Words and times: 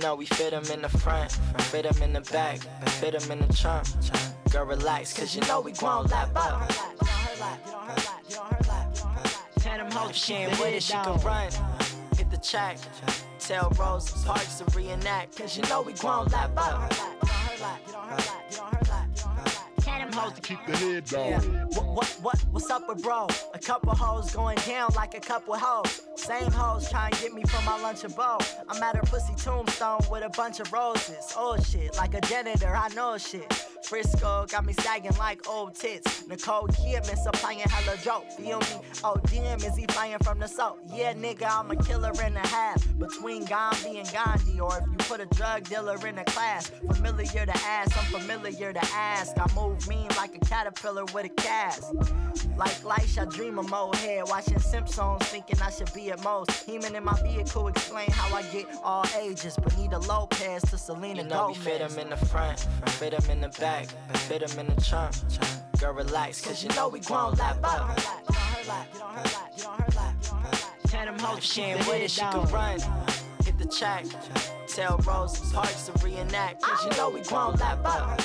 know 0.00 0.14
we 0.14 0.24
fit 0.24 0.50
them 0.50 0.64
in 0.72 0.82
the 0.82 0.88
front, 0.88 1.30
fit 1.70 1.90
them 1.90 2.02
in 2.02 2.12
the 2.12 2.20
back, 2.32 2.58
fit 3.00 3.18
them 3.18 3.30
in 3.30 3.46
the 3.46 3.52
trunk. 3.52 3.86
Girl, 4.50 4.64
relax, 4.64 5.16
cause 5.16 5.34
you 5.34 5.42
know 5.42 5.60
we 5.60 5.72
gon' 5.72 6.06
lap 6.06 6.30
up. 6.34 6.68
Tell 9.58 9.76
them 9.76 9.90
hoes 9.90 10.16
she 10.16 10.34
ain't 10.34 10.58
with 10.58 10.74
it, 10.74 10.82
she 10.82 10.94
can 10.94 11.20
run. 11.20 11.50
Hit 12.16 12.30
the 12.30 12.38
track. 12.38 12.78
Tell 13.38 13.70
Rosa 13.78 14.26
Parks 14.26 14.58
to 14.60 14.76
reenact, 14.76 15.36
cause 15.36 15.56
you 15.56 15.62
know 15.64 15.82
we 15.82 15.92
gon' 15.92 16.26
lap 16.28 16.50
up. 16.56 16.92
them 20.10 20.12
hoes 20.12 20.32
to 20.32 20.40
keep 20.40 20.58
the 20.66 20.76
head 20.76 21.04
down. 21.04 21.40
What, 21.70 21.86
what, 21.86 22.18
what, 22.22 22.39
what's 22.50 22.70
up 22.70 22.88
with 22.88 23.02
bro? 23.02 23.26
A 23.54 23.58
couple 23.58 23.94
hoes 23.94 24.34
going 24.34 24.58
down 24.66 24.90
like 24.96 25.14
a 25.14 25.20
couple 25.20 25.54
hoes. 25.56 26.02
Same 26.16 26.50
hoes 26.50 26.90
trying 26.90 27.12
to 27.12 27.22
get 27.22 27.32
me 27.32 27.42
from 27.44 27.64
my 27.64 27.80
lunch 27.80 28.04
and 28.04 28.14
bowl. 28.14 28.38
I'm 28.68 28.82
at 28.82 28.96
her 28.96 29.02
pussy 29.02 29.34
tombstone 29.36 30.00
with 30.10 30.24
a 30.24 30.28
bunch 30.30 30.60
of 30.60 30.72
roses. 30.72 31.32
Oh 31.36 31.56
shit, 31.58 31.96
like 31.96 32.14
a 32.14 32.20
janitor, 32.22 32.74
I 32.74 32.88
know 32.94 33.16
shit. 33.18 33.52
Frisco 33.84 34.46
got 34.50 34.64
me 34.64 34.72
sagging 34.72 35.16
like 35.18 35.48
old 35.48 35.74
tits. 35.74 36.26
Nicole 36.26 36.68
Kidman 36.68 37.16
supplying 37.16 37.60
hella 37.60 37.96
dope. 38.04 38.30
Feel 38.32 38.60
me? 38.60 38.88
Oh 39.02 39.16
damn, 39.26 39.58
is 39.58 39.76
he 39.76 39.86
flying 39.86 40.18
from 40.18 40.38
the 40.38 40.46
south? 40.46 40.78
Yeah, 40.92 41.14
nigga, 41.14 41.48
I'm 41.50 41.70
a 41.70 41.76
killer 41.76 42.12
and 42.22 42.36
a 42.36 42.46
half 42.46 42.86
between 42.98 43.44
Gandhi 43.44 43.98
and 43.98 44.12
Gandhi. 44.12 44.60
Or 44.60 44.78
if 44.78 44.86
you 44.86 44.96
put 45.10 45.20
a 45.20 45.26
drug 45.34 45.64
dealer 45.64 45.98
in 46.06 46.16
a 46.18 46.24
class, 46.26 46.70
familiar 46.94 47.44
to 47.44 47.56
ask, 47.66 47.98
I'm 47.98 48.20
familiar 48.20 48.72
to 48.72 48.84
ask. 48.94 49.36
I 49.36 49.46
move 49.56 49.88
mean 49.88 50.06
like 50.16 50.36
a 50.36 50.38
caterpillar 50.38 51.04
with 51.06 51.24
a 51.24 51.28
cast. 51.30 51.92
Like 52.56 52.84
lights, 52.84 53.18
I 53.18 53.24
dream 53.24 53.58
of 53.58 53.66
Mohead. 53.66 54.30
Watching 54.30 54.60
Simpsons, 54.60 55.20
thinking 55.24 55.60
I 55.60 55.70
should 55.70 55.92
be 55.92 56.12
at 56.12 56.22
most. 56.22 56.52
Heman 56.64 56.94
in 56.94 57.02
my 57.02 57.20
vehicle, 57.22 57.66
explain 57.66 58.08
how 58.12 58.36
I 58.36 58.42
get 58.52 58.66
all 58.84 59.04
ages. 59.20 59.56
Benita 59.56 59.98
Lopez 59.98 60.62
to 60.70 60.78
Selena 60.78 61.22
you 61.22 61.28
know 61.28 61.48
Gomez. 61.48 61.58
we 61.58 61.64
fit 61.64 61.78
them 61.80 61.98
in 61.98 62.10
the 62.10 62.26
front, 62.26 62.60
fit 62.90 63.10
them 63.10 63.30
in 63.30 63.40
the 63.40 63.48
back, 63.58 63.88
fit 64.28 64.46
them 64.46 64.60
in 64.60 64.72
the 64.72 64.80
trunk. 64.80 65.16
Girl, 65.80 65.92
relax, 65.92 66.40
cause 66.40 66.62
you 66.62 66.68
know 66.76 66.88
we 66.88 67.00
gon' 67.00 67.34
lap 67.34 67.58
up. 67.64 67.98
Tell 70.86 71.04
them 71.04 71.18
hoes 71.18 71.42
she 71.42 71.62
ain't 71.62 71.78
with 71.88 72.00
it, 72.00 72.10
she 72.12 72.20
can 72.20 72.48
run. 72.52 72.78
Hit 73.44 73.58
the 73.58 73.66
track. 73.66 74.06
Tell 74.74 74.98
Rosa 74.98 75.52
Parks 75.52 75.86
to 75.86 75.92
reenact, 76.04 76.62
cause 76.62 76.84
you 76.84 76.96
know 76.96 77.10
we 77.10 77.20
gon' 77.22 77.56
lap 77.56 77.80
up. 77.84 78.20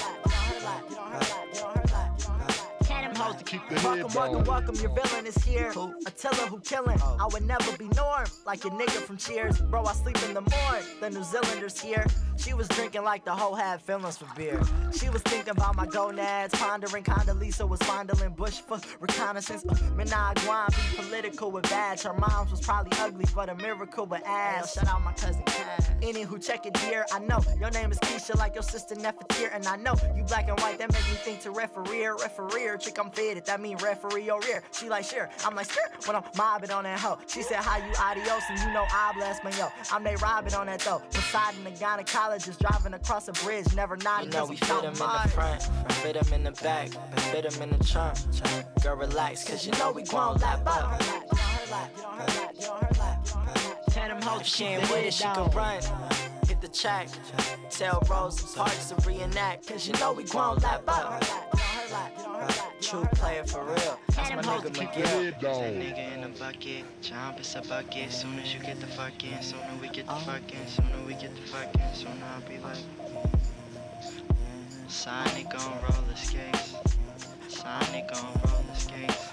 Hoes 3.15 3.35
to 3.37 3.43
keep 3.43 3.61
the 3.69 3.75
welcome, 3.75 3.89
head 4.09 4.15
welcome, 4.15 4.43
down. 4.43 4.45
welcome, 4.45 4.75
your 4.75 4.93
villain 4.93 5.25
is 5.25 5.35
here. 5.37 5.71
Attila 6.05 6.47
who 6.47 6.59
killing. 6.59 6.99
I 7.01 7.27
would 7.31 7.43
never 7.43 7.77
be 7.77 7.87
Norm, 7.89 8.25
like 8.45 8.63
your 8.63 8.73
nigga 8.73 9.01
from 9.05 9.17
Cheers. 9.17 9.61
Bro, 9.61 9.85
I 9.85 9.93
sleep 9.93 10.17
in 10.23 10.33
the 10.33 10.41
morning. 10.41 10.87
The 10.99 11.09
New 11.09 11.23
Zealanders 11.23 11.79
here. 11.79 12.05
She 12.37 12.53
was 12.53 12.67
drinking 12.67 13.03
like 13.03 13.23
the 13.23 13.31
whole 13.33 13.55
had 13.55 13.81
feelings 13.81 14.17
for 14.17 14.27
beer. 14.35 14.61
She 14.97 15.09
was 15.09 15.21
thinking 15.23 15.51
about 15.51 15.75
my 15.75 15.85
gonads, 15.85 16.53
pondering. 16.55 17.03
Condoleezza 17.03 17.67
was 17.67 17.79
fondling 17.83 18.33
Bush 18.33 18.59
for 18.59 18.79
reconnaissance. 18.99 19.63
Uh, 19.67 19.73
Minagwan 19.95 20.69
be 20.69 21.03
political 21.03 21.51
with 21.51 21.63
badge. 21.63 22.03
Her 22.03 22.13
mom's 22.13 22.51
was 22.51 22.61
probably 22.61 22.91
ugly, 22.99 23.25
but 23.33 23.49
a 23.49 23.55
miracle 23.55 24.05
with 24.05 24.25
ass. 24.25 24.73
Shout 24.73 24.87
out 24.87 25.01
my 25.03 25.13
cousin 25.13 25.43
Cass. 25.45 25.89
Any 26.01 26.23
who 26.23 26.37
check 26.37 26.65
it, 26.65 26.73
dear. 26.73 27.05
I 27.13 27.19
know 27.19 27.39
your 27.59 27.71
name 27.71 27.91
is 27.91 27.99
Keisha, 27.99 28.37
like 28.37 28.53
your 28.53 28.63
sister 28.63 28.95
Nefertir, 28.95 29.49
and 29.53 29.65
I 29.67 29.77
know 29.77 29.95
you 30.15 30.23
black 30.23 30.49
and 30.49 30.59
white. 30.59 30.77
That 30.77 30.91
make 30.91 31.07
me 31.09 31.15
think 31.23 31.41
to 31.41 31.51
referee, 31.51 32.05
referee. 32.07 32.77
Chick, 32.79 32.97
I'm 32.99 33.04
fitted. 33.11 33.45
That 33.45 33.61
mean 33.61 33.77
referee 33.77 34.29
oh, 34.29 34.35
or 34.35 34.41
rear. 34.41 34.63
She 34.71 34.89
like 34.89 35.05
sure. 35.05 35.29
I'm 35.45 35.55
like 35.55 35.69
sure. 35.71 35.83
When 36.05 36.15
I'm 36.15 36.23
mobbing 36.37 36.71
on 36.71 36.83
that 36.83 36.99
hoe. 36.99 37.17
She 37.27 37.41
said 37.41 37.57
how 37.57 37.77
you 37.77 37.93
adios, 37.99 38.43
and 38.49 38.59
you 38.59 38.71
know 38.73 38.85
I 38.91 39.11
bless 39.15 39.43
man 39.43 39.53
yo. 39.57 39.69
I'm 39.91 40.03
they 40.03 40.15
robbing 40.17 40.53
on 40.53 40.67
that 40.67 40.79
though. 40.81 41.01
Poseidon, 41.11 41.63
the 41.63 41.71
gynecologist 41.71 42.59
driving 42.59 42.93
across 42.93 43.27
a 43.27 43.33
bridge, 43.33 43.73
never 43.75 43.95
You 43.95 44.03
nodding. 44.03 44.29
know 44.29 44.39
'cause 44.47 44.49
we 44.49 44.57
I'm 44.61 44.67
fit 44.67 44.81
them 44.81 44.93
in 44.93 45.23
the 45.23 45.29
front, 45.29 45.63
fit 46.01 46.13
them 46.21 46.33
in 46.33 46.43
the 46.43 46.51
back, 46.63 46.89
fit 47.31 47.49
them 47.49 47.61
in 47.61 47.77
the 47.77 47.83
trunk. 47.83 48.17
Girl, 48.83 48.95
relax, 48.95 49.43
cause 49.43 49.65
you 49.65 49.71
know 49.73 49.91
we 49.91 50.03
gon' 50.03 50.37
lap 50.37 50.61
up. 50.65 50.99
Tell 53.89 54.07
them 54.09 54.21
hoes 54.21 54.45
she 54.47 54.65
ain't 54.65 54.81
with 54.83 55.05
it, 55.05 55.13
she 55.13 55.23
can 55.23 55.49
run. 55.51 55.81
Hit 56.47 56.61
the 56.61 56.67
check. 56.67 57.09
Tell 57.69 58.01
Rosa 58.09 58.45
Parks 58.57 58.91
to 58.91 59.09
reenact, 59.09 59.67
cause 59.67 59.87
you 59.87 59.93
know 59.93 60.13
we 60.13 60.23
gon' 60.23 60.57
lap 60.59 60.83
up. 60.87 61.23
True 62.81 63.05
player 63.13 63.43
for 63.43 63.63
real. 63.63 63.99
That's 64.09 64.29
my 64.29 64.41
nigga 64.41 64.69
McGill. 64.69 65.39
That 65.41 65.73
nigga 65.73 66.13
in 66.13 66.21
the 66.21 66.39
bucket, 66.39 66.83
jump 67.01 67.39
it's 67.39 67.55
a 67.55 67.61
bucket. 67.61 68.11
Soon 68.11 68.37
as 68.39 68.53
you 68.53 68.59
get 68.59 68.79
the 68.79 68.87
fuck 68.87 69.23
in, 69.23 69.41
sooner 69.41 69.63
we 69.81 69.89
get 69.89 70.05
the 70.05 70.13
fuck 70.13 70.51
in, 70.53 70.67
sooner 70.67 70.89
we 71.07 71.13
get 71.13 71.35
the 71.35 71.41
fuck 71.41 71.73
in, 71.73 71.93
sooner 71.95 72.25
I'll 72.35 72.41
be 72.41 72.59
like, 72.59 72.77
Sonic 74.87 75.49
gon' 75.49 75.79
roller 75.81 76.15
skates, 76.15 76.75
Sonic 77.47 78.07
gon' 78.13 78.41
roller 78.45 78.75
skates, 78.75 79.29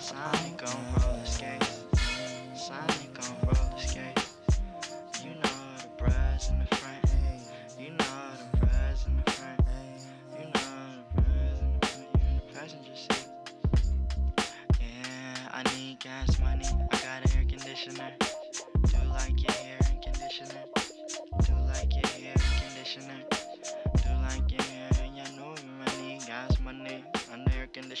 Sonic 0.00 0.56
gon' 0.58 0.84
roller 0.98 1.24
skates, 1.24 1.84
Sonic 2.56 3.14
gon' 3.14 3.36
roller 3.46 3.78
skates. 3.78 4.21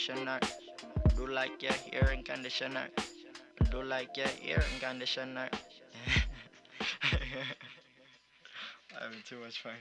Conditioner. 0.06 0.40
Do 1.16 1.26
like 1.28 1.62
your 1.62 2.08
and 2.10 2.24
conditioner. 2.24 2.88
Do 3.70 3.82
like 3.82 4.16
your 4.16 4.26
and 4.56 4.80
conditioner. 4.80 5.48
Having 9.00 9.22
too 9.28 9.38
much 9.38 9.62
fun. 9.62 9.72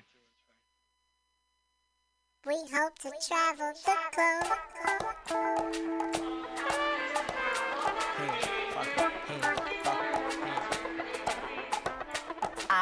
We 2.45 2.55
hope 2.71 2.99
to 2.99 3.11
travel 3.27 3.73
the 3.85 3.95
globe. 6.47 6.60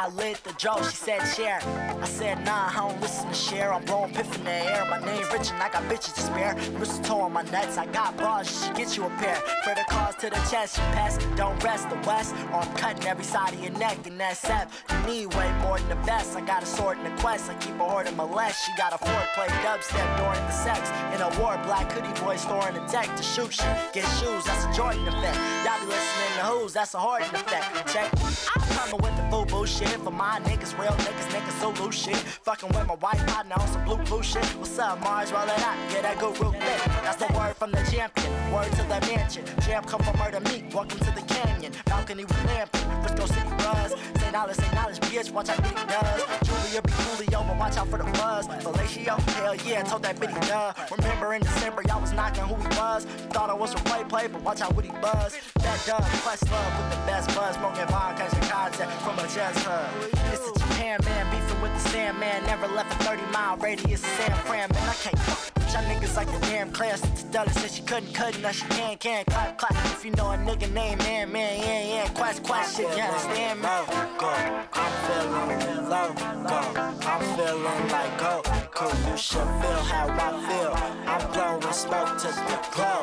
I 0.10 0.12
lit 0.14 0.44
the 0.44 0.54
joke, 0.54 0.84
she 0.86 0.96
said 0.96 1.22
share. 1.36 1.60
I 2.02 2.06
said 2.06 2.44
nah, 2.44 2.70
I 2.70 2.90
don't 2.90 3.00
listen 3.00 3.28
to 3.28 3.34
share. 3.36 3.72
I'm 3.72 3.86
blowing 3.86 4.12
piff 4.12 4.36
in 4.36 4.44
the 4.44 4.52
air. 4.52 4.84
My 4.90 4.98
name 5.06 5.24
Rich 5.32 5.52
and 5.52 5.62
I 5.62 5.70
got 5.70 5.84
bitches 5.84 6.16
to 6.16 6.22
spare. 6.22 6.56
Mistletoe 6.80 7.22
on 7.22 7.34
my 7.34 7.44
nuts, 7.44 7.78
I 7.78 7.86
got 7.86 8.18
bars, 8.18 8.48
she 8.50 8.74
get 8.74 8.98
you 8.98 9.06
a 9.06 9.10
pair. 9.22 9.36
For 9.64 9.76
the 9.76 9.84
cause 9.88 10.16
to 10.16 10.32
the 10.32 10.42
chest, 10.50 10.78
you 10.78 10.84
pass, 10.98 11.20
don't 11.36 11.64
rest 11.64 11.92
the 11.92 11.96
west. 12.08 12.34
Or 12.52 12.62
I'm 12.62 12.74
cutting 12.76 13.06
every 13.06 13.24
side 13.24 13.54
of 13.54 13.62
your 13.62 13.74
neck, 13.74 14.00
and 14.08 14.20
that's 14.20 14.44
F. 14.46 14.84
You 14.90 15.14
need 15.14 15.36
way 15.36 15.52
more 15.62 15.78
than 15.78 15.90
the 15.90 16.08
best. 16.08 16.36
I 16.36 16.42
got 16.42 16.64
a 16.64 16.66
sword 16.66 16.98
in 16.98 17.04
the 17.04 17.22
quest, 17.22 17.48
I 17.48 17.54
keep 17.56 17.76
a 17.76 17.88
hoard 17.88 18.08
in 18.08 18.16
my 18.16 18.24
left. 18.24 18.66
She 18.66 18.72
got 18.78 18.94
a 18.94 18.98
foreplay 18.98 19.50
dubstep 19.62 20.18
during 20.18 20.42
the 20.48 20.52
sex. 20.52 20.90
In 21.14 21.22
a 21.22 21.30
war, 21.40 21.60
black 21.66 21.92
hoodie 21.92 22.20
boy 22.20 22.36
storing 22.38 22.76
a 22.76 22.88
tech 22.88 23.16
to 23.16 23.22
shoot 23.22 23.54
shit. 23.54 23.78
Get 23.94 24.06
shoes, 24.18 24.44
that's 24.46 24.66
a 24.66 24.74
Jordan 24.74 25.08
effect. 25.08 25.38
Y'all 25.66 25.80
be 25.82 25.86
listening 25.86 26.34
to 26.38 26.46
who's, 26.46 26.74
that's 26.74 26.96
a 26.96 27.00
Harden 27.00 27.30
effect. 27.36 27.94
Check. 27.94 28.12
I'm 28.56 28.62
coming 28.76 29.02
with 29.04 29.16
the 29.16 29.24
boo 29.30 29.46
boo 29.46 29.68
shit 29.68 29.99
for 30.00 30.12
my 30.12 30.40
niggas, 30.42 30.78
real 30.80 30.92
niggas, 30.92 31.30
niggas 31.30 31.60
Zulu 31.62 31.92
shit. 31.92 32.16
Fucking 32.16 32.70
with 32.70 32.88
my 32.88 32.96
white 32.96 33.26
partner 33.28 33.56
on 33.60 33.68
some 33.68 33.84
blue 33.86 33.98
blue 33.98 34.24
shit. 34.24 34.46
What's 34.58 34.80
up, 34.80 35.00
Mars? 35.02 35.32
Roll 35.32 35.44
it 35.44 35.60
out, 35.60 35.78
get 35.92 36.04
that 36.04 36.22
real 36.22 36.52
thick. 36.52 36.80
That's 37.04 37.18
the 37.18 37.32
word 37.34 37.56
from 37.56 37.72
the 37.72 37.84
champion. 37.92 38.49
Word 38.52 38.72
to 38.72 38.84
the 38.84 39.00
mansion. 39.02 39.46
Jam 39.62 39.84
come 39.84 40.02
from 40.02 40.18
murder 40.18 40.40
meat. 40.40 40.74
Welcome 40.74 40.98
to 41.00 41.12
the 41.12 41.22
canyon. 41.22 41.72
Balcony 41.86 42.26
with 42.26 42.46
lamping. 42.46 42.82
Frisco 43.04 43.28
City 43.28 43.50
buzz. 43.58 43.94
Say 44.20 44.32
knowledge, 44.32 44.56
say 44.56 44.74
knowledge, 44.74 45.00
bitch. 45.02 45.30
Watch 45.32 45.50
out, 45.50 45.62
bitty 45.62 45.76
does. 45.86 46.24
Julia 46.42 46.82
be 46.82 46.92
Julio, 46.92 47.44
but 47.44 47.58
watch 47.58 47.78
out 47.78 47.88
for 47.90 47.98
the 47.98 48.06
buzz. 48.18 48.48
Fellatio, 48.48 49.20
hell 49.38 49.54
yeah, 49.54 49.84
told 49.84 50.02
that 50.02 50.20
bitty 50.20 50.34
duh. 50.48 50.74
Remember 50.98 51.36
in 51.36 51.42
December, 51.42 51.84
y'all 51.88 52.02
was 52.02 52.12
knocking 52.14 52.44
who 52.46 52.56
he 52.56 52.68
was. 52.76 53.06
Thought 53.30 53.52
I 53.52 53.54
was 53.54 53.74
a 53.74 53.78
play 53.78 54.04
play, 54.06 54.28
but 54.28 54.42
watch 54.42 54.62
out 54.62 54.74
what 54.76 54.84
he 54.84 54.92
buzz. 54.94 55.38
That 55.62 55.80
dub, 55.86 56.02
Questlove 56.26 56.74
with 56.80 56.90
the 56.90 57.06
best 57.06 57.36
buzz. 57.36 57.56
Smoking 57.56 57.86
catching 57.86 58.50
contact 58.50 58.92
from 59.04 59.20
a 59.20 59.28
jazz 59.28 59.64
hub. 59.64 59.90
It's 60.34 60.52
the 60.52 60.60
Japan 60.60 60.98
man 61.06 61.30
beefing 61.30 61.62
with 61.62 61.74
the 61.74 61.90
Sandman. 61.90 62.44
Never 62.46 62.68
left 62.68 63.00
a 63.00 63.04
30 63.04 63.22
mile 63.32 63.58
radius 63.58 64.02
of 64.02 64.10
San 64.10 64.36
Fran, 64.46 64.70
man. 64.74 64.90
I 64.90 64.96
can't 64.96 65.20
fuck 65.20 65.69
y'all 65.74 65.84
niggas 65.84 66.16
like 66.16 66.32
the 66.32 66.40
damn 66.48 66.72
class. 66.72 67.02
Stella 67.20 67.50
said 67.52 67.72
she 67.72 67.82
couldn't 67.84 68.14
cut 68.14 68.36
it, 68.36 68.42
now 68.42 68.52
she 68.52 68.66
can, 68.68 68.98
can, 68.98 69.26
clap, 69.26 69.58
clap. 69.58 69.74
If 69.86 70.06
you 70.06 70.12
know 70.12 70.32
a 70.32 70.38
nigga 70.38 70.72
name, 70.74 70.98
man, 71.00 71.32
man, 71.32 71.60
yeah, 71.60 72.04
yeah, 72.04 72.10
quash, 72.10 72.40
quash 72.40 72.76
shit, 72.76 72.96
you 72.98 73.04
understand, 73.04 73.62
man? 73.62 73.86
Go, 74.18 74.30
I'm 74.74 74.92
feeling 75.06 75.90
low, 75.90 76.14
go, 76.48 76.60
I'm 77.08 77.22
feeling 77.36 77.90
like 77.90 78.20
go, 78.20 78.42
cool, 78.74 79.12
you 79.12 79.18
should 79.18 79.50
feel 79.62 79.84
how 79.92 80.08
I 80.10 80.30
feel. 80.48 80.74
I'm 81.08 81.32
blowing 81.34 81.74
smoke 81.74 82.18
to 82.20 82.28
the 82.28 82.60
glow, 82.74 83.02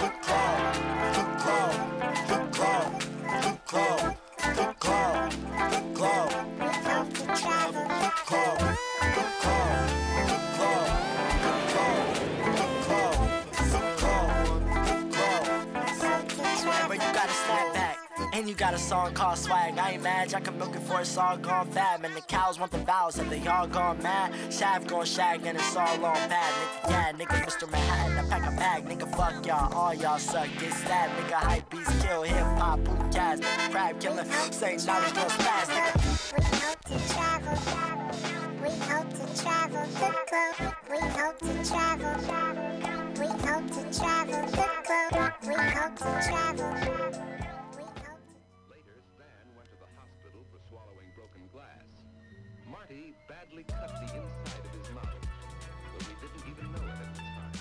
the 0.00 0.12
glow, 0.24 0.77
got 18.46 18.72
a 18.72 18.78
song 18.78 19.12
called 19.14 19.36
Swag. 19.36 19.76
I 19.78 19.92
ain't 19.92 20.02
mad, 20.02 20.30
y'all 20.30 20.40
can 20.40 20.56
milk 20.58 20.74
it 20.74 20.82
for 20.82 21.00
it's 21.00 21.16
all 21.16 21.36
gone 21.36 21.66
fab. 21.70 22.04
And 22.04 22.14
the 22.14 22.20
cows 22.20 22.58
want 22.58 22.70
the 22.70 22.78
vows, 22.78 23.18
and 23.18 23.30
they 23.30 23.44
all 23.48 23.66
gone 23.66 24.00
mad. 24.02 24.32
Shaft 24.52 24.86
going 24.86 25.06
shag, 25.06 25.44
and 25.44 25.58
it's 25.58 25.76
all 25.76 26.04
on 26.04 26.14
pad. 26.28 26.54
Nigga, 26.84 26.90
yeah, 26.90 27.12
nigga, 27.12 27.44
Mr. 27.44 27.70
Manhattan, 27.70 28.18
I 28.18 28.28
pack 28.28 28.46
a 28.46 28.56
bag. 28.56 28.84
Nigga, 28.86 29.08
fuck 29.16 29.44
y'all, 29.44 29.72
all 29.74 29.92
y'all 29.94 30.18
suck. 30.18 30.48
Get 30.60 30.72
stabbed, 30.72 31.14
nigga, 31.14 31.32
hype 31.34 31.68
beats 31.70 32.02
kill. 32.02 32.22
Hip 32.22 32.44
hop, 32.58 32.84
poop 32.84 33.12
cast, 33.12 33.42
nigga, 33.42 33.70
crab 33.72 34.00
killer. 34.00 34.24
Say 34.52 34.76
knowledge 34.86 35.14
goes 35.14 35.32
fast, 35.32 35.70
nigga. 35.70 36.18
We 36.38 36.44
hope 36.62 36.82
to 36.84 36.98
travel. 37.12 37.58
We 38.62 38.70
hope 38.70 39.10
to 39.10 39.42
travel 39.42 39.82
the 39.82 39.98
globe. 39.98 40.74
We 40.90 40.98
hope 40.98 41.38
to 41.38 41.52
travel. 41.68 42.12
We 43.18 43.26
hope 43.26 43.66
to 43.72 43.98
travel 43.98 44.46
the 44.46 44.52
globe. 44.52 45.32
We 45.46 45.54
hope 45.54 45.96
to 45.96 46.10
travel. 46.28 47.47
Marty 53.58 53.72
cut 53.72 53.88
the 53.88 54.02
inside 54.02 54.64
of 54.64 54.70
his 54.78 54.88
mouth, 54.94 55.18
though 55.98 56.04
he 56.04 56.14
didn't 56.20 56.44
even 56.48 56.66
know 56.70 56.78
it 56.78 56.90
at 56.92 57.14
the 57.14 57.20
time. 57.20 57.52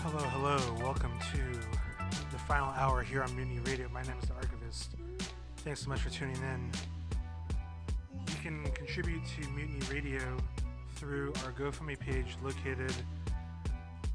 Hello, 0.00 0.22
hello. 0.30 0.56
Welcome 0.82 1.12
to 1.32 1.42
the 2.32 2.38
final 2.48 2.68
hour 2.68 3.02
here 3.02 3.22
on 3.22 3.36
Mutiny 3.36 3.58
Radio. 3.60 3.90
My 3.92 4.02
name 4.04 4.16
is 4.22 4.28
the 4.28 4.34
Archivist. 4.36 4.94
Thanks 5.58 5.80
so 5.82 5.90
much 5.90 6.00
for 6.00 6.08
tuning 6.08 6.36
in. 6.36 6.95
You 8.36 8.50
can 8.50 8.72
contribute 8.72 9.22
to 9.24 9.48
Mutiny 9.50 9.80
Radio 9.90 10.20
through 10.96 11.32
our 11.44 11.52
GoFundMe 11.52 11.98
page 11.98 12.36
located 12.42 12.92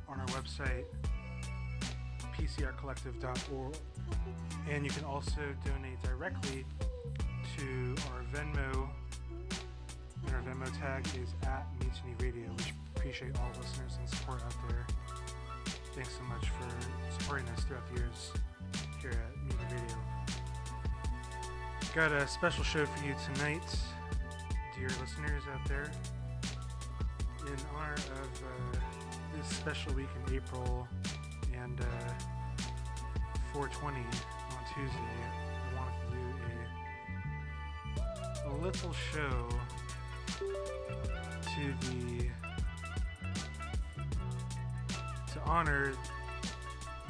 on 0.08 0.20
our 0.20 0.26
website, 0.28 0.84
pcrcollective.org. 2.38 3.76
And 4.70 4.86
you 4.86 4.92
can 4.92 5.06
also 5.06 5.42
donate 5.66 6.02
directly 6.04 6.66
to 7.58 7.96
our 8.12 8.24
Venmo. 8.34 8.90
And 10.28 10.36
our 10.36 10.42
Venmo 10.42 10.80
tag 10.80 11.06
is 11.20 11.30
at 11.44 11.66
Mutiny 11.80 12.16
Radio, 12.20 12.50
We 12.58 12.66
appreciate 12.96 13.38
all 13.40 13.50
listeners 13.60 13.98
and 14.00 14.10
support 14.10 14.42
out 14.44 14.54
there. 14.70 14.86
Thanks 15.96 16.12
so 16.16 16.24
much 16.24 16.48
for 16.50 17.20
supporting 17.20 17.48
us 17.50 17.64
throughout 17.64 17.88
the 17.94 18.02
years 18.02 18.32
here 19.02 19.12
at 19.12 19.38
Mutiny 19.44 19.82
Radio. 19.82 19.98
Got 21.96 22.12
a 22.12 22.28
special 22.28 22.64
show 22.64 22.86
for 22.86 23.06
you 23.06 23.16
tonight, 23.34 23.62
dear 24.82 24.90
listeners 25.00 25.44
out 25.54 25.64
there. 25.68 25.92
In 27.46 27.56
honor 27.78 27.94
of 27.94 28.44
uh, 28.44 28.80
this 29.38 29.48
special 29.56 29.94
week 29.94 30.08
in 30.26 30.34
April 30.34 30.88
and 31.54 31.80
uh, 31.80 31.86
420 33.54 34.00
on 34.00 34.06
Tuesday, 34.74 34.98
I 35.54 35.76
wanted 35.78 35.94
to 36.02 36.14
do 36.16 36.24
a, 38.48 38.50
a 38.50 38.54
little 38.58 38.94
show 39.14 39.50
to 41.44 41.64
the 41.86 42.26
to 45.32 45.40
honor 45.46 45.94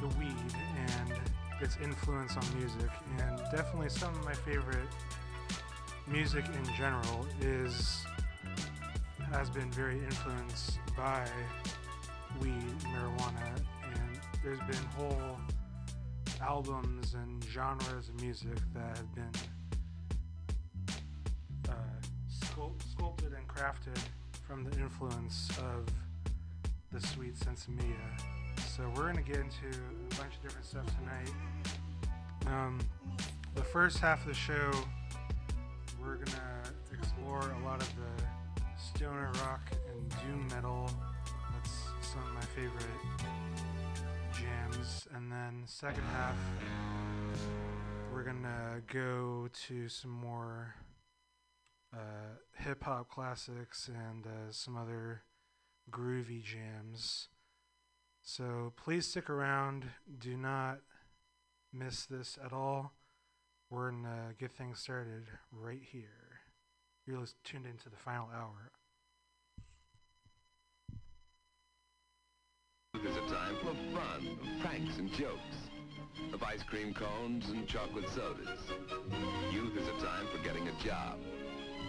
the 0.02 0.08
weed 0.18 0.52
and 0.76 1.18
its 1.62 1.78
influence 1.82 2.36
on 2.36 2.44
music, 2.58 2.90
and 3.18 3.38
definitely 3.50 3.88
some 3.88 4.14
of 4.14 4.24
my 4.26 4.34
favorite 4.34 4.88
music 6.12 6.44
in 6.54 6.74
general 6.74 7.26
is 7.40 8.04
has 9.32 9.48
been 9.48 9.72
very 9.72 9.98
influenced 9.98 10.78
by 10.94 11.26
weed, 12.38 12.74
marijuana, 12.84 13.56
and 13.82 14.20
there's 14.44 14.58
been 14.58 14.84
whole 14.94 15.38
albums 16.42 17.14
and 17.14 17.42
genres 17.44 18.10
of 18.10 18.20
music 18.20 18.58
that 18.74 18.98
have 18.98 19.14
been 19.14 19.30
uh, 21.70 21.72
sculpt, 22.30 22.82
sculpted 22.92 23.32
and 23.32 23.48
crafted 23.48 23.98
from 24.46 24.64
the 24.64 24.78
influence 24.78 25.48
of 25.60 25.86
the 26.92 27.06
sweet 27.06 27.34
sinsemilla. 27.36 28.20
So 28.76 28.82
we're 28.94 29.06
gonna 29.06 29.22
get 29.22 29.38
into 29.38 29.78
a 30.10 30.14
bunch 30.16 30.34
of 30.36 30.42
different 30.42 30.66
stuff 30.66 30.84
tonight. 30.98 31.30
Um, 32.46 32.78
the 33.54 33.62
first 33.62 33.98
half 33.98 34.20
of 34.20 34.28
the 34.28 34.34
show, 34.34 34.70
we're 36.02 36.16
gonna 36.16 36.62
explore 36.92 37.52
a 37.60 37.64
lot 37.64 37.80
of 37.80 37.88
the 37.96 38.24
stoner 38.76 39.30
rock 39.44 39.60
and 39.90 40.08
doom 40.20 40.48
metal. 40.48 40.90
That's 41.52 41.72
some 42.12 42.22
of 42.26 42.34
my 42.34 42.40
favorite 42.56 42.82
jams. 44.32 45.06
And 45.14 45.30
then 45.30 45.62
second 45.66 46.04
half, 46.04 46.36
we're 48.12 48.24
gonna 48.24 48.82
go 48.92 49.48
to 49.68 49.88
some 49.88 50.10
more 50.10 50.74
uh, 51.94 52.36
hip 52.56 52.82
hop 52.84 53.08
classics 53.08 53.88
and 53.88 54.26
uh, 54.26 54.50
some 54.50 54.76
other 54.76 55.22
groovy 55.90 56.42
jams. 56.42 57.28
So 58.22 58.72
please 58.76 59.06
stick 59.06 59.30
around. 59.30 59.84
Do 60.18 60.36
not 60.36 60.78
miss 61.72 62.06
this 62.06 62.38
at 62.44 62.52
all. 62.52 62.92
We're 63.72 63.90
going 63.90 64.02
to 64.02 64.34
get 64.38 64.52
things 64.52 64.78
started 64.80 65.24
right 65.50 65.80
here. 65.80 66.42
You're 67.06 67.24
tuned 67.42 67.64
into 67.64 67.88
the 67.88 67.96
final 67.96 68.28
hour. 68.36 68.70
There's 73.02 73.16
a 73.16 73.34
time 73.34 73.56
for 73.62 73.74
fun, 73.96 74.38
pranks 74.60 74.98
and 74.98 75.10
jokes, 75.12 75.56
of 76.34 76.42
ice 76.42 76.62
cream 76.62 76.92
cones 76.92 77.48
and 77.48 77.66
chocolate 77.66 78.10
sodas. 78.10 78.60
Youth 79.50 79.74
is 79.78 79.88
a 79.88 80.04
time 80.04 80.26
for 80.30 80.44
getting 80.44 80.68
a 80.68 80.84
job, 80.84 81.18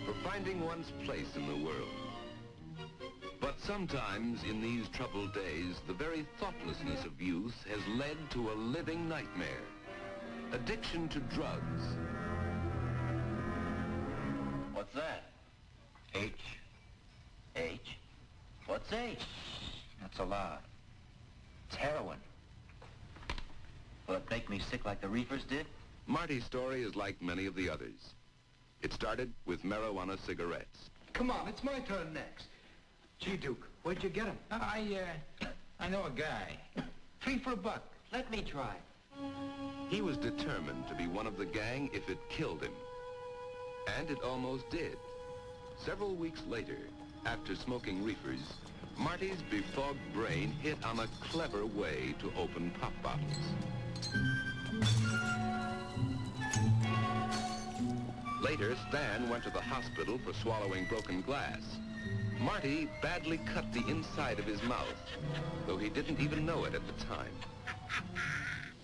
for 0.06 0.14
finding 0.24 0.62
one's 0.62 0.94
place 1.04 1.36
in 1.36 1.46
the 1.48 1.66
world. 1.66 1.90
But 3.42 3.60
sometimes 3.60 4.42
in 4.44 4.62
these 4.62 4.88
troubled 4.88 5.34
days, 5.34 5.82
the 5.86 5.94
very 5.94 6.26
thoughtlessness 6.40 7.04
of 7.04 7.22
youth 7.22 7.62
has 7.70 7.86
led 8.00 8.16
to 8.32 8.52
a 8.52 8.56
living 8.56 9.10
nightmare. 9.10 9.68
Addiction 10.54 11.10
to 11.10 11.20
drugs. 11.20 11.82
What's 14.72 14.94
that? 14.94 15.24
H. 16.14 16.32
H? 17.56 17.98
What's 18.68 18.94
H? 18.94 19.18
That's 20.00 20.20
a 20.20 20.24
lot. 20.24 20.62
It's 21.68 21.76
heroin. 21.76 22.20
Will 24.08 24.16
it 24.16 24.30
make 24.30 24.48
me 24.48 24.60
sick 24.70 24.86
like 24.86 25.02
the 25.02 25.08
reefers 25.08 25.44
did? 25.44 25.66
Marty's 26.06 26.46
story 26.46 26.84
is 26.84 26.96
like 26.96 27.20
many 27.20 27.48
of 27.48 27.56
the 27.56 27.68
others. 27.68 28.14
It 28.84 28.94
started 28.94 29.34
with 29.48 29.64
marijuana 29.64 30.24
cigarettes. 30.24 30.92
Come 31.14 31.32
on, 31.32 31.48
it's 31.48 31.64
my 31.64 31.80
turn 31.80 32.14
next. 32.14 32.46
Gee, 33.18 33.38
Duke, 33.38 33.68
where'd 33.82 34.04
you 34.04 34.10
get 34.10 34.26
him? 34.26 34.38
I, 34.52 35.00
uh, 35.42 35.48
I 35.80 35.90
know 35.90 36.06
a 36.06 36.12
guy. 36.12 36.58
Three 37.22 37.40
for 37.40 37.54
a 37.54 37.58
buck. 37.58 37.82
Let 38.12 38.30
me 38.30 38.44
try. 38.44 38.76
He 39.90 40.02
was 40.02 40.18
determined 40.18 40.88
to 40.88 40.96
be 40.96 41.08
one 41.08 41.28
of 41.28 41.38
the 41.38 41.46
gang 41.46 41.90
if 41.94 42.10
it 42.10 42.18
killed 42.30 42.64
him. 42.64 42.74
And 43.98 44.10
it 44.10 44.22
almost 44.24 44.70
did. 44.70 44.98
Several 45.78 46.16
weeks 46.16 46.42
later, 46.50 46.78
after 47.26 47.56
smoking 47.56 48.04
reefers, 48.04 48.40
Marty's 48.98 49.42
befogged 49.50 50.14
brain 50.14 50.52
hit 50.62 50.78
on 50.86 51.00
a 51.00 51.08
clever 51.30 51.66
way 51.66 52.16
to 52.20 52.32
open 52.38 52.72
pop 52.80 52.94
bottles. 53.02 53.38
Later, 58.42 58.76
Stan 58.90 59.30
went 59.30 59.44
to 59.44 59.50
the 59.50 59.62
hospital 59.62 60.20
for 60.26 60.34
swallowing 60.34 60.86
broken 60.86 61.22
glass. 61.22 61.62
Marty 62.40 62.90
badly 63.02 63.38
cut 63.38 63.72
the 63.74 63.86
inside 63.88 64.38
of 64.38 64.46
his 64.46 64.62
mouth, 64.64 64.98
though 65.66 65.78
he 65.78 65.90
didn't 65.90 66.20
even 66.20 66.46
know 66.46 66.66
it 66.66 66.76
at 66.76 66.86
the 66.86 67.06
time. 67.06 67.32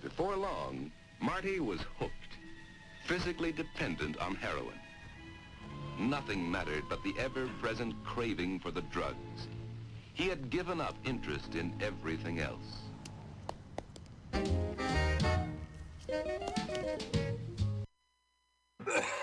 Before 0.01 0.35
long, 0.37 0.91
Marty 1.19 1.59
was 1.59 1.81
hooked, 1.97 2.13
physically 3.05 3.51
dependent 3.51 4.17
on 4.17 4.35
heroin. 4.35 4.79
Nothing 5.99 6.49
mattered 6.49 6.83
but 6.87 7.03
the 7.03 7.13
ever-present 7.19 7.93
craving 8.05 8.59
for 8.59 8.71
the 8.71 8.81
drugs. 8.83 9.47
He 10.13 10.29
had 10.29 10.49
given 10.49 10.79
up 10.79 10.95
interest 11.03 11.55
in 11.55 11.73
everything 11.81 12.39
else. 12.39 12.77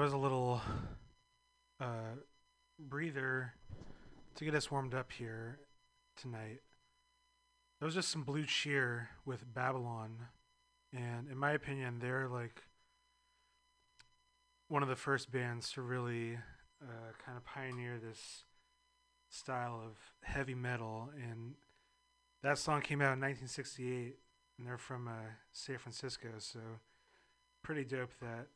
was 0.00 0.14
a 0.14 0.16
little 0.16 0.62
uh, 1.78 2.14
breather 2.78 3.52
to 4.34 4.44
get 4.46 4.54
us 4.54 4.70
warmed 4.70 4.94
up 4.94 5.12
here 5.12 5.58
tonight. 6.16 6.60
That 7.78 7.84
was 7.84 7.96
just 7.96 8.08
some 8.08 8.22
Blue 8.22 8.46
Cheer 8.46 9.10
with 9.26 9.52
Babylon. 9.52 10.28
And 10.90 11.28
in 11.30 11.36
my 11.36 11.52
opinion, 11.52 11.98
they're 11.98 12.28
like 12.28 12.62
one 14.68 14.82
of 14.82 14.88
the 14.88 14.96
first 14.96 15.30
bands 15.30 15.70
to 15.72 15.82
really 15.82 16.38
uh, 16.82 17.12
kind 17.22 17.36
of 17.36 17.44
pioneer 17.44 17.98
this 17.98 18.44
style 19.28 19.82
of 19.84 19.98
heavy 20.22 20.54
metal. 20.54 21.10
And 21.14 21.56
that 22.42 22.56
song 22.56 22.80
came 22.80 23.02
out 23.02 23.12
in 23.12 23.20
1968, 23.20 24.16
and 24.56 24.66
they're 24.66 24.78
from 24.78 25.08
uh, 25.08 25.32
San 25.52 25.76
Francisco. 25.76 26.28
So 26.38 26.60
pretty 27.62 27.84
dope 27.84 28.14
that 28.22 28.46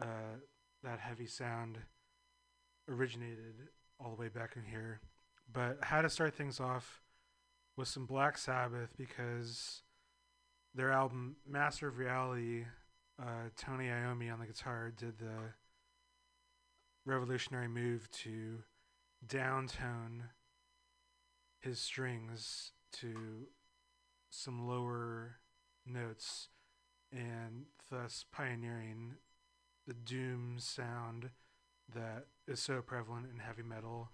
uh, 0.00 0.38
that 0.82 1.00
heavy 1.00 1.26
sound 1.26 1.78
originated 2.88 3.68
all 4.00 4.10
the 4.10 4.20
way 4.20 4.28
back 4.28 4.56
in 4.56 4.64
here. 4.64 5.00
But 5.52 5.78
I 5.82 5.86
had 5.86 6.02
to 6.02 6.10
start 6.10 6.34
things 6.34 6.60
off 6.60 7.02
with 7.76 7.88
some 7.88 8.06
Black 8.06 8.38
Sabbath 8.38 8.90
because 8.96 9.82
their 10.74 10.90
album 10.90 11.36
Master 11.48 11.88
of 11.88 11.98
Reality, 11.98 12.64
uh, 13.20 13.48
Tony 13.56 13.86
Iommi 13.86 14.32
on 14.32 14.40
the 14.40 14.46
guitar 14.46 14.92
did 14.96 15.18
the 15.18 15.52
revolutionary 17.06 17.68
move 17.68 18.10
to 18.10 18.62
downtone 19.26 20.22
his 21.60 21.78
strings 21.78 22.72
to 22.92 23.46
some 24.30 24.66
lower 24.66 25.36
notes 25.86 26.48
and 27.12 27.66
thus 27.90 28.24
pioneering 28.32 29.14
the 29.86 29.94
doom 29.94 30.56
sound 30.58 31.30
that 31.94 32.26
is 32.48 32.60
so 32.60 32.80
prevalent 32.80 33.26
in 33.32 33.40
heavy 33.40 33.62
metal 33.62 34.10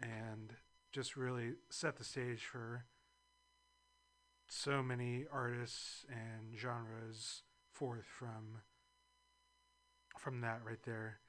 and 0.00 0.54
just 0.92 1.16
really 1.16 1.52
set 1.68 1.96
the 1.96 2.04
stage 2.04 2.44
for 2.44 2.84
so 4.48 4.82
many 4.82 5.24
artists 5.32 6.04
and 6.10 6.58
genres 6.58 7.42
forth 7.72 8.06
from 8.06 8.62
from 10.18 10.40
that 10.40 10.60
right 10.66 10.82
there. 10.84 11.20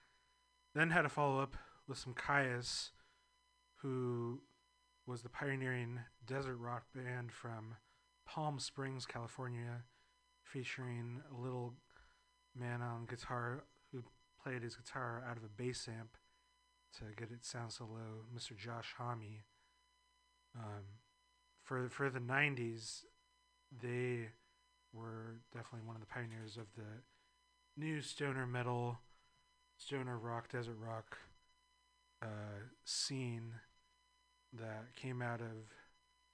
Then 0.76 0.90
had 0.90 1.06
a 1.06 1.10
follow 1.10 1.40
up 1.40 1.56
with 1.88 1.98
some 1.98 2.14
Kyuss, 2.14 2.90
who 3.76 4.42
was 5.06 5.22
the 5.22 5.30
pioneering 5.30 6.00
desert 6.26 6.58
rock 6.58 6.84
band 6.94 7.32
from 7.32 7.76
Palm 8.26 8.60
Springs, 8.60 9.06
California, 9.06 9.84
featuring 10.44 11.22
a 11.32 11.42
little 11.42 11.76
man 12.58 12.82
on 12.82 13.06
guitar 13.06 13.64
who 13.92 14.04
played 14.44 14.64
his 14.64 14.76
guitar 14.76 15.24
out 15.30 15.38
of 15.38 15.44
a 15.44 15.48
bass 15.48 15.88
amp 15.88 16.18
to 16.98 17.06
get 17.16 17.32
it 17.32 17.46
sound 17.46 17.72
so 17.72 17.86
low, 17.86 18.26
Mr. 18.36 18.58
Josh 18.58 18.94
Homme. 18.98 19.44
Um, 20.56 20.84
for 21.64 21.88
for 21.90 22.10
the 22.10 22.20
'90s, 22.20 23.04
they 23.82 24.30
were 24.94 25.40
definitely 25.54 25.88
one 25.88 25.96
of 25.96 26.02
the 26.02 26.08
pioneers 26.08 26.58
of 26.58 26.68
the 26.76 27.02
new 27.78 28.02
stoner 28.02 28.46
metal, 28.46 29.00
stoner 29.78 30.18
rock, 30.18 30.52
desert 30.52 30.78
rock 30.78 31.18
uh, 32.22 32.66
scene 32.84 33.54
that 34.54 34.94
came 34.96 35.22
out 35.22 35.40
of 35.40 35.74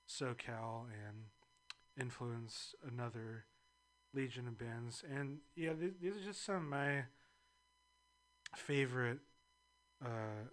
SoCal 0.10 0.86
and 0.86 1.26
influenced 2.00 2.76
another 2.92 3.46
legion 4.14 4.48
of 4.48 4.58
bands. 4.58 5.04
And 5.10 5.40
yeah, 5.56 5.74
th- 5.74 5.94
these 6.02 6.18
are 6.18 6.26
just 6.26 6.44
some 6.46 6.56
of 6.56 6.64
my 6.64 7.04
favorite 8.56 9.20
uh, 10.04 10.48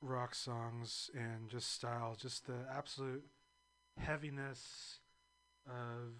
rock 0.00 0.34
songs 0.34 1.10
and 1.14 1.48
just 1.48 1.72
style, 1.72 2.16
just 2.20 2.46
the 2.46 2.66
absolute 2.74 3.24
heaviness 3.98 5.00
of 5.68 6.14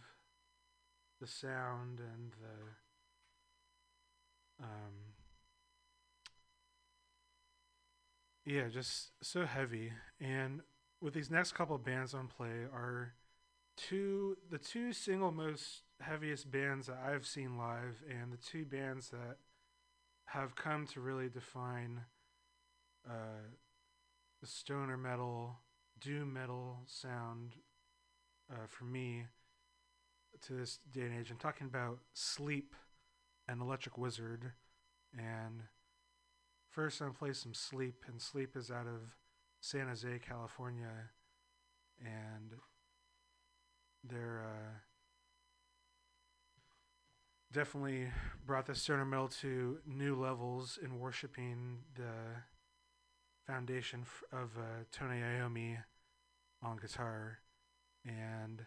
the 1.21 1.27
sound 1.27 2.01
and 2.01 2.33
the 2.33 2.69
um 4.65 5.15
yeah 8.45 8.69
just 8.69 9.11
so 9.23 9.45
heavy 9.47 9.93
and 10.21 10.61
with 11.01 11.15
these 11.15 11.31
next 11.31 11.53
couple 11.53 11.77
bands 11.79 12.15
on 12.15 12.27
play 12.29 12.65
are 12.73 13.15
two 13.77 14.37
the 14.51 14.59
two 14.59 14.93
single 14.93 15.33
most 15.33 15.83
heaviest 16.03 16.51
bands 16.51 16.87
that 16.87 16.99
I've 17.05 17.27
seen 17.27 17.57
live 17.57 18.03
and 18.09 18.33
the 18.33 18.37
two 18.37 18.65
bands 18.65 19.11
that 19.11 19.39
have 20.27 20.57
come 20.57 20.87
to 20.89 21.01
really 21.01 21.29
define 21.29 22.01
uh, 23.09 23.51
the 24.41 24.47
stoner 24.47 24.97
metal 24.97 25.57
doom 26.01 26.33
metal 26.33 26.81
sound 26.87 27.55
uh, 28.51 28.67
for 28.69 28.85
me 28.85 29.27
to 30.43 30.55
this 30.55 30.79
day 30.93 31.03
and 31.03 31.19
age. 31.19 31.31
I'm 31.31 31.37
talking 31.37 31.67
about 31.67 31.99
Sleep 32.13 32.75
and 33.49 33.61
Electric 33.61 33.97
Wizard. 33.97 34.53
And 35.17 35.63
first, 36.71 37.01
I'm 37.01 37.09
going 37.09 37.15
to 37.15 37.19
play 37.19 37.33
some 37.33 37.55
Sleep, 37.55 38.05
and 38.09 38.21
Sleep 38.21 38.57
is 38.57 38.71
out 38.71 38.87
of 38.87 39.15
San 39.61 39.89
Jose, 39.89 40.21
California. 40.27 41.11
And 42.01 42.55
they're 44.03 44.45
uh, 44.45 44.79
definitely 47.53 48.09
brought 48.47 48.67
the 48.67 48.75
stoner 48.75 49.05
metal 49.05 49.29
to 49.29 49.79
new 49.87 50.15
levels 50.15 50.79
in 50.83 50.99
worshiping 50.99 51.79
the 51.95 52.41
foundation 53.47 54.05
of 54.33 54.57
uh, 54.57 54.85
Tony 54.91 55.21
Iommi 55.21 55.77
on 56.63 56.79
guitar. 56.79 57.39
And 58.05 58.65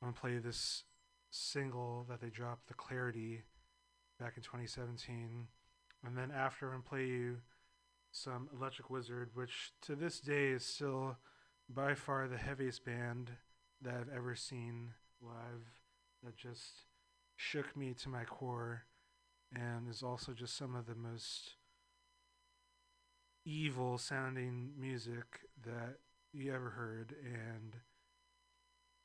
I'm 0.00 0.08
gonna 0.08 0.12
play 0.12 0.38
this 0.38 0.84
single 1.30 2.04
that 2.08 2.20
they 2.20 2.30
dropped, 2.30 2.68
"The 2.68 2.74
Clarity," 2.74 3.44
back 4.18 4.36
in 4.36 4.42
2017, 4.42 5.48
and 6.04 6.16
then 6.16 6.30
after 6.30 6.66
I'm 6.66 6.80
gonna 6.80 6.82
play 6.88 7.06
you 7.06 7.38
some 8.10 8.48
Electric 8.52 8.90
Wizard, 8.90 9.30
which 9.34 9.72
to 9.82 9.96
this 9.96 10.20
day 10.20 10.48
is 10.48 10.64
still 10.64 11.16
by 11.68 11.94
far 11.94 12.28
the 12.28 12.38
heaviest 12.38 12.84
band 12.84 13.32
that 13.80 13.94
I've 13.94 14.08
ever 14.08 14.34
seen 14.34 14.94
live. 15.20 15.80
That 16.22 16.36
just 16.36 16.84
shook 17.38 17.76
me 17.76 17.94
to 17.94 18.08
my 18.08 18.24
core, 18.24 18.82
and 19.54 19.88
is 19.88 20.02
also 20.02 20.32
just 20.32 20.56
some 20.56 20.74
of 20.74 20.86
the 20.86 20.94
most 20.96 21.54
evil 23.46 23.96
sounding 23.96 24.72
music 24.78 25.40
that 25.64 25.98
you 26.32 26.52
ever 26.52 26.70
heard, 26.70 27.14
and 27.24 27.76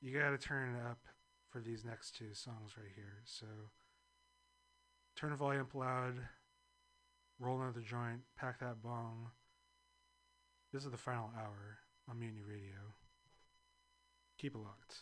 you 0.02 0.12
got 0.18 0.32
to 0.32 0.38
turn 0.38 0.76
it 0.76 0.82
up 0.84 1.06
for 1.52 1.62
these 1.62 1.86
next 1.86 2.18
two 2.18 2.34
songs 2.34 2.72
right 2.76 2.92
here. 2.96 3.22
So 3.24 3.46
turn 5.16 5.30
the 5.30 5.36
volume 5.36 5.62
up 5.62 5.76
loud, 5.76 6.16
roll 7.40 7.62
another 7.62 7.82
joint, 7.82 8.22
pack 8.36 8.60
that 8.60 8.82
bong. 8.82 9.30
This 10.74 10.86
is 10.86 10.92
the 10.92 10.98
final 10.98 11.30
hour 11.38 11.78
on 12.10 12.20
Mutiny 12.20 12.42
Radio. 12.42 12.96
Keep 14.40 14.56
it 14.56 14.58
locked. 14.58 15.02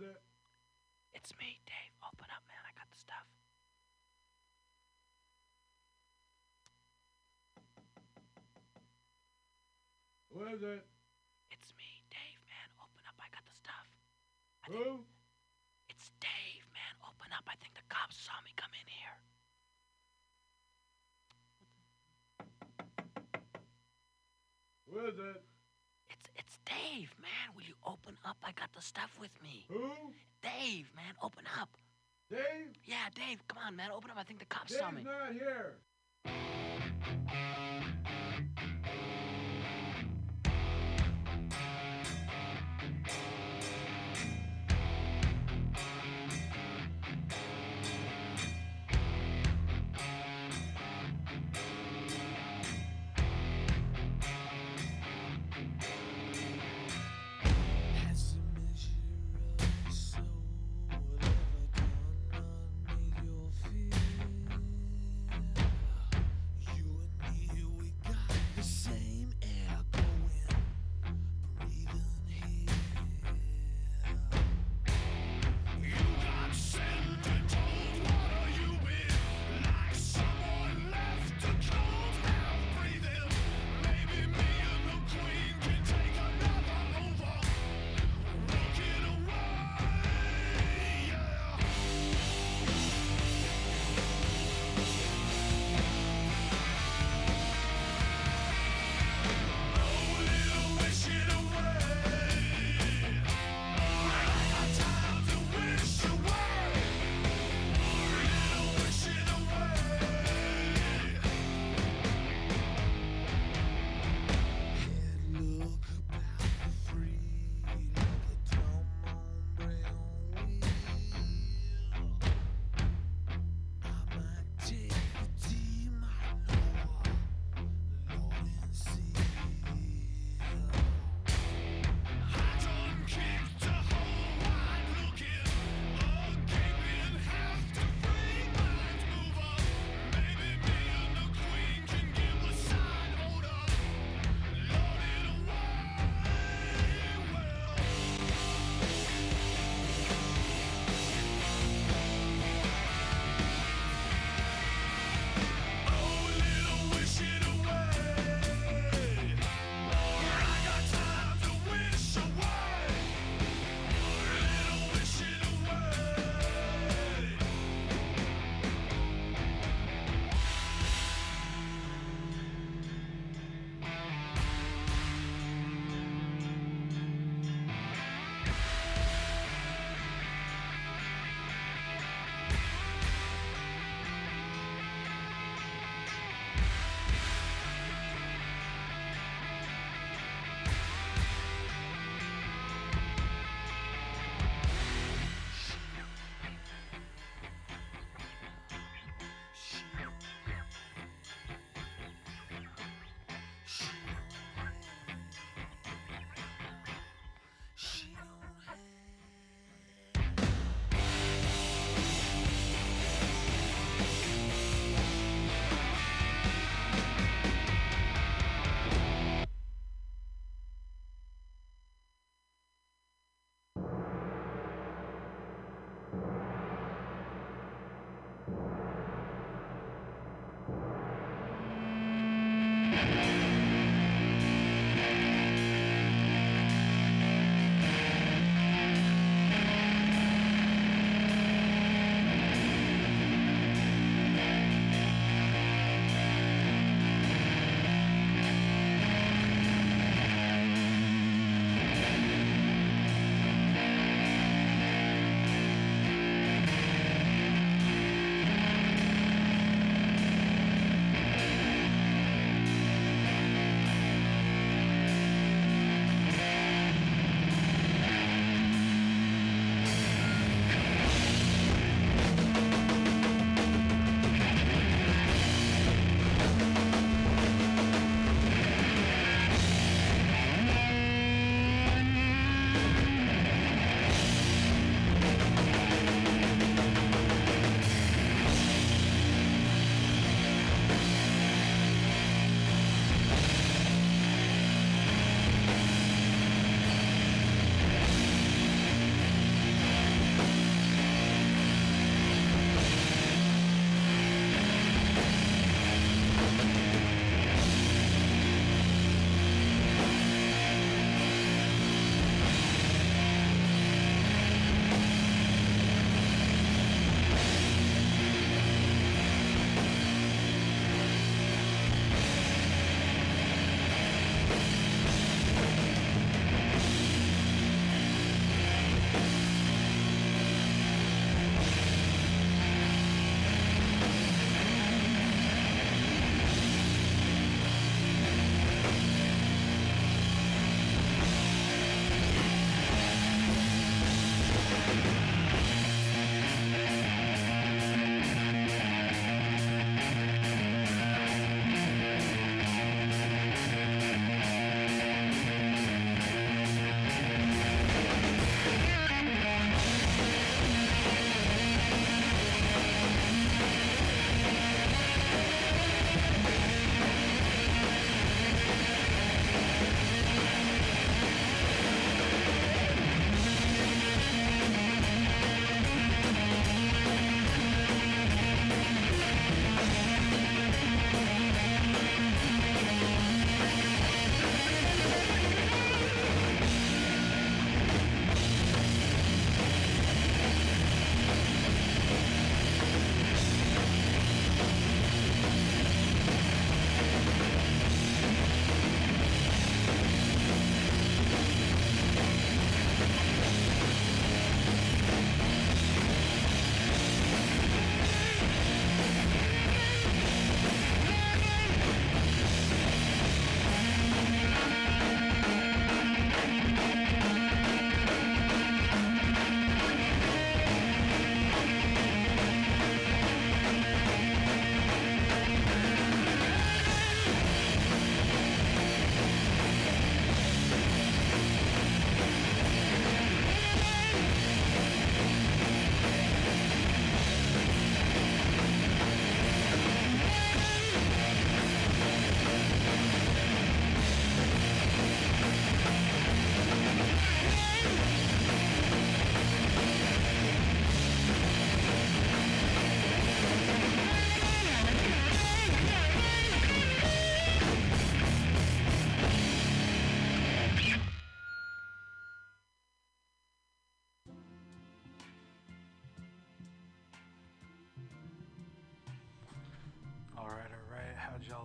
It? 0.00 0.16
It's 1.12 1.36
me, 1.36 1.60
Dave. 1.68 1.92
Open 2.00 2.24
up, 2.32 2.40
man. 2.48 2.62
I 2.64 2.72
got 2.72 2.88
the 2.88 2.96
stuff. 2.96 3.28
Who 10.32 10.40
is 10.48 10.62
it? 10.62 10.86
It's 11.52 11.74
me, 11.76 12.00
Dave, 12.08 12.40
man. 12.48 12.68
Open 12.80 13.04
up. 13.04 13.20
I 13.20 13.28
got 13.28 13.44
the 13.44 13.52
stuff. 13.52 13.86
Who? 14.72 15.04
It's 15.92 16.08
Dave, 16.16 16.64
man. 16.72 16.94
Open 17.04 17.28
up. 17.36 17.44
I 17.44 17.60
think 17.60 17.76
the 17.76 17.84
cops 17.92 18.16
saw 18.16 18.40
me 18.40 18.56
come 18.56 18.72
in 18.72 18.88
here. 18.88 19.20
Who 24.88 25.04
is 25.12 25.18
it? 25.36 25.49
Dave, 26.70 27.14
man. 27.20 27.54
Will 27.54 27.64
you 27.64 27.74
open 27.84 28.16
up? 28.24 28.36
I 28.44 28.52
got 28.52 28.72
the 28.72 28.82
stuff 28.82 29.16
with 29.20 29.30
me. 29.42 29.66
Who? 29.68 29.90
Dave, 30.42 30.90
man. 30.94 31.14
Open 31.22 31.44
up. 31.60 31.68
Dave? 32.30 32.70
Yeah, 32.84 33.08
Dave. 33.14 33.42
Come 33.48 33.58
on, 33.66 33.76
man. 33.76 33.90
Open 33.90 34.10
up. 34.10 34.16
I 34.18 34.22
think 34.22 34.38
the 34.38 34.46
cops 34.46 34.78
saw 34.78 34.90
me. 34.90 35.02
Dave's 35.02 35.06
not 35.06 35.32
here. 35.32 35.74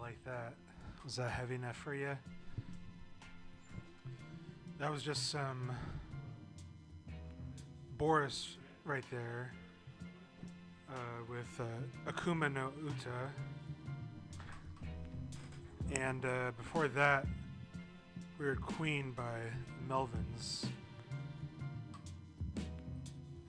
Like 0.05 0.23
that? 0.23 0.53
Was 1.03 1.15
that 1.15 1.31
heavy 1.31 1.55
enough 1.55 1.77
for 1.77 1.95
you? 1.95 2.15
That 4.77 4.91
was 4.91 5.01
just 5.01 5.31
some 5.31 5.71
Boris 7.97 8.57
right 8.83 9.03
there 9.09 9.51
uh, 10.91 10.93
with 11.27 11.59
uh, 11.59 12.11
Akuma 12.11 12.53
no 12.53 12.71
Uta. 12.83 13.31
And 15.99 16.23
uh, 16.23 16.51
before 16.55 16.87
that, 16.89 17.25
we 18.37 18.45
heard 18.45 18.61
Queen 18.61 19.11
by 19.11 19.39
Melvins. 19.89 20.67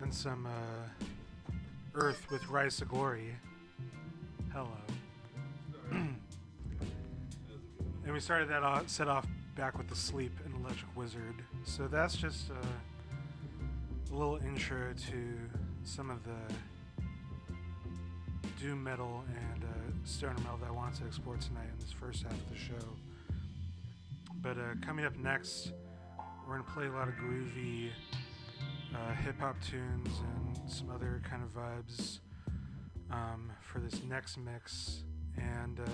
And 0.01 0.15
some 0.15 0.47
uh, 0.47 1.53
Earth 1.93 2.27
with 2.31 2.49
Rise 2.49 2.79
to 2.79 2.87
Glory. 2.87 3.35
Hello. 4.55 4.71
We 8.13 8.21
started 8.21 8.49
that 8.49 8.63
off, 8.63 8.89
set 8.89 9.09
off 9.09 9.27
back 9.57 9.77
with 9.77 9.89
the 9.89 9.97
Sleep 9.97 10.33
and 10.45 10.55
Electric 10.55 10.97
Wizard. 10.97 11.43
So 11.65 11.89
that's 11.89 12.17
just 12.17 12.51
a, 12.51 14.13
a 14.13 14.17
little 14.17 14.37
intro 14.37 14.95
to 15.11 15.37
some 15.83 16.11
of 16.11 16.19
the 16.25 16.55
doom 18.61 18.85
metal 18.85 19.25
and 19.29 19.65
uh, 19.65 19.69
stoner 20.05 20.37
metal 20.39 20.57
that 20.59 20.69
I 20.69 20.73
wanted 20.73 21.01
to 21.01 21.07
explore 21.07 21.37
tonight 21.37 21.69
in 21.73 21.79
this 21.81 21.93
first 21.93 22.23
half 22.23 22.33
of 22.33 22.49
the 22.49 22.57
show. 22.57 22.87
But 24.43 24.57
uh, 24.57 24.75
coming 24.81 25.05
up 25.05 25.17
next, 25.17 25.73
we're 26.47 26.59
gonna 26.59 26.71
play 26.73 26.87
a 26.87 26.93
lot 26.93 27.09
of 27.09 27.15
groovy 27.15 27.91
uh, 28.95 29.15
hip 29.15 29.41
hop 29.41 29.57
tunes 29.61 30.09
and 30.21 30.71
some 30.71 30.91
other 30.91 31.21
kind 31.29 31.43
of 31.43 31.55
vibes 31.55 32.21
um, 33.11 33.51
for 33.61 33.81
this 33.81 34.01
next 34.09 34.39
mix. 34.39 35.03
And 35.37 35.81
uh, 35.81 35.91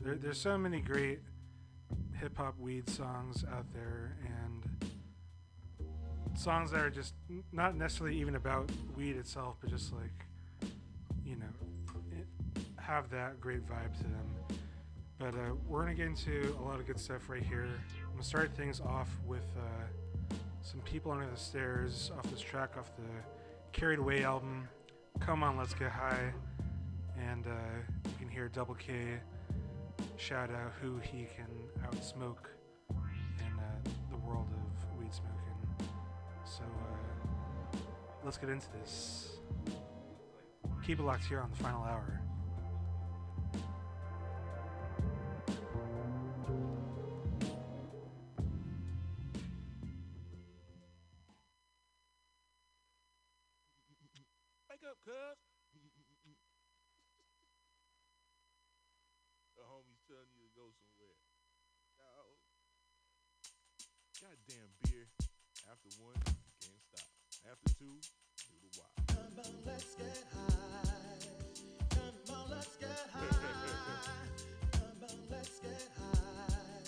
there, 0.00 0.16
there's 0.16 0.40
so 0.40 0.56
many 0.56 0.80
great 0.80 1.20
hip 2.18 2.36
hop 2.36 2.58
weed 2.58 2.88
songs 2.88 3.44
out 3.52 3.66
there, 3.72 4.16
and 4.24 4.90
songs 6.34 6.70
that 6.70 6.80
are 6.80 6.90
just 6.90 7.14
not 7.52 7.76
necessarily 7.76 8.16
even 8.18 8.36
about 8.36 8.70
weed 8.96 9.16
itself, 9.16 9.56
but 9.60 9.70
just 9.70 9.92
like, 9.92 10.70
you 11.24 11.36
know, 11.36 11.46
it, 12.12 12.26
have 12.78 13.10
that 13.10 13.40
great 13.40 13.66
vibe 13.66 13.96
to 13.98 14.04
them. 14.04 14.58
But 15.18 15.34
uh, 15.34 15.54
we're 15.68 15.82
gonna 15.82 15.94
get 15.94 16.06
into 16.06 16.56
a 16.58 16.62
lot 16.62 16.80
of 16.80 16.86
good 16.86 16.98
stuff 16.98 17.28
right 17.28 17.42
here. 17.42 17.68
I'm 18.04 18.12
gonna 18.12 18.22
start 18.22 18.56
things 18.56 18.80
off 18.80 19.08
with 19.26 19.46
uh, 19.58 20.34
some 20.62 20.80
people 20.80 21.12
under 21.12 21.28
the 21.28 21.36
stairs 21.36 22.10
off 22.16 22.30
this 22.30 22.40
track 22.40 22.76
off 22.78 22.90
the 22.96 23.02
Carried 23.72 23.98
Away 23.98 24.24
album. 24.24 24.68
Come 25.20 25.42
on, 25.42 25.58
let's 25.58 25.74
get 25.74 25.90
high, 25.90 26.32
and 27.18 27.46
uh, 27.46 27.50
you 28.06 28.14
can 28.18 28.28
hear 28.28 28.48
Double 28.48 28.74
K 28.74 29.20
shout 30.16 30.50
out 30.50 30.72
who 30.80 30.98
he 30.98 31.26
can 31.36 31.46
outsmoke 31.86 32.48
in 32.90 33.58
uh, 33.58 33.90
the 34.10 34.16
world 34.18 34.48
of 34.52 34.98
weed 34.98 35.12
smoking. 35.12 35.90
So 36.44 36.62
uh, 36.62 37.76
let's 38.24 38.36
get 38.36 38.50
into 38.50 38.66
this. 38.80 39.38
Keep 40.84 41.00
it 41.00 41.02
locked 41.02 41.24
here 41.24 41.40
on 41.40 41.50
the 41.50 41.56
final 41.56 41.82
hour. 41.82 42.20
After 65.90 66.04
one, 66.04 66.14
can't 66.22 66.78
stop. 66.86 67.02
After 67.50 67.74
two, 67.74 67.98
little 68.54 68.70
while. 68.78 68.94
Come 69.08 69.42
on, 69.42 69.52
let's 69.66 69.94
get 69.96 70.22
high. 70.30 71.18
Come 71.90 72.36
on, 72.36 72.50
let's 72.50 72.76
get 72.76 73.08
high. 73.12 73.26
Come 74.70 75.02
on, 75.02 75.18
let's 75.30 75.58
get 75.58 75.88
high. 75.98 76.84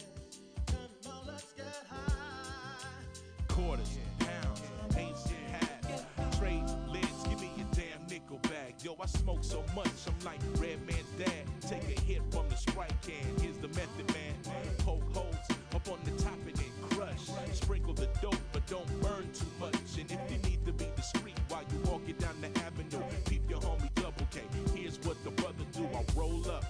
Come 0.67 1.13
on, 1.13 1.27
let's 1.27 1.53
get 1.55 1.87
high. 1.91 3.03
Quarters, 3.49 3.99
pounds, 4.21 4.63
ancient 4.97 5.51
half. 5.51 6.39
Trade 6.39 6.63
lids, 6.89 7.27
give 7.29 7.41
me 7.41 7.51
your 7.57 7.67
damn 7.73 8.07
nickel 8.09 8.39
bag. 8.45 8.75
Yo, 8.85 8.95
I 9.03 9.07
smoke 9.07 9.43
so 9.43 9.65
much, 9.75 9.89
I'm 10.07 10.25
like 10.25 10.41
Redman's 10.61 11.11
dad. 11.19 11.47
Take 11.63 11.99
a 11.99 12.01
hit 12.03 12.23
from 12.31 12.49
the 12.49 12.57
Sprite 12.57 12.95
can. 13.03 13.37
Here's 13.41 13.59
the 13.59 13.69
method, 13.69 14.15
man. 14.15 14.35
Poke 14.79 15.03
holes 15.13 15.35
up 15.75 15.89
on 15.89 15.99
the 16.05 16.13
top 16.23 16.39
and 16.47 16.55
then 16.55 16.72
crush. 17.03 17.55
Sprinkle 17.55 17.95
the 17.95 18.09
dope, 18.21 18.37
but 18.53 18.67
don't 18.67 18.87
burn 19.01 19.29
too 19.33 19.47
much. 19.61 19.75
And 19.99 20.11
if 20.11 20.19
you 20.31 20.39
need 20.51 20.65
to 20.67 20.73
be 20.73 20.87
discreet 20.97 21.39
while 21.49 21.63
you 21.73 21.91
walking 21.91 22.17
down 22.17 22.37
the 22.41 22.49
avenue, 22.61 23.05
peep 23.27 23.43
your 23.49 23.61
homie 23.61 23.93
double 23.95 24.27
K. 24.31 24.41
Here's 24.75 24.99
what 25.01 25.23
the 25.25 25.31
brother 25.31 25.65
do. 25.73 25.89
I 25.95 26.19
roll 26.19 26.49
up. 26.51 26.65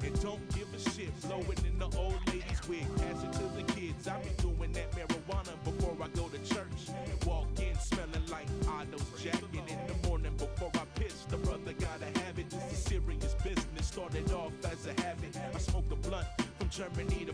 And 0.00 0.22
don't 0.22 0.48
give 0.54 0.68
a 0.72 0.90
shit, 0.90 1.10
blowing 1.22 1.58
in 1.66 1.76
the 1.78 1.86
old 1.98 2.20
lady's 2.28 2.68
wig. 2.68 2.86
Pass 2.98 3.24
it 3.24 3.32
to 3.32 3.42
the 3.56 3.64
kids. 3.72 4.06
I 4.06 4.16
be 4.20 4.30
doing 4.38 4.72
that 4.72 4.92
marijuana 4.92 5.52
before 5.64 5.96
I 6.00 6.08
go 6.16 6.28
to 6.28 6.38
church. 6.54 6.94
Walk 7.26 7.48
in 7.58 7.76
smelling 7.80 8.26
like 8.30 8.46
Otto's 8.68 9.02
Jack. 9.20 9.42
And 9.52 9.68
in 9.68 9.78
the 9.88 10.08
morning 10.08 10.34
before 10.36 10.70
I 10.74 10.84
piss, 10.94 11.24
the 11.28 11.36
brother 11.38 11.72
gotta 11.72 12.06
have 12.20 12.38
it. 12.38 12.48
This 12.48 12.72
is 12.72 12.78
serious 12.78 13.34
business. 13.42 13.86
Started 13.86 14.30
off 14.32 14.52
as 14.70 14.86
a 14.86 14.92
habit. 15.02 15.36
I 15.52 15.58
smoked 15.58 15.90
a 15.90 15.96
blunt 15.96 16.28
from 16.58 16.68
Germany 16.70 17.24
to 17.24 17.32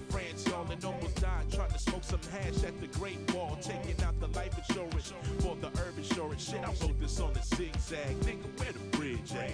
at 2.35 2.81
the 2.81 2.87
Great 2.99 3.19
Wall. 3.35 3.57
Taking 3.61 4.03
out 4.05 4.19
the 4.21 4.27
life 4.29 4.57
insurance 4.59 5.13
for 5.41 5.57
the 5.57 5.69
herb 5.81 5.97
insurance. 5.97 6.49
Shit, 6.49 6.61
I 6.61 6.67
wrote 6.67 7.01
this 7.01 7.21
on 7.21 7.33
the 7.33 7.41
zigzag. 7.43 8.17
Nigga, 8.21 8.61
where 8.61 8.73
the 8.73 8.97
bridge 8.97 9.33
at? 9.35 9.53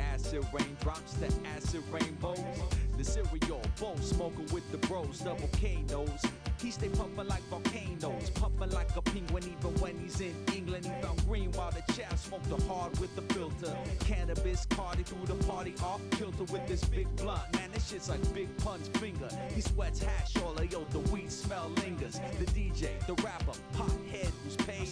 Acid 0.00 0.46
raindrops, 0.52 1.14
the 1.14 1.32
acid 1.56 1.82
rainbows. 1.92 2.38
The 2.98 3.04
cereal 3.04 3.62
bowl 3.78 3.96
smoking 3.98 4.46
with 4.52 4.70
the 4.72 4.78
bros, 4.86 5.20
double 5.20 5.48
K 5.52 5.82
nose. 5.88 6.24
He 6.60 6.70
stay 6.70 6.88
pumping 6.90 7.26
like 7.26 7.42
volcanoes, 7.44 8.28
pumping 8.30 8.70
like 8.70 8.94
a 8.94 9.00
penguin 9.00 9.44
even 9.44 9.80
when 9.80 9.98
he's 9.98 10.20
in 10.20 10.34
England. 10.54 10.84
He 10.84 10.92
found 11.02 11.26
green 11.26 11.50
while 11.52 11.70
the 11.70 11.80
chap 11.94 12.18
smoked 12.18 12.50
the 12.50 12.62
hard 12.64 12.98
with 12.98 13.14
the 13.16 13.22
filter. 13.32 13.74
Cannabis 14.00 14.66
cardi 14.66 15.02
through 15.02 15.26
the 15.26 15.42
party 15.46 15.74
off 15.82 16.02
kilter 16.10 16.44
with 16.52 16.66
this 16.66 16.84
big 16.84 17.08
blunt. 17.16 17.40
Man, 17.54 17.70
this 17.72 17.88
shit's 17.88 18.10
like 18.10 18.20
Big 18.34 18.54
Pun's 18.58 18.88
finger. 18.98 19.28
He 19.54 19.62
sweats 19.62 20.02
hash 20.02 20.36
all 20.42 20.56
of 20.56 20.70
yo, 20.70 20.84
the 20.90 20.98
weed 21.10 21.32
smell 21.32 21.70
lingers. 21.78 22.20
The 22.38 22.46
DJ, 22.46 22.88
the 23.06 23.14
rapper, 23.22 23.58
pothead 23.74 24.30
who's 24.44 24.56
paid. 24.56 24.88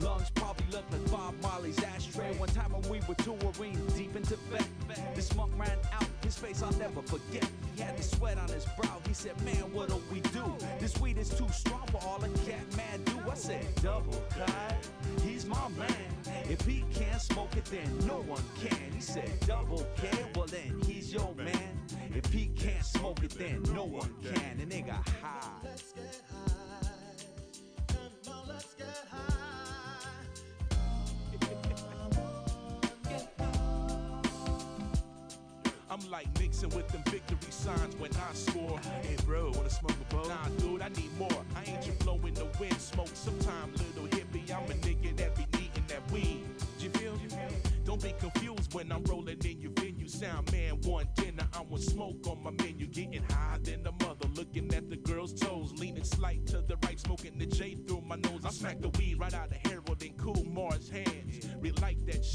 Lungs 0.00 0.30
probably 0.34 0.66
look 0.72 0.84
like 0.90 1.10
Bob 1.10 1.34
Marley's 1.42 1.82
ashtray. 1.82 2.34
One 2.38 2.48
time 2.48 2.72
when 2.72 2.88
we 2.88 3.00
were 3.06 3.14
touring 3.16 3.78
deep 3.96 4.16
into 4.16 4.36
Tibet, 4.36 4.66
this 5.14 5.28
smoke 5.28 5.50
ran 5.58 5.78
out 5.92 6.05
his 6.26 6.36
face, 6.36 6.60
I'll 6.60 6.72
never 6.72 7.00
forget. 7.02 7.48
He 7.76 7.82
had 7.82 7.96
the 7.96 8.02
sweat 8.02 8.36
on 8.36 8.48
his 8.48 8.66
brow. 8.78 9.00
He 9.06 9.14
said, 9.14 9.40
Man, 9.44 9.72
what 9.72 9.88
do 9.88 10.02
we 10.12 10.20
do? 10.20 10.44
This 10.80 10.98
weed 11.00 11.18
is 11.18 11.30
too 11.30 11.48
strong 11.50 11.86
for 11.86 12.00
all 12.04 12.22
a 12.22 12.28
cat 12.48 12.66
man 12.76 13.02
do. 13.04 13.16
I 13.30 13.34
said, 13.34 13.64
Double 13.76 14.20
K, 14.34 14.44
he's 15.22 15.46
my 15.46 15.68
man. 15.78 16.10
If 16.50 16.62
he 16.62 16.84
can't 16.92 17.22
smoke 17.22 17.56
it, 17.56 17.64
then 17.66 18.06
no 18.06 18.18
one 18.34 18.42
can. 18.60 18.92
He 18.92 19.00
said, 19.00 19.30
Double 19.46 19.86
K, 19.96 20.10
well 20.34 20.46
then 20.46 20.80
he's 20.84 21.12
your 21.12 21.32
man. 21.36 21.80
If 22.12 22.32
he 22.32 22.46
can't 22.56 22.84
smoke 22.84 23.22
it, 23.22 23.30
then 23.38 23.62
no 23.72 23.84
one 23.84 24.12
can. 24.24 24.58
And 24.60 24.70
they 24.70 24.80
got 24.80 25.08
high. 25.22 26.65
I'm 35.96 36.10
like 36.10 36.26
mixing 36.38 36.68
with 36.70 36.88
them 36.88 37.02
victory 37.06 37.38
signs 37.48 37.96
when 37.96 38.10
I 38.12 38.34
score. 38.34 38.78
Hey 39.02 39.16
bro, 39.24 39.50
wanna 39.54 39.70
smoke 39.70 39.96
a 39.98 40.14
bowl? 40.14 40.28
Nah, 40.28 40.48
dude, 40.58 40.82
I 40.82 40.88
need 40.88 41.16
more. 41.18 41.42
I 41.54 41.70
ain't 41.70 41.82
just 41.82 41.98
blowing 42.00 42.34
the 42.34 42.46
wind 42.60 42.78
smoke. 42.78 43.08
Sometime 43.14 43.72
little 43.72 44.06
hippie, 44.08 44.54
I'm 44.54 44.70
a 44.70 44.74
nigga 44.74 45.16
that 45.16 45.34
be 45.36 45.46
needing 45.58 45.84
that 45.88 46.10
weed. 46.12 46.44
You 46.80 46.90
feel? 46.90 47.18
Don't 47.86 48.02
be 48.02 48.12
confused 48.18 48.74
when 48.74 48.92
I'm 48.92 49.04
rolling 49.04 49.38
in 49.38 49.60
your 49.60 49.70
venue. 49.72 50.06
Sound 50.06 50.52
man, 50.52 50.80
one 50.82 51.08
dinner, 51.14 51.48
I 51.54 51.62
want 51.62 51.82
smoke 51.82 52.26
on 52.26 52.42
my 52.42 52.50
menu. 52.50 52.86
Getting 52.86 53.22
high 53.30 53.58
than 53.62 53.82
the 53.82 53.92
mother, 53.92 54.28
looking 54.34 54.74
at 54.74 54.90
the 54.90 54.96
girl's 54.96 55.32
toes. 55.32 55.72
Leaning 55.78 56.04
slight 56.04 56.46
to 56.48 56.60
the 56.60 56.76
right, 56.84 57.00
smoking 57.00 57.38
the 57.38 57.46
J 57.46 57.74
through 57.74 58.02
my 58.02 58.16
nose. 58.16 58.44
I 58.44 58.50
smack 58.50 58.82
the 58.82 58.90
weed 58.98 59.18
right 59.18 59.32
out 59.32 59.50
of 59.50 59.70
Harold 59.70 60.02
and 60.02 60.16
Kumar's 60.18 60.90
hands. 60.90 61.15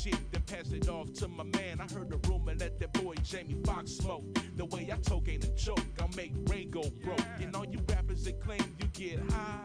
Shit, 0.01 0.31
then 0.31 0.41
pass 0.47 0.71
it 0.71 0.89
off 0.89 1.13
to 1.13 1.27
my 1.27 1.43
man. 1.43 1.79
I 1.79 1.83
heard 1.93 2.09
the 2.09 2.17
rumor 2.27 2.55
that 2.55 2.79
that 2.79 2.91
boy 2.93 3.13
Jamie 3.23 3.55
Foxx 3.63 3.91
smoke. 3.91 4.23
The 4.55 4.65
way 4.65 4.89
I 4.91 4.95
talk 4.97 5.29
ain't 5.29 5.43
a 5.43 5.49
joke. 5.49 5.79
I'll 5.99 6.07
make 6.15 6.31
Ray 6.49 6.65
go 6.65 6.81
broke. 7.03 7.21
And 7.39 7.55
all 7.55 7.65
you 7.65 7.77
rappers 7.87 8.23
that 8.23 8.41
claim 8.41 8.61
you 8.79 8.87
get 8.93 9.19
high, 9.31 9.59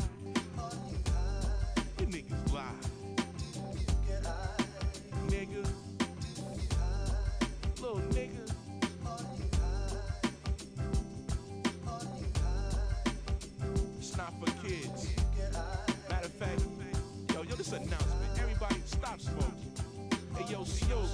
you 1.99 2.07
niggas 2.07 2.53
lie. 2.53 2.65
Nigga. 5.29 5.67
Little 7.81 8.01
nigga. 8.13 8.53
It's 13.99 14.17
not 14.19 14.35
for 14.39 14.67
kids. 14.67 15.09
Matter 16.11 16.27
of 16.27 16.33
fact, 16.33 16.61
yo, 17.33 17.43
yo, 17.43 17.55
this 17.55 17.73
announcement. 17.73 18.39
Everybody 18.39 18.83
stop 18.85 19.19
smoking. 19.19 19.56
Hey, 20.37 20.53
yo, 20.53 20.65
Snoop, 20.65 21.09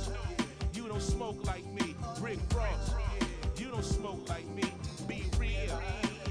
you 0.74 0.88
don't 0.88 1.00
smoke 1.00 1.44
like 1.46 1.64
me. 1.72 1.94
Rick 2.20 2.38
Ross, 2.56 2.92
you 3.56 3.68
don't 3.68 3.84
smoke 3.84 4.28
like 4.28 4.46
me. 4.48 4.64
Be 5.06 5.24
real, 5.38 5.80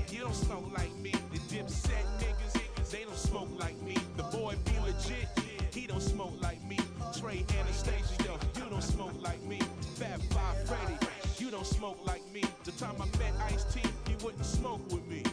you 0.09 0.19
don't 0.19 0.35
smoke 0.35 0.65
like 0.77 0.93
me. 0.97 1.11
The 1.31 1.39
dipset 1.39 2.03
niggas, 2.19 2.91
they 2.91 3.03
don't 3.03 3.17
smoke 3.17 3.49
like 3.59 3.81
me. 3.81 3.95
The 4.17 4.23
boy 4.23 4.55
be 4.65 4.77
legit, 4.79 5.29
he 5.71 5.87
don't 5.87 6.01
smoke 6.01 6.33
like 6.41 6.61
me. 6.65 6.77
Trey 7.17 7.45
Anastasio, 7.59 8.25
yo, 8.25 8.37
you 8.57 8.69
don't 8.69 8.83
smoke 8.83 9.21
like 9.21 9.41
me. 9.43 9.59
Fab 9.95 10.21
Five 10.23 10.67
Freddy, 10.67 10.97
you 11.37 11.49
don't 11.49 11.65
smoke 11.65 11.99
like 12.05 12.23
me. 12.33 12.43
The 12.65 12.71
time 12.71 12.95
I 12.99 13.05
met 13.17 13.33
Ice 13.53 13.63
T, 13.73 13.81
he 14.07 14.15
wouldn't 14.23 14.45
smoke 14.45 14.81
with 14.91 15.07
me. 15.07 15.23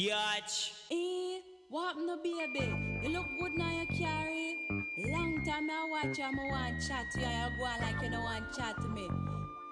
Biatch. 0.00 0.72
Eh, 0.90 1.40
what 1.68 1.88
happened 1.88 2.08
to 2.08 2.16
baby? 2.22 2.72
You 3.02 3.08
look 3.10 3.26
good 3.38 3.52
now 3.52 3.70
you 3.70 3.86
carry. 3.86 4.56
Long 4.96 5.44
time 5.44 5.68
I 5.68 5.86
watch 5.90 6.16
you, 6.16 6.24
I 6.24 6.30
want 6.30 6.80
chat 6.80 7.04
to 7.12 7.20
you, 7.20 7.26
and 7.26 7.52
you 7.52 7.58
go 7.58 7.64
on 7.64 7.80
like 7.80 8.02
you 8.02 8.10
don't 8.10 8.22
want 8.22 8.44
chat 8.56 8.76
to 8.80 8.88
me. 8.88 9.08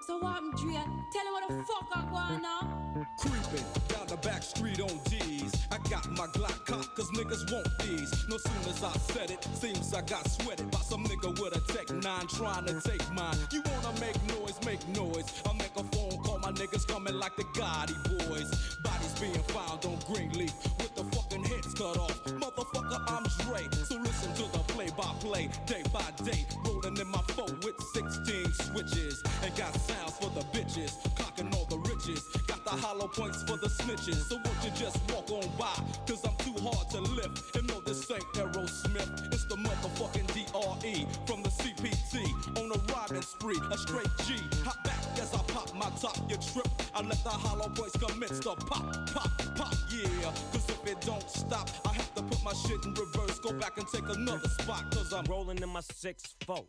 So 0.06 0.18
what 0.18 0.34
happened, 0.34 0.52
Dre? 0.58 0.72
Tell 1.12 1.24
me 1.24 1.30
what 1.32 1.48
the 1.48 1.64
fuck 1.64 1.88
I 1.94 2.00
go 2.10 2.16
on 2.16 2.42
now. 2.42 3.06
Creeping 3.18 3.64
down 3.88 4.06
the 4.06 4.16
back 4.18 4.42
street 4.42 4.80
on 4.80 4.98
D's. 5.04 5.52
I 5.70 5.78
got 5.88 6.10
my 6.10 6.26
Glock 6.26 6.64
cocked 6.66 6.94
cause 6.96 7.10
niggas 7.12 7.50
want 7.52 7.66
these. 7.80 8.10
No 8.28 8.36
sooner 8.36 8.68
as 8.68 8.84
I 8.84 8.92
said 9.12 9.30
it, 9.30 9.46
seems 9.54 9.94
I 9.94 10.02
got 10.02 10.28
sweated 10.28 10.70
by 10.70 10.80
some 10.80 11.04
nigga 11.04 11.38
with 11.40 11.56
a 11.56 11.72
Tech 11.72 11.90
9 11.90 12.26
trying 12.28 12.66
to 12.66 12.80
take 12.80 13.12
mine. 13.12 13.36
You 13.52 13.62
wanna 13.62 14.00
make 14.00 14.16
noise, 14.28 14.58
make 14.64 14.86
noise. 14.88 15.42
I 15.48 15.52
make 15.54 15.76
a 15.76 15.84
phone 15.84 16.22
call, 16.22 16.37
niggas 16.52 16.86
coming 16.86 17.14
like 17.14 17.36
the 17.36 17.44
Gotti 17.44 17.96
boys. 18.04 18.76
Bodies 18.82 19.14
being 19.20 19.42
found 19.54 19.84
on 19.84 19.98
Greenleaf 20.06 20.54
with 20.78 20.94
the 20.94 21.04
fucking 21.16 21.44
heads 21.44 21.74
cut 21.74 21.98
off. 21.98 22.24
Motherfucker, 22.24 23.00
I'm 23.08 23.24
Dre. 23.44 23.68
So 23.84 23.96
listen 23.96 24.32
to 24.34 24.52
the 24.52 24.58
play 24.72 24.88
by 24.96 25.12
play, 25.20 25.50
day 25.66 25.82
by 25.92 26.04
day. 26.24 26.46
Rolling 26.64 26.96
in 26.96 27.08
my 27.08 27.22
phone 27.28 27.58
with 27.62 27.80
16 27.92 28.52
switches. 28.52 29.22
And 29.42 29.54
got 29.56 29.74
sounds 29.74 30.16
for 30.18 30.30
the 30.30 30.44
bitches, 30.56 30.96
clocking 31.16 31.54
all 31.54 31.66
the 31.66 31.78
riches. 31.78 32.24
Got 32.46 32.64
the 32.64 32.70
hollow 32.70 33.08
points 33.08 33.42
for 33.42 33.56
the 33.56 33.68
snitches. 33.68 34.28
So 34.28 34.36
won't 34.36 34.64
you 34.64 34.70
just 34.74 34.98
walk 35.12 35.30
on 35.30 35.48
by? 35.58 35.74
Cause 36.06 36.24
I'm 36.24 36.36
too 36.38 36.56
hard 36.62 36.88
to 36.90 37.00
lift. 37.00 37.56
And 37.56 37.66
no, 37.68 37.80
this 37.80 38.10
ain't 38.10 38.24
Aerosmith. 38.34 39.32
It's 39.32 39.44
the 39.44 39.56
motherfucking 39.56 40.26
DRE 40.32 41.06
from 41.26 41.42
the 41.42 41.50
CPT. 41.50 42.58
On 42.58 42.70
a 42.72 42.78
riding 42.92 43.22
spree, 43.22 43.60
a 43.70 43.76
straight 43.76 44.10
G. 44.26 44.36
Hop 44.64 44.82
back 44.84 44.98
as 45.20 45.34
I 45.34 45.38
pop 45.48 45.74
my 45.74 45.90
top, 46.00 46.16
you 46.30 46.36
trip. 46.40 46.68
I 46.94 47.02
let 47.02 47.22
the 47.24 47.30
hollow 47.30 47.68
points 47.68 47.96
commence 47.96 48.40
to 48.40 48.54
pop, 48.56 49.10
pop, 49.10 49.30
pop, 49.56 49.74
yeah. 49.90 50.32
Cause 50.52 50.68
if 50.68 50.86
it 50.86 51.00
don't 51.00 51.28
stop, 51.30 51.70
I 51.86 51.92
have 51.94 52.14
to 52.14 52.22
put 52.22 52.42
my 52.44 52.52
shit 52.52 52.84
in 52.84 52.94
reverse. 52.94 53.38
Go 53.40 53.52
back 53.52 53.78
and 53.78 53.86
take 53.88 54.08
another 54.08 54.48
spot. 54.48 54.90
Cause 54.92 55.12
I'm 55.12 55.24
rolling 55.24 55.58
in 55.62 55.68
my 55.68 55.80
6-4. 55.80 56.64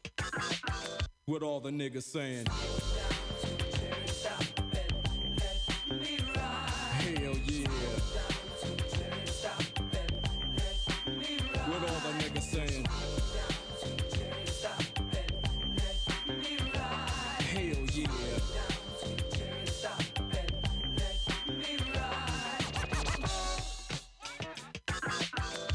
With 1.28 1.44
all 1.44 1.60
the 1.60 1.72
niggas 1.72 2.04
saying. 2.04 2.48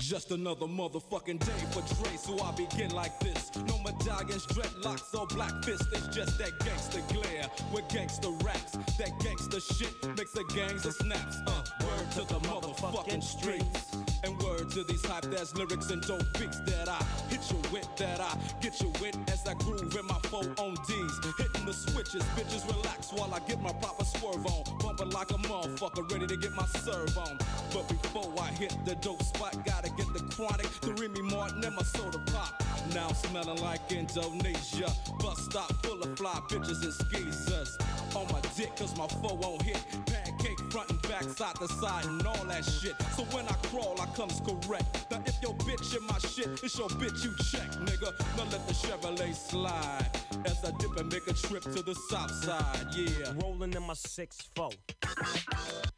Just 0.09 0.33
another 0.33 0.67
motherfucking 0.67 1.39
day 1.39 1.65
for 1.71 1.81
Dre, 1.95 2.15
so 2.19 2.39
I 2.45 2.53
begin 2.53 2.91
like 2.91 3.19
this. 3.21 3.51
No 3.67 3.79
medallions, 3.79 4.45
dreadlocks, 4.49 5.19
or 5.19 5.27
black 5.29 5.65
fists. 5.65 5.87
It's 5.93 6.15
just 6.15 6.37
that 6.37 6.59
gangster 6.61 7.01
glare 7.09 7.49
with 7.73 7.89
gangster 7.89 8.29
raps. 8.45 8.73
That 8.99 9.19
gangster 9.21 9.61
shit 9.61 9.95
makes 10.15 10.33
the 10.33 10.45
gangs 10.55 10.85
of 10.85 10.93
snaps. 10.93 11.39
Uh, 11.47 11.65
word 11.81 12.11
to 12.13 12.19
the 12.19 12.39
motherfucking 12.41 13.23
streets. 13.23 14.14
And 14.25 14.43
word 14.43 14.71
to 14.71 14.85
these 14.85 15.05
hype 15.05 15.27
ass 15.39 15.55
lyrics 15.55 15.91
and 15.91 16.01
dope 16.01 16.25
beats 16.39 16.59
that 16.61 16.89
I 16.89 17.03
hit 17.29 17.43
you 17.51 17.59
with, 17.71 17.89
that 17.97 18.21
I 18.21 18.35
get 18.63 18.81
you 18.81 18.89
with 19.01 19.17
as 19.31 19.47
I 19.47 19.53
groove 19.55 19.95
in 19.95 20.07
my 20.07 20.19
four 20.31 20.45
on 20.57 20.75
D's. 20.87 21.21
Hitting 21.37 21.67
the 21.67 21.75
switches, 21.75 22.23
bitches 22.35 22.67
relax 22.67 23.13
while 23.13 23.35
I 23.35 23.41
get 23.41 23.61
my 23.61 23.73
proper 23.75 24.05
swerve 24.05 24.47
on. 24.47 24.79
Bumping 24.79 25.11
like 25.11 25.31
a 25.31 25.35
motherfucker, 25.35 26.11
ready 26.11 26.27
to 26.27 26.37
get 26.39 26.53
my 26.53 26.65
serve 26.67 27.19
on. 27.19 27.37
But 27.75 27.87
before 27.89 28.33
I 28.41 28.49
hit 28.53 28.75
the 28.87 28.95
dope 28.95 29.23
spot, 29.23 29.63
gotta 29.67 29.91
get 29.91 30.07
the 30.15 30.21
chronic, 30.35 30.69
the 30.81 30.95
Remy 30.95 31.21
Martin, 31.21 31.63
and 31.63 31.77
my 31.77 31.83
soda 31.83 32.19
pop. 32.33 32.63
Now 32.95 33.09
smelling 33.09 33.61
like 33.61 33.93
Indonesia. 33.93 34.91
Bus 35.21 35.45
stop 35.45 35.71
full 35.85 36.03
of 36.03 36.17
fly 36.17 36.41
bitches 36.49 36.83
and 36.83 36.95
skeezers. 36.95 37.77
On 38.15 38.27
my 38.33 38.41
dick, 38.57 38.75
cause 38.77 38.97
my 38.97 39.07
foe 39.07 39.35
won't 39.35 39.61
hit. 39.63 39.85
Pancake 40.07 40.34
front 40.75 40.91
and 40.91 41.03
back, 41.03 41.23
side 41.23 41.55
to 41.55 41.69
side, 41.69 42.05
and 42.07 42.27
all 42.27 42.45
that 42.47 42.65
shit. 42.65 42.95
So 43.17 43.23
when 43.31 43.47
I 43.47 43.53
crawl, 43.69 43.95
I 44.01 44.07
comes 44.17 44.41
correct. 44.41 45.07
Now 45.09 45.23
if 45.25 45.41
your 45.41 45.55
bitch 45.59 45.97
in 45.97 46.05
my 46.05 46.19
shit, 46.19 46.49
it's 46.65 46.77
your 46.77 46.89
bitch 46.89 47.23
you 47.23 47.33
check, 47.53 47.71
nigga. 47.87 48.13
Now 48.37 48.43
let 48.51 48.67
the 48.67 48.75
Chevrolet 48.75 49.33
slide. 49.37 50.11
As 50.45 50.65
I 50.65 50.73
dip 50.79 50.97
and 50.97 51.13
make 51.13 51.29
a 51.29 51.33
trip 51.33 51.63
to 51.63 51.81
the 51.81 51.95
south 52.11 52.33
side, 52.33 52.89
yeah. 52.93 53.33
Rolling 53.41 53.73
in 53.73 53.83
my 53.85 53.95
6-4. 53.95 54.75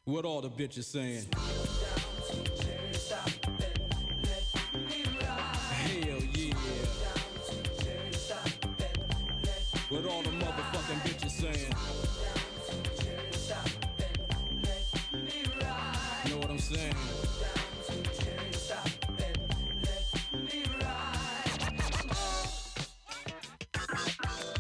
What 0.05 0.27
all 0.27 0.43
the 0.43 0.51
bitches 0.51 0.85
saying? 0.85 1.25
Hell 5.71 6.23
yeah. 6.35 6.53
What 9.89 10.05
all 10.05 10.26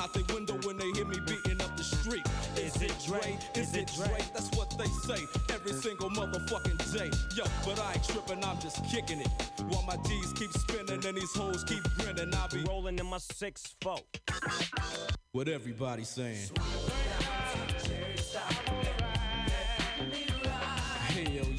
out 0.00 0.12
the 0.14 0.24
window 0.32 0.54
when 0.66 0.78
they 0.78 0.90
hear 0.92 1.04
me 1.04 1.18
beating 1.26 1.60
up 1.60 1.76
the 1.76 1.84
street. 1.84 2.26
Is 2.56 2.80
it 2.80 2.94
Dre? 3.06 3.38
Is 3.54 3.74
it 3.74 3.90
Dre? 3.94 4.18
That's 4.32 4.50
what 4.56 4.76
they 4.78 4.86
say 4.86 5.22
every 5.52 5.72
single 5.72 6.10
motherfucking 6.10 6.78
day. 6.92 7.10
Yo, 7.36 7.44
but 7.64 7.78
I 7.80 7.92
ain't 7.92 8.04
tripping, 8.04 8.42
I'm 8.44 8.58
just 8.60 8.82
kicking 8.86 9.20
it. 9.20 9.28
While 9.68 9.82
my 9.82 9.96
D's 10.08 10.32
keep 10.32 10.50
spinning 10.52 11.04
and 11.04 11.16
these 11.16 11.34
hoes 11.34 11.64
keep 11.64 11.82
grinning, 11.98 12.34
I'll 12.34 12.48
be 12.48 12.64
rolling 12.64 12.98
in 12.98 13.06
my 13.06 13.18
six 13.18 13.74
four. 13.82 13.98
What 15.32 15.48
everybody 15.48 16.04
saying? 16.04 16.48
Hell 21.10 21.49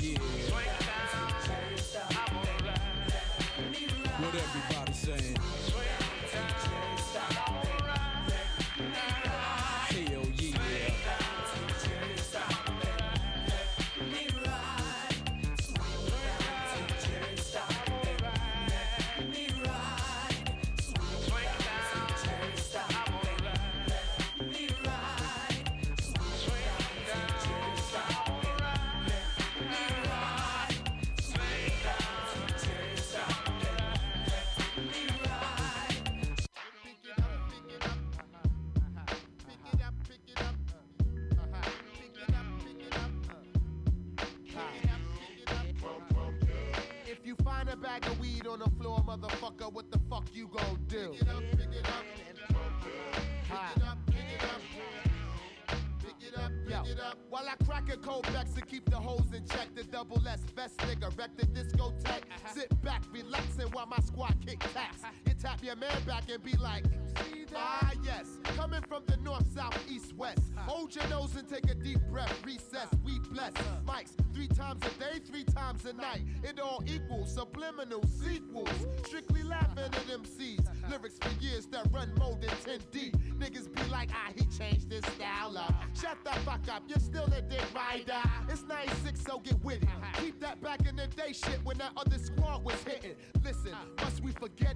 Bless. 73.31 73.53
Mics, 73.87 74.11
three 74.33 74.47
times 74.47 74.81
a 74.85 74.99
day, 74.99 75.19
three 75.25 75.43
times 75.43 75.85
a 75.85 75.93
night. 75.93 76.21
It 76.43 76.59
all 76.59 76.83
equals 76.85 77.33
subliminal 77.33 78.03
sequels. 78.21 78.69
Strictly 79.05 79.43
laughing 79.43 79.85
at 79.85 79.93
MCs. 79.93 80.65
Lyrics 80.89 81.17
for 81.21 81.31
years 81.41 81.65
that 81.67 81.87
run 81.93 82.13
more 82.17 82.37
than 82.41 82.49
10 82.65 82.79
deep. 82.91 83.15
Niggas 83.39 83.73
be 83.73 83.89
like, 83.89 84.09
ah, 84.13 84.31
he 84.35 84.45
changed 84.57 84.91
his 84.91 85.05
style 85.15 85.57
up. 85.57 85.73
Shut 85.99 86.17
the 86.23 86.31
fuck 86.41 86.67
up, 86.69 86.83
you're 86.87 86.99
still 86.99 87.25
a 87.25 87.41
dick 87.41 87.63
rider. 87.73 88.21
It's 88.49 88.63
96, 88.63 89.21
so 89.21 89.39
get 89.39 89.63
with 89.63 89.81
it. 89.81 89.89
Keep 90.21 90.41
that 90.41 90.61
back 90.61 90.85
in 90.87 90.95
the 90.97 91.07
day 91.07 91.31
shit 91.33 91.59
when 91.63 91.77
that 91.77 91.91
other 91.95 92.17
squad 92.17 92.63
was 92.65 92.81
hitting. 92.83 93.15
Listen, 93.43 93.73
must 93.97 94.21
we 94.21 94.31
forget? 94.33 94.75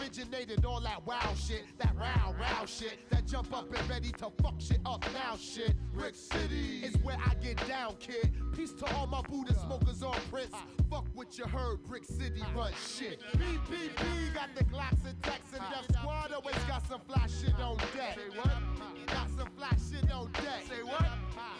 Originated 0.00 0.64
all 0.64 0.80
that 0.80 1.06
wow 1.06 1.34
shit, 1.34 1.64
that 1.78 1.94
round, 1.96 2.38
round 2.38 2.68
shit, 2.68 2.98
that 3.10 3.26
jump 3.26 3.56
up 3.56 3.72
and 3.74 3.88
ready 3.88 4.10
to 4.10 4.30
fuck 4.42 4.54
shit 4.58 4.80
up 4.84 5.04
now 5.14 5.36
shit. 5.36 5.74
Brick 5.94 6.14
City 6.14 6.80
is 6.82 6.96
where 6.98 7.16
I 7.24 7.34
get 7.34 7.56
down, 7.66 7.96
kid. 7.98 8.32
Peace 8.54 8.72
to 8.72 8.96
all 8.96 9.06
my 9.06 9.22
Buddha 9.22 9.54
smokers 9.54 10.02
on 10.02 10.16
Prince. 10.30 10.54
Fuck 10.90 11.06
what 11.14 11.38
you 11.38 11.46
heard, 11.46 11.82
Brick 11.84 12.04
City 12.04 12.42
run 12.54 12.72
shit. 12.86 13.20
BPP 13.36 14.34
got 14.34 14.48
the 14.54 14.64
Glocks 14.64 15.06
and 15.08 15.22
Tex 15.22 15.40
and 15.52 15.62
Def 15.70 15.96
Squad 15.96 16.32
always 16.32 16.56
got 16.66 16.86
some 16.86 17.00
fly 17.00 17.26
shit 17.26 17.58
on 17.60 17.76
deck. 17.76 18.16
Say 18.16 18.38
what? 18.38 19.06
Got 19.06 19.28
some 19.36 19.48
fly 19.56 19.76
shit 19.90 20.12
on 20.12 20.30
deck. 20.32 20.62
Say 20.68 20.82
what? 20.82 21.06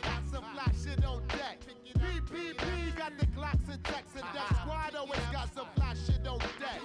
Got 0.02 0.22
some 0.30 0.44
fly 0.52 0.72
shit 0.84 1.04
on 1.04 1.22
deck. 1.28 1.60
BPP 1.98 2.96
got 2.96 3.18
the 3.18 3.26
Glocks 3.26 3.72
and 3.72 3.82
Tex 3.84 4.12
and 4.14 4.24
Def 4.32 4.60
Squad 4.60 4.94
always 4.96 5.20
got 5.32 5.52
some 5.54 5.66
fly 5.76 5.94
shit 5.94 6.26
on 6.26 6.38
deck. 6.38 6.80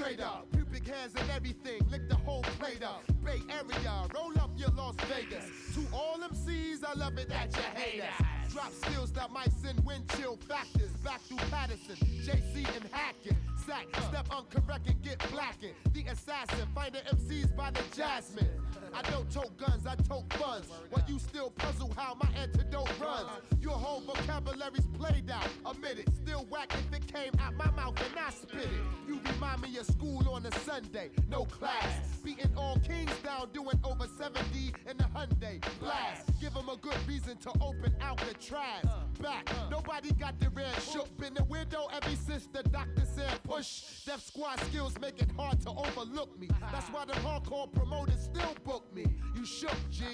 Straight 0.00 0.20
up. 0.22 0.46
Pubic 0.52 0.88
hairs 0.88 1.12
and 1.14 1.30
everything, 1.30 1.86
lick 1.90 2.08
the 2.08 2.14
whole 2.14 2.40
plate 2.58 2.82
up. 2.82 3.02
Bay 3.22 3.38
Area, 3.50 4.06
roll 4.14 4.32
up 4.40 4.50
your 4.56 4.70
Las 4.70 4.94
Vegas. 5.10 5.44
To 5.74 5.86
all 5.94 6.16
MCs, 6.18 6.82
I 6.82 6.94
love 6.94 7.18
it 7.18 7.28
that 7.28 7.54
you 7.54 7.62
hate 7.74 8.00
us. 8.00 8.50
Drop 8.50 8.72
skills 8.72 9.12
that 9.12 9.30
might 9.30 9.52
send 9.52 9.84
wind 9.84 10.10
chill 10.16 10.38
factors 10.48 10.90
back 11.04 11.20
through 11.20 11.36
Paterson, 11.50 11.96
JC 12.24 12.64
and 12.76 12.86
Hackett. 12.90 13.36
Sack, 13.70 13.86
step 14.08 14.28
uncorrect 14.30 14.88
and 14.88 15.00
get 15.00 15.18
blackened. 15.30 15.74
The 15.92 16.02
assassin, 16.10 16.66
find 16.74 16.92
the 16.92 16.98
MCs 17.14 17.54
by 17.54 17.70
the 17.70 17.82
Jasmine. 17.94 18.48
I 18.92 19.00
don't 19.08 19.30
tote 19.30 19.56
guns, 19.58 19.86
I 19.86 19.94
tote 19.94 20.32
funds. 20.32 20.66
While 20.90 21.04
you 21.06 21.20
still 21.20 21.50
puzzle 21.50 21.92
how 21.96 22.16
my 22.20 22.28
antidote 22.36 22.90
runs. 23.00 23.30
Your 23.60 23.74
whole 23.74 24.00
vocabulary's 24.00 24.88
played 24.98 25.30
out. 25.30 25.46
Admit 25.64 26.00
it, 26.00 26.08
still 26.16 26.48
whack 26.50 26.72
if 26.74 26.92
it 26.98 27.06
came 27.06 27.30
out 27.38 27.54
my 27.54 27.70
mouth 27.70 27.94
and 28.04 28.18
I 28.18 28.30
spit 28.30 28.64
it. 28.64 28.70
You 29.06 29.20
remind 29.34 29.62
me 29.62 29.76
of 29.76 29.86
school 29.86 30.28
on 30.28 30.44
a 30.46 30.52
Sunday, 30.62 31.10
no 31.28 31.44
class. 31.44 32.18
Beating 32.24 32.50
all 32.56 32.76
kings 32.80 33.16
down, 33.22 33.50
doing 33.52 33.78
over 33.84 34.08
70 34.18 34.74
in 34.90 34.96
the 34.96 35.04
Hyundai. 35.14 35.62
Blast, 35.78 36.29
give 36.40 36.54
them 36.54 36.68
a 36.70 36.76
good 36.76 36.96
reason 37.06 37.36
to 37.36 37.50
open 37.60 37.94
out 38.00 38.16
the 38.18 38.34
trash. 38.34 38.84
Back, 39.20 39.52
nobody 39.70 40.12
got 40.12 40.40
the 40.40 40.48
red 40.50 40.74
shook. 40.90 41.14
Been 41.18 41.34
the 41.34 41.44
window 41.44 41.88
ever 41.92 42.16
since 42.16 42.48
the 42.52 42.62
doctor 42.62 43.04
said 43.04 43.42
push. 43.44 44.04
Def 44.06 44.22
squad 44.22 44.58
skills 44.60 44.98
make 45.00 45.20
it 45.20 45.30
hard 45.36 45.60
to 45.60 45.70
overlook 45.70 46.38
me. 46.38 46.48
That's 46.72 46.88
why 46.88 47.04
the 47.04 47.12
hardcore 47.14 47.70
promoters 47.70 48.20
still 48.20 48.54
book 48.64 48.84
me. 48.94 49.04
You 49.36 49.44
shook, 49.44 49.76
G. 49.90 50.04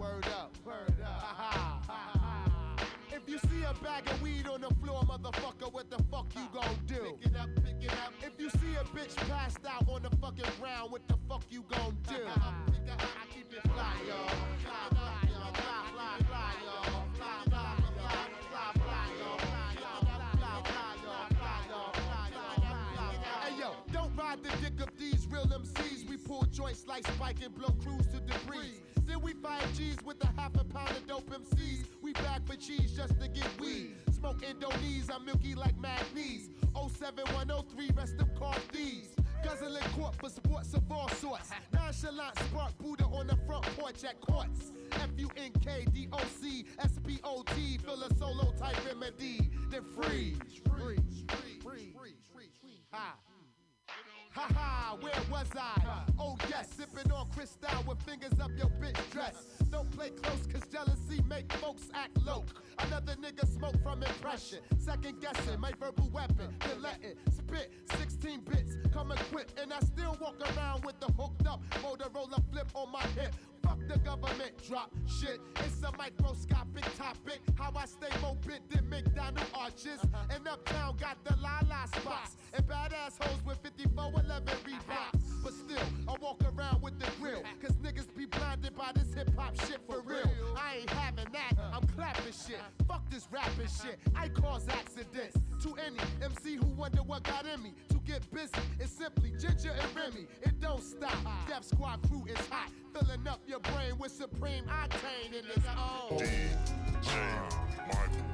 Word 0.00 0.26
up, 0.38 0.56
word 0.64 0.94
up. 1.04 1.84
If 3.12 3.28
you 3.28 3.38
see 3.38 3.64
a 3.64 3.74
bag 3.82 4.08
of 4.08 4.22
weed 4.22 4.46
on 4.46 4.62
the 4.62 4.72
floor, 4.82 5.02
motherfucker, 5.02 5.72
what 5.72 5.90
the 5.90 6.02
fuck 6.04 6.32
you 6.34 6.48
gon' 6.52 6.78
do? 6.86 7.16
Pick 7.20 7.32
it 7.32 7.36
up, 7.36 7.48
pick 7.56 7.82
it 7.82 7.92
up. 7.92 8.12
If 8.22 8.40
you 8.40 8.48
see 8.48 8.74
a 8.80 8.84
bitch 8.96 9.16
passed 9.28 9.66
out 9.68 9.86
on 9.88 10.02
the 10.02 10.10
fucking 10.16 10.50
ground, 10.60 10.92
what 10.92 11.06
the 11.08 11.16
fuck 11.28 11.42
you 11.50 11.64
gon' 11.68 11.96
do? 12.08 12.14
Pick 12.14 12.22
it 12.22 12.90
up, 12.90 13.00
I 13.02 13.34
keep 13.34 13.52
it 13.52 13.62
fly, 13.72 13.92
y'all. 14.06 14.28
Fly, 14.28 14.36
fly, 14.64 14.88
y'all. 14.92 14.97
Real 25.38 25.60
MCs. 25.60 26.08
We 26.08 26.16
pull 26.16 26.42
joints 26.44 26.86
like 26.86 27.06
Spike 27.06 27.36
and 27.44 27.54
blow 27.54 27.74
crews 27.82 28.06
to 28.08 28.20
debris. 28.20 28.80
Then 29.06 29.20
we 29.20 29.32
fight 29.34 29.64
G's 29.76 29.96
with 30.04 30.22
a 30.22 30.40
half 30.40 30.54
a 30.54 30.64
pound 30.64 30.90
of 30.90 31.06
dope 31.06 31.30
MCs. 31.30 31.84
We 32.02 32.12
back 32.12 32.46
for 32.46 32.56
cheese 32.56 32.92
just 32.96 33.18
to 33.20 33.28
get 33.28 33.48
weed. 33.60 33.94
Smoke 34.10 34.42
Indonesia, 34.42 35.14
I'm 35.14 35.24
milky 35.24 35.54
like 35.54 35.78
magnesium. 35.78 36.54
07103, 36.74 37.90
rest 37.96 38.14
of 38.20 38.34
car 38.38 38.54
thieves. 38.72 39.14
Guzzling 39.44 39.82
court 39.96 40.14
for 40.16 40.28
sports 40.28 40.74
of 40.74 40.82
all 40.90 41.08
sorts. 41.10 41.50
Nonchalant 41.72 42.38
spark 42.40 42.76
Buddha 42.78 43.04
on 43.04 43.28
the 43.28 43.36
front 43.46 43.64
porch 43.76 44.02
at 44.04 44.20
courts. 44.20 44.72
F 44.92 45.10
U 45.16 45.30
N 45.36 45.52
K 45.64 45.86
D 45.92 46.08
O 46.12 46.18
C 46.40 46.64
S 46.80 46.98
P 47.06 47.20
O 47.22 47.44
T. 47.54 47.78
Fill 47.78 48.02
a 48.02 48.14
solo 48.14 48.52
type 48.58 48.76
remedy. 48.84 49.50
Then. 49.70 49.84
Freeze. 49.94 50.38
Freeze. 50.76 51.07
Ha, 54.88 54.96
where 55.02 55.12
was 55.30 55.48
I? 55.54 56.02
Oh 56.18 56.36
yes, 56.48 56.70
sipping 56.74 57.12
on 57.12 57.28
Cristal 57.34 57.84
with 57.86 58.00
fingers 58.02 58.32
up 58.40 58.50
your 58.56 58.70
bitch 58.80 58.98
dress. 59.10 59.34
Don't 59.70 59.90
play 59.90 60.08
close 60.08 60.46
cause 60.46 60.66
jealousy 60.72 61.22
make 61.28 61.52
folks 61.54 61.90
act 61.92 62.16
low. 62.24 62.42
Another 62.78 63.14
nigga 63.16 63.46
smoke 63.46 63.76
from 63.82 64.02
impression. 64.02 64.60
Second 64.78 65.20
guessing, 65.20 65.60
my 65.60 65.72
verbal 65.78 66.08
weapon. 66.08 66.54
Then 66.60 66.80
letting 66.80 67.16
spit 67.30 67.70
16 67.98 68.40
bits. 68.40 68.76
Come 68.90 69.12
equipped, 69.12 69.60
and 69.60 69.74
I 69.74 69.80
still 69.80 70.16
walk 70.22 70.36
around 70.56 70.86
with 70.86 70.98
the 71.00 71.12
hooked 71.12 71.46
up 71.46 71.62
Motorola 71.82 72.42
flip 72.50 72.68
on 72.72 72.90
my 72.90 73.02
hip. 73.08 73.34
Fuck 73.62 73.78
the 73.88 73.98
government, 73.98 74.52
drop 74.66 74.90
shit. 75.06 75.40
It's 75.56 75.82
a 75.82 75.92
microscopic 75.96 76.84
topic. 76.96 77.40
How 77.56 77.72
I 77.76 77.86
stay 77.86 78.08
mobile 78.20 78.58
than 78.70 78.88
McDonald 78.88 79.46
arches. 79.54 80.00
Uh-huh. 80.02 80.34
And 80.34 80.46
uptown 80.46 80.96
got 80.96 81.22
the 81.24 81.36
la 81.42 81.60
la 81.68 81.84
spots. 81.86 82.36
And 82.54 82.66
badass 82.66 83.22
hoes 83.22 83.44
with 83.44 83.58
5411 83.58 84.46
Reeboks. 84.64 84.88
Uh-huh. 84.90 85.18
But 85.44 85.52
still, 85.52 85.86
I 86.08 86.14
walk 86.20 86.42
around 86.44 86.82
with 86.82 86.98
the 86.98 87.10
grill. 87.20 87.40
Uh-huh. 87.40 87.54
Cause 87.60 87.76
niggas 87.76 88.14
be 88.16 88.26
blinded 88.26 88.74
by 88.76 88.92
this 88.94 89.12
hip 89.14 89.30
hop 89.36 89.58
shit 89.66 89.80
for 89.86 90.00
real. 90.02 90.30
I 90.56 90.78
ain't 90.80 90.90
having 90.90 91.28
that, 91.32 91.52
I'm 91.72 91.86
clapping 91.88 92.32
shit. 92.32 92.60
Fuck 92.86 93.08
this 93.10 93.28
rapping 93.30 93.68
shit. 93.82 93.98
I 94.14 94.28
cause 94.28 94.66
accidents 94.68 95.36
to 95.62 95.74
any 95.84 95.98
MC 96.22 96.56
who 96.56 96.66
wonder 96.66 97.02
what 97.02 97.22
got 97.24 97.46
in 97.46 97.62
me. 97.62 97.74
To 97.88 97.96
get 98.06 98.28
busy, 98.32 98.52
it's 98.78 98.92
simply 98.92 99.32
Ginger 99.38 99.70
and 99.70 99.96
Remy. 99.96 100.26
It 100.42 100.60
don't 100.60 100.82
stop. 100.82 101.12
Def 101.48 101.64
Squad 101.64 102.00
crew 102.08 102.24
is 102.28 102.38
hot. 102.48 102.70
Filling 102.92 103.26
up 103.26 103.40
your 103.46 103.60
brain 103.60 103.98
with 103.98 104.12
supreme 104.12 104.64
octane 104.64 105.30
in 105.30 105.44
its 105.54 105.66
own. 105.76 106.18
DJ 106.18 107.14
Michael 107.88 108.28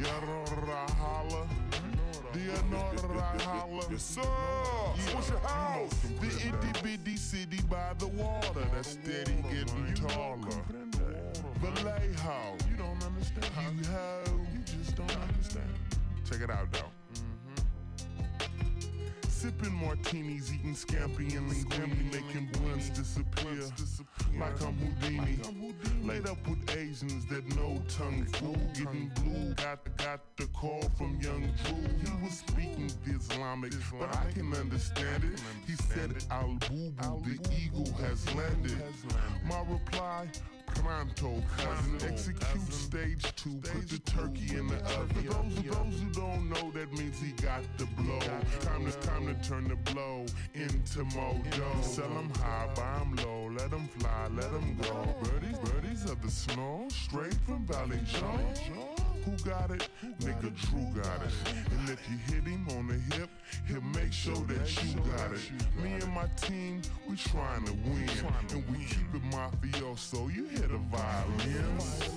know 0.00 0.44
I 0.72 0.90
holla? 0.92 1.46
I 2.34 3.42
holla? 3.42 3.82
Yes, 3.90 4.02
sir. 4.02 4.22
What's 4.22 5.28
your 5.28 5.38
house? 5.38 6.00
The 6.20 6.26
itty 6.26 6.82
bitty 6.82 7.16
city 7.16 7.60
by 7.70 7.92
the 7.98 8.08
water 8.08 8.66
that's 8.72 8.90
steady 8.90 9.36
getting 9.50 9.94
taller. 9.94 11.23
You 11.64 11.70
don't 12.76 13.02
understand. 13.02 13.78
You. 13.78 13.86
You 14.52 14.60
just 14.66 14.94
don't 14.96 15.16
understand. 15.16 15.70
Check 16.28 16.42
it 16.42 16.50
out, 16.50 16.70
though. 16.70 16.90
Mm-hmm. 17.14 19.28
Sipping 19.28 19.72
martinis, 19.72 20.52
eating 20.52 20.74
scampi 20.74 21.34
and 21.34 21.50
linguine, 21.50 22.12
making 22.12 22.50
blunts 22.52 22.90
disappear 22.90 23.62
like 24.38 24.60
I'm 24.62 24.76
Houdini. 24.76 25.38
Laid 26.02 26.28
up 26.28 26.46
with 26.46 26.70
Asians 26.76 27.24
that 27.26 27.46
know 27.56 27.80
tongue 27.88 28.26
fool, 28.26 28.58
getting 28.74 29.10
blue. 29.14 29.54
Got 29.54 29.96
got 29.96 30.20
the 30.36 30.46
call 30.48 30.82
from 30.98 31.18
Young 31.22 31.48
Drew. 31.64 31.78
He 32.04 32.10
was 32.24 32.34
speaking 32.46 32.92
the 33.06 33.14
Islamic, 33.16 33.72
but 33.98 34.14
I 34.14 34.30
can 34.32 34.52
understand 34.52 35.24
it. 35.24 35.40
He 35.66 35.76
said 35.76 36.22
Al 36.30 36.58
Bubu, 36.60 37.24
the 37.24 37.38
eagle 37.56 37.90
has 38.02 38.34
landed. 38.34 38.76
My 39.48 39.60
reply. 39.60 40.28
Pronto, 40.74 41.42
cousin, 41.56 42.08
execute 42.08 42.72
stage 42.72 43.34
two, 43.36 43.58
put 43.62 43.88
the 43.88 43.98
turkey 44.00 44.56
in 44.56 44.66
the 44.66 44.76
oven. 44.76 45.08
For 45.08 45.22
those, 45.22 45.54
for 45.56 45.62
those 45.62 46.00
who 46.00 46.10
don't 46.10 46.48
know, 46.50 46.70
that 46.72 46.92
means 46.92 47.20
he 47.20 47.32
got 47.42 47.62
the 47.78 47.86
blow. 47.96 48.20
Time 48.60 48.84
to 48.84 48.92
time 48.98 49.26
to 49.26 49.48
turn 49.48 49.64
the 49.68 49.76
blow 49.92 50.26
into 50.54 51.04
mojo. 51.16 51.82
Sell 51.82 52.18
'em 52.18 52.30
high, 52.40 52.68
buy 52.74 53.00
'em 53.00 53.16
low, 53.16 53.50
let 53.50 53.72
'em 53.72 53.88
fly, 53.98 54.28
let 54.28 54.52
'em 54.52 54.76
go. 54.82 55.14
Birdies, 55.22 55.58
birdies 55.58 56.04
of 56.10 56.20
the 56.22 56.30
snow, 56.30 56.86
straight 56.90 57.34
from 57.46 57.66
Vallejo. 57.66 58.93
Who 59.24 59.36
got 59.48 59.70
it? 59.70 59.88
Nigga 60.20 60.54
Drew 60.54 61.02
got 61.02 61.22
it. 61.22 61.32
And 61.46 61.88
if 61.88 62.00
you 62.10 62.18
hit 62.34 62.44
him 62.44 62.66
on 62.76 62.88
the 62.88 63.16
hip, 63.16 63.30
he'll 63.66 63.80
make 63.80 64.12
sure 64.12 64.36
that 64.36 64.84
you 64.84 65.00
got 65.00 65.32
it. 65.32 65.50
Me 65.82 65.94
and 65.94 66.12
my 66.12 66.26
team, 66.36 66.82
we 67.08 67.16
trying 67.16 67.64
to 67.64 67.72
win. 67.72 68.08
And 68.50 68.64
we 68.70 68.84
keep 68.84 69.14
it 69.14 69.22
mafioso. 69.30 70.34
You 70.34 70.44
hear 70.48 70.68
the 70.68 70.78
violins? 70.92 72.10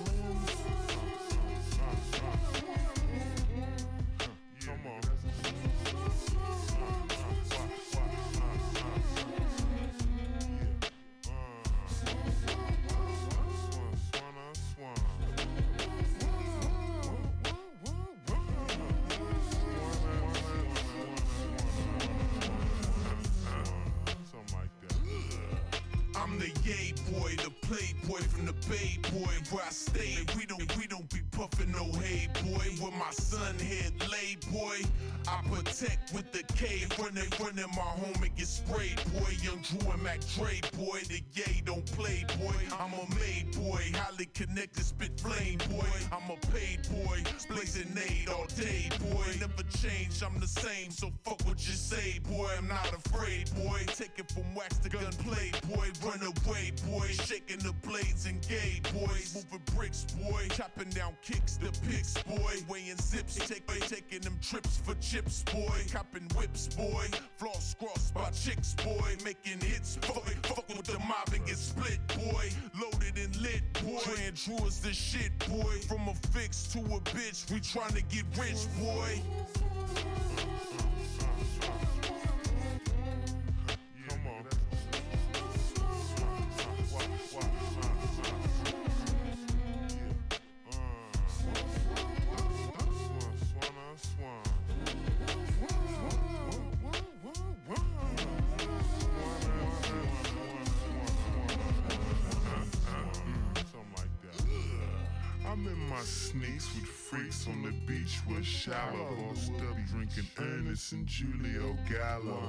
Running 37.58 37.76
my 37.76 37.82
home 37.82 38.22
and 38.22 38.36
get 38.36 38.46
sprayed 38.46 39.00
boy. 39.12 39.32
Young 39.42 39.60
Drew 39.62 39.90
and 39.90 40.02
Mac 40.02 40.20
Dre 40.34 40.60
boy, 40.76 41.00
the 41.08 41.20
yay 41.32 41.62
don't 41.64 41.84
play 41.92 42.24
boy. 42.38 42.54
I'm 42.78 42.92
a 42.92 43.14
made 43.16 43.56
boy, 43.56 43.82
highly 43.94 44.26
connected, 44.26 44.84
spit 44.84 45.18
flame 45.20 45.58
boy. 45.70 45.86
I'm 46.12 46.30
a 46.30 46.36
paid 46.52 46.80
boy, 46.90 47.22
blazing 47.48 47.92
nade 47.94 48.28
all 48.28 48.46
day 48.56 48.88
boy. 49.10 49.26
Never 49.40 49.62
change, 49.78 50.22
I'm 50.22 50.38
the 50.40 50.46
same, 50.46 50.90
so 50.90 51.10
fuck 51.24 51.40
what 51.46 51.58
you 51.66 51.74
say 51.74 52.18
boy. 52.30 52.48
I'm 52.56 52.68
not 52.68 52.92
afraid 52.92 53.50
boy. 53.54 53.80
Take 53.86 54.18
it 54.18 54.30
from 54.30 54.54
wax 54.54 54.78
to 54.78 54.88
gunplay 54.88 55.52
boy. 55.68 55.88
Run 56.04 56.20
away 56.22 56.72
boy, 56.88 57.06
shaking 57.24 57.58
the 57.58 57.72
blades 57.82 58.26
and 58.26 58.40
gay 58.48 58.80
boys. 58.92 59.34
Moving 59.34 59.62
bricks 59.74 60.04
boy, 60.04 60.46
chopping 60.50 60.90
down 60.90 61.16
kicks, 61.22 61.56
the 61.56 61.70
picks 61.88 62.14
boy. 62.22 62.54
Weighing 62.68 62.96
zips, 62.96 63.36
take, 63.48 63.66
taking 63.88 64.20
them 64.20 64.38
trips 64.42 64.78
for 64.84 64.94
chips 64.96 65.42
boy. 65.44 65.82
Copping 65.92 66.28
whips 66.36 66.68
boy, 66.68 67.06
floss 67.48 67.74
crossed 67.74 68.14
by 68.14 68.30
chicks 68.30 68.74
boy. 68.74 69.16
Making 69.24 69.60
hits 69.60 69.96
boy, 69.96 70.32
fuck 70.42 70.68
with 70.68 70.84
the 70.84 70.98
mob 71.00 71.28
and 71.34 71.46
get 71.46 71.56
split 71.56 71.98
boy. 72.08 72.50
Loaded 72.80 73.18
and 73.18 73.36
lit 73.36 73.62
boy. 73.74 74.00
Trans 74.02 74.44
true 74.44 74.66
as 74.66 74.80
the 74.80 74.92
shit 74.92 75.36
boy. 75.48 75.78
From 75.86 76.08
a 76.08 76.14
fix 76.28 76.64
to 76.72 76.78
a 76.78 77.00
bitch, 77.00 77.50
we 77.50 77.60
tryna 77.60 78.02
get 78.08 78.24
rich 78.38 78.66
boy. 78.80 79.22
The 107.68 107.74
beach 107.86 108.20
was 108.28 108.46
shallow. 108.46 109.16
Bossed 109.28 109.52
up 109.52 109.76
drinking 109.90 110.26
Ernest 110.38 110.92
and 110.92 111.08
Julio 111.08 111.76
Gallo. 111.90 112.42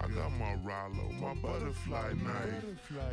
I 0.00 0.08
got 0.08 0.30
my 0.32 0.54
Rollo, 0.62 1.10
my 1.20 1.34
butterfly 1.34 2.12
knife. 2.22 2.64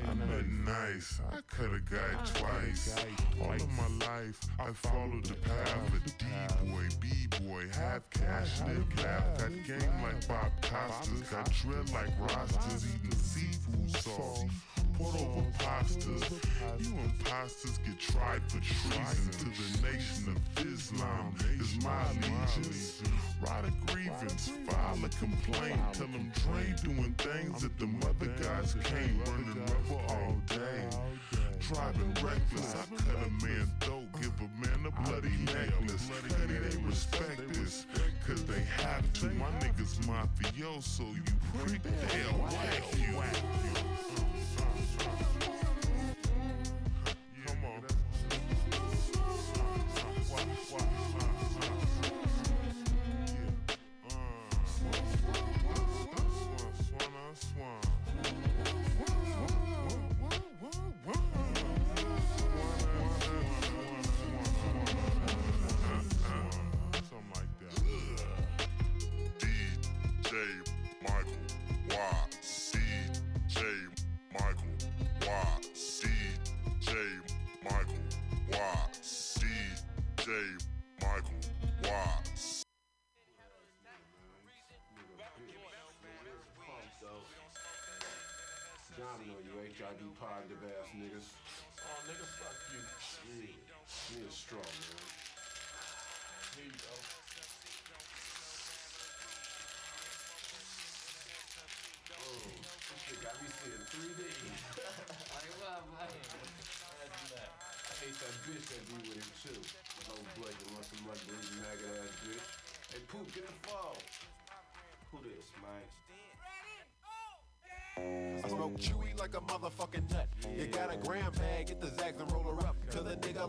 I 0.07 0.13
met 0.13 0.47
nice. 0.47 1.19
I 1.31 1.39
cut 1.47 1.73
a 1.73 1.79
guy 1.79 2.23
twice. 2.33 2.95
All 3.41 3.53
of 3.53 3.69
my 3.71 4.05
life, 4.05 4.39
I 4.59 4.71
followed 4.71 5.25
the 5.25 5.35
path 5.35 5.93
of 5.93 6.17
D-boy, 6.17 6.87
B-boy, 6.99 7.63
half 7.73 8.07
cash, 8.11 8.61
live 8.61 9.03
laugh. 9.03 9.39
Got 9.39 9.51
game 9.65 10.03
like 10.03 10.27
Bob 10.27 10.51
Costas. 10.61 11.21
Got 11.29 11.51
dread 11.53 11.89
like 11.91 12.19
Rastas, 12.19 12.85
eating 12.95 13.17
seafood 13.17 13.89
sauce. 14.01 14.43
Over. 14.99 15.43
You 16.79 16.93
imposters 17.05 17.77
get 17.79 17.99
tried 17.99 18.41
for 18.51 18.59
treason 18.59 19.31
to 19.31 19.45
the 19.45 19.91
nation 19.91 20.35
of 20.35 20.65
Islam. 20.65 21.35
Is 21.59 21.83
my 21.83 22.03
allegiance. 22.11 23.01
Write 23.41 23.65
a 23.65 23.91
grievance, 23.91 24.51
file 24.67 24.97
a 25.03 25.09
complaint. 25.09 25.79
Tell 25.93 26.07
them 26.07 26.31
Dre 26.43 26.73
doing 26.83 27.13
things 27.17 27.61
that 27.61 27.77
the 27.77 27.87
mother 27.87 28.27
guys 28.41 28.75
can't. 28.83 29.23
Burning 29.25 29.65
rubber 29.89 30.13
all 30.13 30.35
day. 30.47 30.87
Driving 31.59 32.13
reckless, 32.23 32.75
I 32.75 32.95
cut 32.95 33.25
a 33.25 33.45
man 33.45 33.71
throat, 33.81 34.05
give 34.21 34.33
a 34.39 34.49
man 34.61 34.85
a 34.85 34.91
bloody 35.01 35.35
necklace. 35.45 36.09
Petty, 36.21 36.53
they 36.53 36.77
respect 36.83 37.53
this, 37.53 37.85
cause 38.25 38.43
they 38.45 38.61
have 38.77 39.11
to. 39.13 39.25
My 39.31 39.49
niggas 39.59 39.99
mafioso, 40.05 41.15
you 41.15 41.23
prick, 41.59 41.81
they'll 41.83 42.39
whack 42.39 42.83
you. 42.97 44.36
Come 44.97 45.46
you 89.87 90.07
HIV 90.07 90.19
positive 90.19 90.57
ass 90.63 90.89
niggas. 90.99 91.66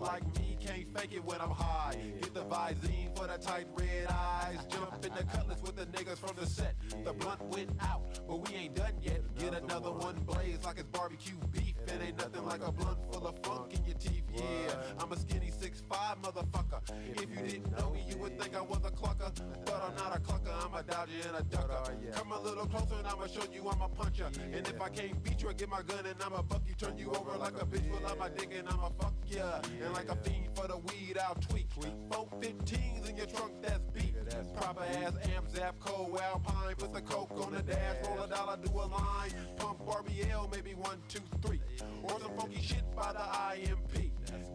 Like 0.01 0.25
me 0.39 0.57
can't 0.61 0.99
fake 0.99 1.13
it 1.13 1.25
when 1.25 1.41
I'm 1.41 1.51
high. 1.51 1.97
Get 2.21 2.35
the 2.35 2.45
Visine 2.45 3.17
for 3.17 3.27
the 3.27 3.39
tight 3.39 3.67
red 3.75 4.07
eyes. 4.09 4.59
Jump 4.69 5.05
in 5.05 5.15
the 5.15 5.25
cutlass 5.25 5.61
with 5.63 5.77
the 5.77 5.87
niggas 5.87 6.19
from 6.19 6.37
the 6.37 6.47
set. 6.47 6.75
The 7.05 7.13
blunt 7.13 7.43
went 7.45 7.71
out, 7.81 8.03
but 8.29 8.47
we 8.47 8.57
ain't 8.57 8.75
done 8.75 8.93
yet. 9.03 9.23
Get 9.39 9.55
another 9.55 9.91
one 9.91 10.17
blaze 10.27 10.59
like 10.65 10.79
it's 10.79 10.89
barbecue 10.89 11.37
beef. 11.51 11.75
It 11.87 12.01
ain't 12.07 12.19
nothing 12.19 12.45
like 12.45 12.61
a 12.63 12.71
blunt 12.71 12.99
full 13.11 13.27
of 13.27 13.39
funk 13.43 13.73
in 13.75 13.85
your 13.87 13.97
teeth. 13.97 14.25
Yeah, 14.35 14.75
I'm 15.01 15.11
a 15.11 15.17
skinny 15.19 15.51
6'5 15.51 16.23
motherfucker. 16.23 16.81
If 17.15 17.31
you 17.31 17.47
didn't 17.47 17.79
know 17.79 17.91
me, 17.91 18.05
you 18.07 18.19
would 18.19 18.39
think 18.39 18.55
I 18.55 18.61
was 18.61 18.81
a 18.85 18.91
clucker. 18.91 19.33
But 19.65 19.83
I'm 19.83 19.95
not 19.97 20.17
a 20.17 20.21
clucker, 20.21 20.53
I'm 20.63 20.75
a 20.75 20.83
dodger 20.83 21.13
and 21.29 21.37
a 21.39 21.43
ducker. 21.45 21.97
Come 22.13 22.33
a 22.33 22.41
little 22.41 22.67
closer 22.67 22.97
and 22.99 23.07
I'ma 23.07 23.27
show 23.27 23.45
you 23.51 23.67
I'm 23.69 23.81
a 23.81 23.89
puncher. 23.89 24.27
And 24.53 24.69
if 24.69 24.81
I 24.81 24.91
can't 24.91 25.23
beat 25.25 25.41
you, 25.43 25.49
I 25.49 25.55
get 25.55 25.71
my 25.71 25.83
gun 25.83 26.05
and 26.05 26.23
I'ma 26.23 26.43
buck 26.43 26.63
you. 26.69 26.75
Turn 26.75 26.99
you 26.99 27.11
over 27.13 27.37
like 27.39 27.61
a 27.61 27.65
bitch, 27.65 27.89
out 28.05 28.19
my 28.19 28.29
dick 28.29 28.53
and 28.57 28.69
I'ma 28.69 28.91
fuck 29.01 29.15
ya. 29.27 29.61
And 29.83 29.95
like 29.95 30.11
a 30.11 30.17
fiend 30.17 30.49
for 30.55 30.69
the 30.69 30.77
weed, 30.77 31.17
I'll 31.19 31.35
tweak. 31.37 31.67
Four 32.11 32.29
15s 32.41 33.09
in 33.09 33.17
your 33.17 33.27
trunk, 33.27 33.53
that's 33.63 33.81
beat. 33.95 34.15
Proper 34.57 34.85
ass 35.03 35.15
amp, 35.35 35.49
zap, 35.51 35.77
cold, 35.81 36.21
alpine. 36.23 36.75
Put 36.77 36.93
the 36.93 37.01
coke 37.01 37.31
on 37.45 37.53
the 37.53 37.63
dash, 37.63 37.97
roll 38.07 38.23
a 38.23 38.29
dollar, 38.29 38.57
do 38.63 38.71
a 38.71 38.87
line. 38.87 39.33
Pump 39.57 39.85
RBL, 39.87 40.51
maybe 40.53 40.75
one, 40.75 40.99
two, 41.09 41.21
three. 41.43 41.61
Or 42.03 42.19
some 42.21 42.37
funky 42.37 42.61
shit 42.61 42.85
by 42.95 43.13
the 43.13 43.19
IMP. 43.19 44.08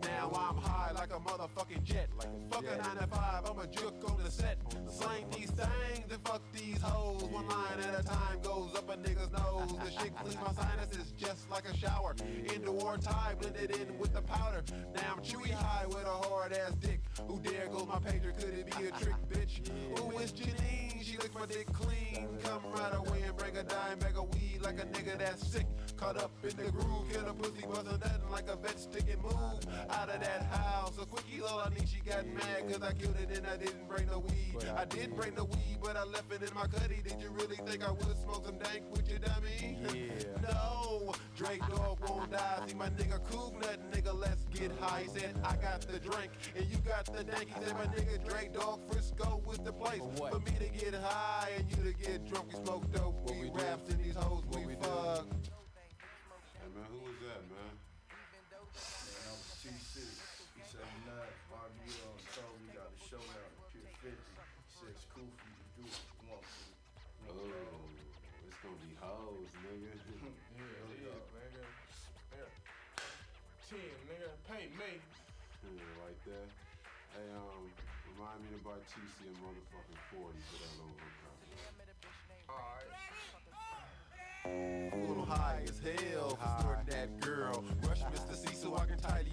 Now 0.03 0.31
I'm 0.33 0.57
high 0.57 0.91
like 0.93 1.11
a 1.11 1.19
motherfucking 1.19 1.83
jet. 1.83 2.09
Fuck 2.49 2.63
a 2.63 2.77
9 2.77 2.97
to 2.97 3.07
5, 3.07 3.45
I'm 3.49 3.59
a 3.59 3.67
jerk 3.67 4.09
on 4.09 4.23
the 4.23 4.31
set. 4.31 4.57
Slang 4.89 5.25
these 5.31 5.51
things 5.51 6.11
and 6.11 6.27
fuck 6.27 6.41
these 6.53 6.81
hoes. 6.81 7.23
One 7.23 7.47
line 7.47 7.79
at 7.79 7.99
a 7.99 8.03
time 8.03 8.39
goes 8.41 8.75
up 8.75 8.89
a 8.89 8.97
nigga's 8.97 9.31
nose. 9.31 9.77
The 9.83 9.91
shit 9.91 10.15
cleans 10.15 10.37
my 10.45 10.53
sinuses 10.53 11.13
just 11.17 11.49
like 11.49 11.67
a 11.67 11.75
shower. 11.77 12.15
Indoor 12.53 12.97
tie 12.97 13.35
blended 13.39 13.75
in 13.75 13.97
with 13.97 14.13
the 14.13 14.21
powder. 14.21 14.63
Now 14.95 15.15
I'm 15.17 15.23
chewy 15.23 15.51
high 15.51 15.85
with 15.87 16.05
a 16.05 16.27
hard 16.27 16.53
ass 16.53 16.73
dick. 16.79 17.01
Who 17.27 17.39
dare 17.39 17.67
goes 17.67 17.87
my 17.87 17.99
pager? 17.99 18.37
Could 18.37 18.53
it 18.53 18.65
be 18.77 18.87
a 18.87 18.91
trick, 18.91 19.15
bitch? 19.29 19.67
Who 19.97 20.17
is 20.19 20.31
Janine? 20.31 21.03
She 21.03 21.17
licks 21.17 21.35
my 21.35 21.45
dick 21.45 21.71
clean. 21.73 22.27
Come 22.43 22.61
right 22.73 22.93
away 22.95 23.21
and 23.25 23.35
bring 23.37 23.57
a 23.57 23.63
dime 23.63 23.99
bag 23.99 24.17
of 24.17 24.33
weed 24.33 24.61
like 24.61 24.79
a 24.79 24.85
nigga 24.85 25.17
that's 25.17 25.45
sick. 25.47 25.65
Caught 26.03 26.17
up 26.17 26.31
in 26.43 26.49
the 26.57 26.69
groove, 26.69 27.15
a 27.15 27.33
pussy 27.33 27.65
bustin' 27.65 27.99
nothing 28.01 28.29
like 28.29 28.49
a 28.49 28.57
vet 28.57 28.77
sticking 28.77 29.21
move. 29.21 29.33
Out 29.89 30.09
of 30.09 30.19
that 30.19 30.43
house, 30.51 30.97
a 31.01 31.05
quickie 31.05 31.39
little 31.39 31.59
I 31.59 31.69
need 31.69 31.87
she 31.87 32.01
got 32.01 32.27
mad 32.27 32.69
cause 32.69 32.83
I 32.83 32.91
killed 32.91 33.15
it 33.21 33.37
and 33.37 33.47
I 33.47 33.55
didn't 33.55 33.87
bring 33.87 34.07
the 34.07 34.19
weed. 34.19 34.57
I 34.75 34.83
did 34.83 35.15
bring 35.15 35.33
the 35.33 35.45
weed, 35.45 35.77
but 35.81 35.95
I 35.95 36.03
left 36.03 36.29
it 36.33 36.43
in 36.43 36.53
my 36.53 36.67
cutty. 36.67 36.99
Did 37.07 37.21
you 37.21 37.29
really 37.29 37.55
think 37.55 37.87
I 37.87 37.91
would 37.91 38.17
smoke 38.21 38.45
some 38.45 38.57
dank 38.57 38.83
with 38.91 39.09
you, 39.09 39.17
dummy? 39.19 39.77
Yeah. 39.93 40.51
no, 40.51 41.13
Dre 41.37 41.57
dog 41.69 41.97
won't 42.05 42.31
die. 42.31 42.63
See 42.67 42.75
my 42.75 42.89
nigga 42.89 43.21
Coog 43.31 43.61
nut, 43.61 43.79
nigga, 43.93 44.13
let's 44.13 44.43
get 44.53 44.73
high. 44.81 45.03
He 45.03 45.19
said, 45.19 45.39
I 45.45 45.55
got 45.55 45.81
the 45.87 45.99
drink 45.99 46.33
and 46.57 46.65
you 46.65 46.79
got 46.79 47.05
the 47.05 47.23
dank. 47.23 47.47
He 47.47 47.63
said, 47.63 47.77
my 47.77 47.85
nigga 47.85 48.27
Dre 48.27 48.49
dog 48.53 48.81
Frisco 48.91 49.41
was 49.45 49.59
the 49.59 49.71
place 49.71 50.01
for 50.17 50.39
me 50.39 50.51
to 50.59 50.67
get 50.77 50.95
high 50.95 51.51
and 51.57 51.65
you 51.71 51.77
to 51.89 51.97
get 51.97 52.27
drunk. 52.29 52.47
We 52.51 52.65
smoke 52.65 52.91
dope, 52.91 53.15
we 53.29 53.49
raps 53.51 53.89
and 53.89 54.03
these 54.03 54.15
hoes 54.15 54.43
we 54.51 54.75
fuck. 54.81 55.25
Hey, 55.25 55.52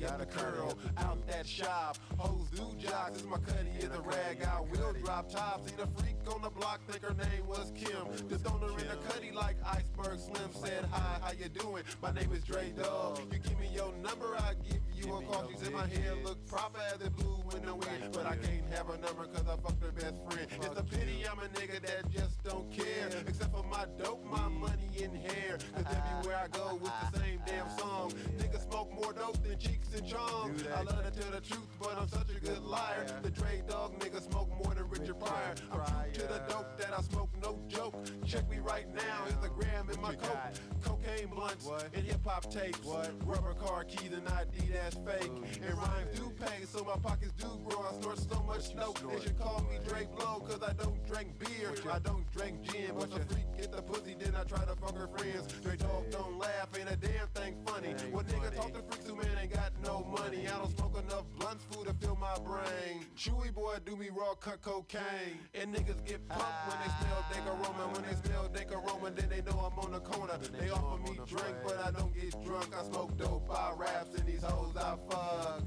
I 0.02 0.09
can 0.09 0.18
the 0.18 0.27
curl. 0.27 0.78
Out 0.98 1.27
that 1.28 1.47
shop, 1.47 1.98
hoes 2.16 2.48
do 2.55 2.66
jocks. 2.78 3.20
This 3.20 3.24
my 3.24 3.39
cutty 3.39 3.70
is 3.78 3.90
a 3.90 4.01
rag. 4.01 4.43
I 4.43 4.60
will 4.60 4.93
drop 5.05 5.31
top. 5.31 5.68
See 5.68 5.74
the 5.77 5.86
freak 6.01 6.16
on 6.32 6.43
the 6.43 6.51
block, 6.51 6.81
think 6.89 7.02
her 7.02 7.14
name 7.14 7.47
was 7.47 7.72
Kim. 7.74 8.06
Just 8.28 8.47
on 8.47 8.60
her 8.60 8.68
in 8.68 8.89
the 8.89 8.97
cutty 9.09 9.31
like 9.32 9.56
Iceberg 9.66 10.18
Slim. 10.18 10.51
Said 10.52 10.86
hi, 10.90 11.18
how 11.20 11.32
you 11.32 11.48
doing? 11.48 11.82
My 12.02 12.12
name 12.12 12.32
is 12.32 12.44
Dre 12.44 12.70
Dog. 12.70 13.20
You 13.32 13.39
give 13.39 13.59
me 13.60 13.68
your 13.74 13.93
number, 14.02 14.36
I 14.39 14.55
give 14.68 14.81
you 15.05 15.14
a 15.14 15.22
call. 15.22 15.48
She 15.51 15.64
said 15.64 15.72
my 15.72 15.86
hair 15.86 16.14
look 16.24 16.47
proper 16.47 16.81
as 16.94 17.01
it 17.01 17.14
blew 17.16 17.43
in 17.56 17.64
the 17.64 17.74
wind. 17.74 18.12
But 18.12 18.27
I 18.27 18.36
can't 18.36 18.66
have 18.72 18.86
her 18.86 18.98
number 18.98 19.27
cause 19.27 19.44
I 19.48 19.56
fucked 19.56 19.82
her 19.82 19.93
best 19.93 20.16
friend. 20.28 20.47
It's 20.51 20.81
a 20.81 20.85
pity 20.85 21.24
I'm 21.31 21.39
a 21.39 21.48
nigga 21.48 21.81
that 21.82 22.10
just 22.10 22.43
don't 22.44 22.70
care. 22.70 23.09
Except 23.27 23.52
for 23.55 23.64
my 23.64 23.86
dope, 24.02 24.24
my 24.24 24.48
money 24.48 24.90
in 24.97 25.14
hair. 25.14 25.59
Cause 25.74 25.85
everywhere 25.86 26.40
I 26.44 26.48
go 26.48 26.78
with 26.81 26.93
the 27.12 27.18
same 27.18 27.40
damn 27.47 27.68
song. 27.78 28.12
Niggas 28.39 28.68
smoke 28.70 28.93
more 28.93 29.12
dope 29.12 29.43
than 29.43 29.56
Cheech 29.56 29.97
and 29.97 30.06
Chong. 30.06 30.55
I 30.74 30.82
love 30.82 31.05
to 31.05 31.20
tell 31.20 31.31
the 31.31 31.40
truth, 31.40 31.68
but 31.81 31.97
I'm 32.01 32.09
such 32.09 32.28
a 32.36 32.40
good 32.40 32.62
liar. 32.62 33.06
The 33.22 33.31
Dre 33.31 33.62
Dog 33.68 33.98
nigga 34.01 34.22
smoke 34.22 34.51
more 34.62 34.74
than 34.74 34.89
Richard 34.89 35.18
Pryor. 35.18 35.55
I'm 35.72 36.12
true 36.12 36.22
to 36.27 36.32
the 36.32 36.43
dope 36.48 36.78
that 36.78 36.93
I 36.97 37.02
smoke, 37.02 37.31
no 37.43 37.59
joke. 37.68 37.94
Check 38.27 38.48
me 38.51 38.59
right 38.59 38.93
now, 38.94 39.24
here's 39.24 39.36
the 39.39 39.48
gram 39.48 39.89
in 39.90 40.01
my 40.01 40.14
coat. 40.14 40.39
Cocaine 40.82 41.28
blunts 41.28 41.68
and 41.94 42.05
hip 42.05 42.24
hop 42.24 42.51
tapes. 42.51 42.78
Rubber 43.24 43.55
car 43.55 43.85
keys 43.85 44.12
and 44.12 44.28
ID 44.28 44.72
that's 44.72 44.90
fake. 44.95 45.31
And 45.67 45.79
rhymes 45.79 46.19
do 46.19 46.33
pay, 46.41 46.65
so 46.65 46.85
my 46.85 46.97
pockets 46.97 47.33
do 47.39 47.49
grow. 47.65 47.85
I 47.89 48.01
snort 48.01 48.19
so 48.19 48.43
much 48.43 48.73
snow, 48.73 48.95
they 49.09 49.21
should 49.21 49.39
call 49.39 49.65
me 49.71 49.79
Drake 49.89 50.11
Blow. 50.17 50.41
Cause 50.41 50.61
I 50.62 50.73
don't 50.73 51.05
drink 51.07 51.39
beer, 51.39 51.73
I 51.91 51.99
don't 51.99 52.31
drink 52.33 52.62
gin. 52.62 52.93
But 52.99 53.11
the 53.11 53.21
freak 53.33 53.47
get 53.57 53.73
the 53.73 53.83
pussy, 53.83 54.17
then 54.19 54.35
I 54.35 54.45
try 54.45 54.65
to 54.65 54.77
fuck 54.77 54.97
her 54.97 55.09
friends. 55.09 55.53
Dre 55.62 55.77
Dog 55.77 56.11
don't 56.11 56.39
laugh, 56.39 56.69
ain't 56.79 56.91
a 56.91 56.97
damn 56.97 57.29
thing 57.35 57.57
funny. 57.67 57.95
When 58.11 58.25
nigga 58.27 58.55
talk 58.55 58.73
to 58.75 58.83
freaks 58.83 59.09
who 59.09 59.17
man 59.17 59.27
ain't 59.41 59.53
got 59.53 59.73
no 59.85 60.05
money. 60.11 60.47
I 60.49 60.59
don't 60.59 60.77
smoke 60.77 60.99
enough 60.99 61.25
blunts, 61.39 61.65
food 61.71 61.87
to 61.87 61.95
fill 61.95 62.17
my 62.17 62.37
brain. 62.45 63.05
Chewy 63.17 63.53
boy 63.53 63.77
do 63.85 63.97
me 63.97 64.11
raw 64.11 64.35
cut 64.35 64.62
cocaine. 64.62 65.39
And 65.55 65.75
niggas 65.75 66.05
get 66.05 66.27
pumped 66.29 66.69
when 66.69 66.79
they 66.83 66.91
smell 67.01 67.25
dank 67.33 67.47
aroma. 67.47 67.93
When 67.93 68.03
they 68.03 68.29
smell 68.29 68.49
dank 68.53 68.73
aroma, 68.73 69.11
then 69.11 69.29
they 69.29 69.43
know 69.43 69.59
I'm 69.61 69.79
on 69.79 69.93
the 69.93 70.01
corner. 70.01 70.39
They 70.59 70.71
offer 70.71 70.99
me 71.03 71.19
drink, 71.27 71.57
but 71.65 71.79
I 71.85 71.91
don't 71.91 72.15
get 72.15 72.31
drunk. 72.45 72.75
I 72.79 72.85
smoke 72.85 73.17
dope, 73.17 73.49
I 73.51 73.73
raps, 73.77 74.15
and 74.17 74.27
these 74.27 74.43
hoes 74.43 74.75
I 74.82 74.97
fuck. 75.11 75.62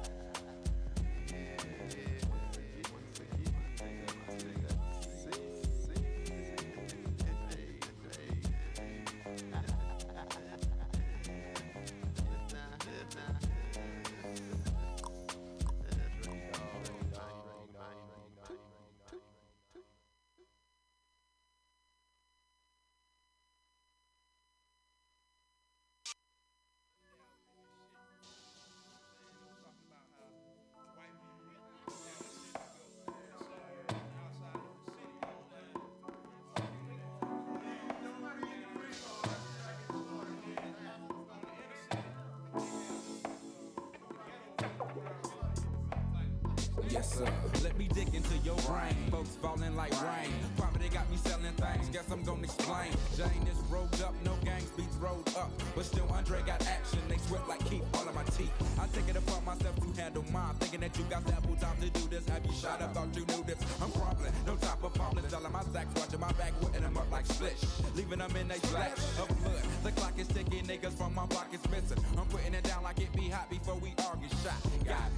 into 48.71 48.81
brain. 48.81 49.11
Folks 49.11 49.37
falling 49.37 49.77
like 49.77 49.93
rain. 50.03 50.31
Poverty 50.57 50.89
got 50.89 51.11
me 51.11 51.17
selling 51.17 51.53
things. 51.55 51.89
Guess 51.89 52.11
I'm 52.11 52.23
gonna 52.23 52.43
explain. 52.43 52.91
Jane 53.17 53.47
is 53.51 53.59
rolled 53.71 54.01
up, 54.03 54.15
no 54.25 54.35
gangs 54.45 54.71
beats 54.77 54.97
rolled 54.97 55.29
up. 55.37 55.51
But 55.75 55.85
still, 55.85 56.09
Andre 56.13 56.41
got 56.47 56.67
action. 56.67 57.01
They 57.09 57.19
sweat 57.19 57.47
like 57.49 57.65
keep 57.67 57.83
all 57.95 58.09
of 58.09 58.15
my 58.15 58.25
teeth. 58.25 58.53
I 58.79 58.87
take 58.93 59.09
it 59.09 59.17
upon 59.17 59.45
myself 59.45 59.77
to 59.77 60.01
handle 60.01 60.25
mine. 60.33 60.55
Thinking 60.61 60.81
that 60.81 60.97
you 60.99 61.05
got 61.05 61.29
ample 61.33 61.57
time 61.57 61.77
to 61.81 61.91
do 61.91 62.09
this. 62.09 62.29
Have 62.29 62.45
you 62.45 62.53
shot 62.53 62.81
up? 62.83 62.95
Thought 62.95 63.15
you 63.15 63.25
knew 63.27 63.43
this. 63.45 63.59
I'm 63.83 63.91
crumbling. 63.93 64.33
No 64.47 64.57
time 64.57 64.79
for 64.81 64.91
falling. 64.91 65.29
Selling 65.29 65.53
my 65.53 65.63
sacks. 65.73 65.93
Watching 65.97 66.21
my 66.21 66.33
back. 66.33 66.53
Whipping 66.63 66.83
them 66.83 66.97
up 66.97 67.11
like 67.11 67.27
splish. 67.27 67.63
Leaving 67.95 68.19
them 68.19 68.35
in 68.37 68.49
they 68.49 68.61
flesh 68.71 68.99
of 69.19 69.29
blood. 69.43 69.65
The 69.83 69.93
clock 69.93 70.19
is 70.19 70.29
ticking. 70.29 70.67
Niggas 70.67 70.97
from 70.97 71.15
my 71.15 71.27
block 71.27 71.49
is 71.53 71.63
missing. 71.71 71.99
I'm 72.19 72.27
putting 72.27 72.55
it 72.55 72.65
down 72.65 72.83
like 72.83 73.01
it 73.01 73.13
be 73.13 73.29
hot 73.29 73.51
before 73.51 73.77
we 73.77 73.95
argue. 74.07 74.29
Shot. 74.43 74.61
Got 74.85 75.11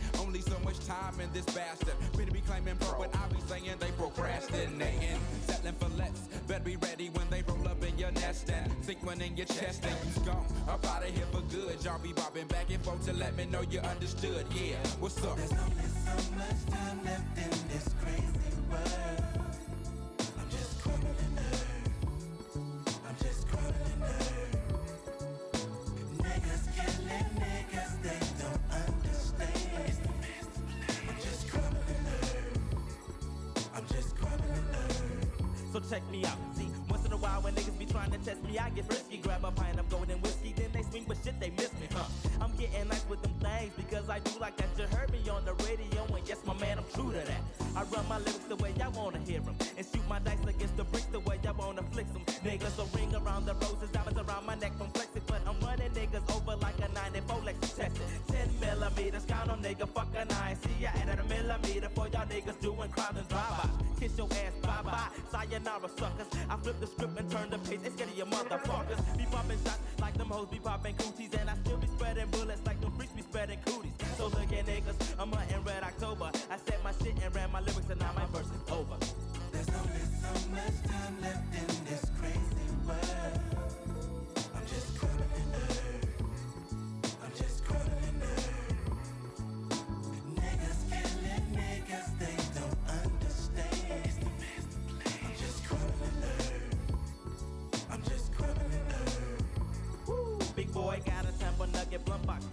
only 0.43 0.59
so 0.59 0.65
much 0.65 0.87
time 0.87 1.21
in 1.21 1.33
this 1.33 1.45
bastard. 1.47 1.95
Better 2.17 2.31
be 2.31 2.41
claiming 2.41 2.77
pro, 2.77 2.99
but 2.99 3.15
I 3.17 3.29
be 3.29 3.41
saying 3.47 3.77
they 3.79 3.91
procrastinating. 3.93 5.19
Settling 5.47 5.75
for 5.75 5.89
less. 5.97 6.29
Better 6.47 6.65
be 6.65 6.77
ready 6.77 7.11
when 7.11 7.29
they 7.31 7.43
roll 7.43 7.69
up 7.69 7.83
in 7.85 7.97
your 7.99 8.11
nest 8.13 8.51
and 8.51 8.73
sink 8.83 9.05
one 9.05 9.21
in 9.21 9.37
your 9.37 9.47
chest 9.47 9.85
and 9.85 9.97
you 10.05 10.25
gone. 10.25 10.47
Up 10.69 10.85
out 10.87 11.03
of 11.03 11.15
here 11.15 11.27
for 11.33 11.41
good. 11.43 11.83
Y'all 11.85 11.99
be 11.99 12.13
bobbing 12.13 12.47
back 12.47 12.71
and 12.71 12.83
forth 12.83 13.05
to 13.07 13.13
let 13.13 13.37
me 13.37 13.47
know 13.47 13.63
you 13.71 13.81
understood. 13.81 14.47
Yeah, 14.55 14.77
what's 15.01 15.23
up? 15.25 15.37
There's 15.37 15.53
only 15.53 15.89
so 16.05 16.35
much 16.37 16.67
time 16.71 17.05
left 17.05 17.39
in 17.39 17.51
this 17.69 17.89
crazy 18.01 18.23
world. 18.71 19.42
Check 35.89 36.03
me 36.11 36.25
out. 36.25 36.37
See, 36.55 36.69
once 36.89 37.05
in 37.05 37.13
a 37.13 37.17
while 37.17 37.43
when 37.43 37.55
niggas 37.55 37.79
be 37.79 37.87
trying 37.87 38.11
to 38.11 38.19
test 38.19 38.43
me, 38.45 38.59
I 38.59 38.71
get 38.71 38.87
frisky. 38.87 39.19
Grab 39.19 39.45
a 39.45 39.51
pint 39.51 39.79
of 39.79 39.89
golden 39.89 40.21
whiskey, 40.21 40.53
then 40.57 40.71
they 40.73 40.83
swing, 40.83 41.05
but 41.07 41.17
shit, 41.25 41.39
they 41.41 41.51
miss 41.51 41.73
me, 41.81 41.89
huh? 41.93 42.05
I'm 42.41 42.53
getting 42.57 42.89
nice 42.89 43.05
with 43.09 43.23
them 43.23 43.35
things 43.41 43.73
because 43.77 44.09
I 44.09 44.19
do 44.21 44.33
like 44.41 44.57
that. 44.57 44.69
You 44.77 44.85
heard 44.97 45.11
me 45.13 45.21
on 45.29 45.45
the 45.45 45.55
radio, 45.65 46.05
and 46.05 46.29
yes, 46.29 46.39
my 46.47 46.55
man, 46.55 46.79
I'm 46.79 46.85
true 46.95 47.13
to 47.13 47.19
that. 47.19 47.43
I 47.77 47.83
run 47.85 48.07
my 48.09 48.19
lyrics 48.19 48.47
the 48.49 48.57
way 48.57 48.75
I 48.83 48.89
wanna 48.89 49.19
hear 49.19 49.41
them, 49.41 49.57
and 49.77 49.87
shoot 49.87 50.07
my 50.09 50.19
dice 50.21 50.45
against 50.47 50.77
the 50.77 50.85
bricks 50.85 51.07
the 51.07 51.21
way 51.21 51.39
I 51.47 51.53
wanna 51.53 51.83
flick 51.93 52.13
them. 52.13 52.25
Niggas 52.45 52.77
so 52.77 52.87
ring 52.97 53.15
around 53.15 53.47
the 53.47 53.55
roses, 53.55 53.91
diamonds 53.93 54.21
around 54.21 54.47
my 54.47 54.55
neck 54.57 54.77
from 54.77 54.89
flexing, 54.93 55.23
but 55.27 55.41
I'm 55.47 55.59
running 55.61 55.91
niggas 55.93 56.25
over 56.35 56.57
like 56.57 56.79
a 56.81 56.89
94 56.93 57.37
Lexus 57.39 57.77
tested. 57.77 58.09
10 58.29 58.49
millimeters, 58.61 59.25
count 59.25 59.51
on 59.51 59.63
nigga, 59.63 59.89
fuck 59.89 60.09
an 60.17 60.31
eye. 60.33 60.57
See, 60.63 60.87
I 60.87 60.91
added 61.01 61.19
a 61.21 61.25
millimeter 61.25 61.89
for 61.95 62.09
y'all 62.09 62.27
niggas 62.27 62.61
doing 62.61 62.91
crimes 62.91 63.19
and 63.19 63.29
drive-by. 63.29 63.72
Kiss 64.03 64.19
your 64.19 64.27
ass, 64.33 64.55
bye-bye, 64.63 65.11
sayonara 65.31 65.89
suckers. 65.97 66.27
I 66.51 66.57
flip 66.57 66.81
the 66.81 66.89
script 66.89 67.21
and 67.21 67.31
turn 67.31 67.51
the 67.51 67.59
page, 67.59 67.79
scared 67.83 68.11
of 68.11 68.17
your 68.19 68.27
motherfuckers. 68.27 68.99
Be 69.17 69.25
popping 69.31 69.59
shots 69.63 69.79
like 70.01 70.19
them 70.19 70.27
hoes 70.27 70.49
be 70.51 70.59
popping 70.59 70.97
cooties, 70.97 71.33
and 71.39 71.49
I 71.49 71.55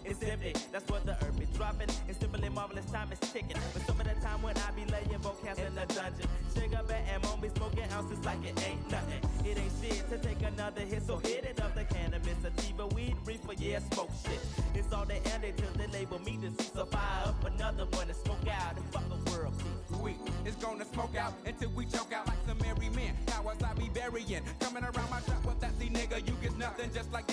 It's 0.10 0.24
empty. 0.24 0.54
That's 0.72 0.90
what 0.90 1.06
the 1.06 1.12
earth 1.12 1.40
is 1.40 1.50
dropping. 1.50 1.90
It's 2.08 2.20
simply 2.20 2.50
marvelous 2.50 2.86
time 2.86 3.12
is 3.12 3.20
ticking. 3.20 3.58
But 3.74 3.86
some 3.86 4.02
of 4.02 4.08
the 4.08 4.20
time 4.26 4.42
when 4.42 4.58
I 4.58 4.72
be 4.72 4.84
laying 4.92 5.22
vocals 5.22 5.60
in 5.60 5.76
the 5.76 5.86
dungeon, 5.94 6.28
sugar 6.56 6.82
bear 6.88 7.04
and 7.14 7.24
won't 7.24 7.42
be 7.42 7.50
smoking 7.50 7.86
ounces 7.94 8.18
like 8.26 8.44
it 8.44 8.60
ain't 8.68 8.90
nothing. 8.90 9.22
It 9.46 9.60
ain't 9.60 9.72
shit 9.80 10.10
to 10.10 10.18
take 10.18 10.42
another 10.42 10.82
hit, 10.82 11.04
so 11.06 11.18
hit 11.18 11.46
it 11.46 11.62
up 11.62 11.76
the 11.76 11.84
cannabis, 11.84 12.38
sativa, 12.42 12.88
weed, 12.88 13.16
reefer, 13.24 13.54
yeah, 13.60 13.80
smoke 13.94 14.10
shit. 14.26 14.40
It's 14.74 14.92
all 14.92 15.06
they 15.06 15.22
added 15.32 15.56
till 15.58 15.74
they 15.78 15.88
label 15.94 16.18
me 16.20 16.40
to 16.42 16.86
fire 16.86 17.28
up 17.28 17.46
another 17.46 17.86
one 17.92 18.08
to 18.08 18.14
smoke 18.16 18.48
out 18.50 18.78
and 18.78 18.86
fuck 18.86 19.04
the 19.10 19.32
world. 19.32 19.54
We 20.02 20.16
is 20.46 20.56
gonna 20.56 20.86
smoke 20.86 21.16
out 21.18 21.34
until 21.46 21.70
we 21.72 21.86
choke 21.86 22.14
out 22.14 22.26
like 22.26 22.38
some 22.48 22.58
merry 22.60 22.90
men. 22.90 23.14
Cowards 23.28 23.62
I 23.64 23.74
be 23.74 23.90
burying. 23.90 24.42
Coming 24.60 24.84
around 24.84 25.10
my 25.12 25.20
trap 25.22 25.46
with 25.46 25.60
that 25.60 25.78
see 25.80 25.90
nigga, 25.90 26.26
you 26.28 26.34
get 26.42 26.58
nothing. 26.58 26.90
Just 26.94 27.12
like 27.12 27.29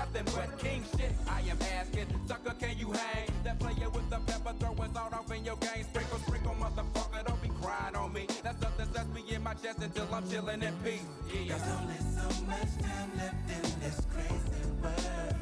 nothing 0.00 0.24
but 0.34 0.58
king 0.58 0.82
shit. 0.96 1.12
I 1.28 1.40
am 1.52 1.58
asking, 1.78 2.06
sucker, 2.26 2.54
can 2.58 2.78
you 2.78 2.90
hang? 2.92 3.28
That 3.44 3.58
player 3.58 3.90
with 3.90 4.08
the 4.08 4.18
pepper 4.26 4.54
throwing 4.58 4.92
salt 4.94 5.12
off 5.12 5.30
in 5.32 5.44
your 5.44 5.56
game. 5.56 5.84
Sprinkle, 5.84 6.18
sprinkle, 6.26 6.56
motherfucker, 6.62 7.26
don't 7.26 7.42
be 7.42 7.50
crying 7.60 7.96
on 7.96 8.12
me. 8.12 8.26
That's 8.42 8.60
something 8.62 8.88
that's 8.94 9.08
me 9.14 9.22
in 9.34 9.42
my 9.42 9.54
chest 9.54 9.78
until 9.82 10.08
I'm 10.14 10.28
chilling 10.30 10.62
in 10.62 10.74
peace. 10.84 11.04
Yeah. 11.28 11.58
There's 11.58 11.68
only 11.76 12.00
so 12.16 12.26
much 12.46 12.72
time 12.86 13.10
left 13.18 13.50
in 13.56 13.64
this 13.80 13.98
crazy 14.12 14.64
world. 14.82 15.34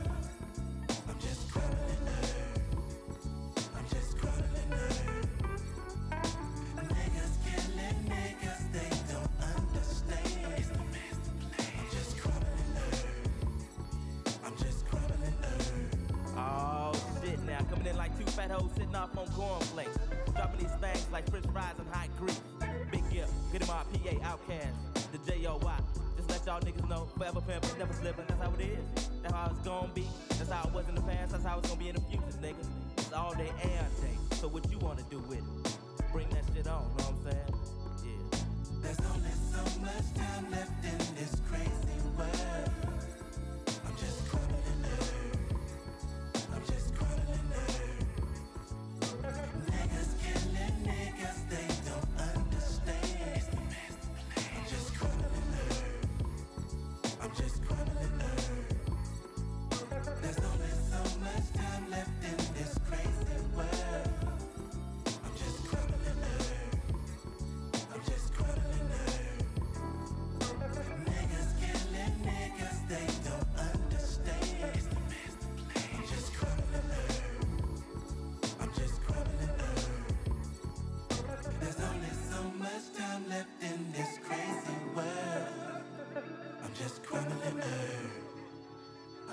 I'm 1.09 1.19
just 1.21 1.43
crumbling 1.53 2.05
earth. 2.19 2.37
I'm 3.77 3.87
just 3.95 4.11
crumbling 4.19 4.73
earth. 4.73 5.07
Niggas 6.99 7.35
killing 7.47 8.01
niggas, 8.13 8.58
sitting 18.89 19.01
off 19.01 19.19
on 19.19 19.27
cornflakes. 19.29 19.99
Dropping 20.35 20.61
these 20.61 20.75
things 20.81 21.07
like 21.13 21.29
french 21.31 21.47
fries 21.53 21.75
and 21.79 21.89
hot 21.93 22.09
grease. 22.19 22.41
Big 22.91 23.09
gift, 23.11 23.33
get 23.53 23.63
him 23.63 23.71
our 23.71 23.85
PA 23.85 24.31
outcast, 24.31 25.13
the 25.13 25.19
J-O-Y. 25.31 25.79
Just 26.17 26.31
let 26.31 26.47
y'all 26.47 26.61
niggas 26.61 26.89
know, 26.89 27.09
forever 27.17 27.41
pimpin', 27.41 27.79
never 27.79 27.93
slippin', 27.93 28.25
that's 28.29 28.43
how 28.43 28.53
it 28.59 28.63
is. 28.63 29.09
That's 29.23 29.35
how 29.35 29.51
it's 29.51 29.67
gonna 29.67 29.89
be, 29.95 30.07
that's 30.31 30.51
how 30.51 30.69
it 30.69 30.73
was 30.73 30.89
in 30.89 30.95
the 30.95 31.03
past, 31.03 31.33
that's 31.33 31.45
how 31.45 31.59
it's 31.59 31.69
gonna 31.69 31.81
be 31.81 31.89
in 31.89 31.97
the 31.97 32.01
future, 32.03 32.25
nigga. 32.41 32.65
It's 32.97 33.13
all 33.13 33.35
day 33.35 33.51
and 33.63 34.01
day, 34.01 34.17
so 34.37 34.49
what 34.49 34.71
you 34.71 34.79
wanna 34.79 35.03
do 35.11 35.19
with 35.29 35.39
it? 35.39 35.79
Bring 36.13 36.29
that 36.31 36.45
shit 36.55 36.67
on, 36.67 36.83
know 36.83 37.05
what 37.05 37.09
I'm 37.09 37.23
saying? 37.25 37.55
Yeah. 38.05 38.39
There's 38.83 39.01
only 39.13 39.35
so 39.53 39.81
much 39.81 40.15
time 40.15 40.51
left 40.51 40.85
in 40.85 40.99
this 41.17 41.41
crazy 41.51 42.01
world. 42.17 42.78
Niggas, 51.19 51.49
they 51.49 51.78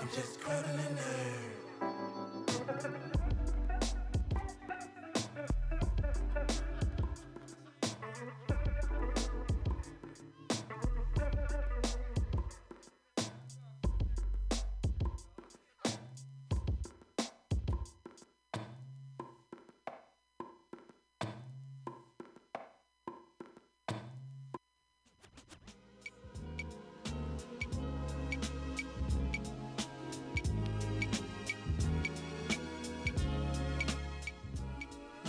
I'm 0.06 0.12
just 0.14 0.40
earth. 0.98 1.35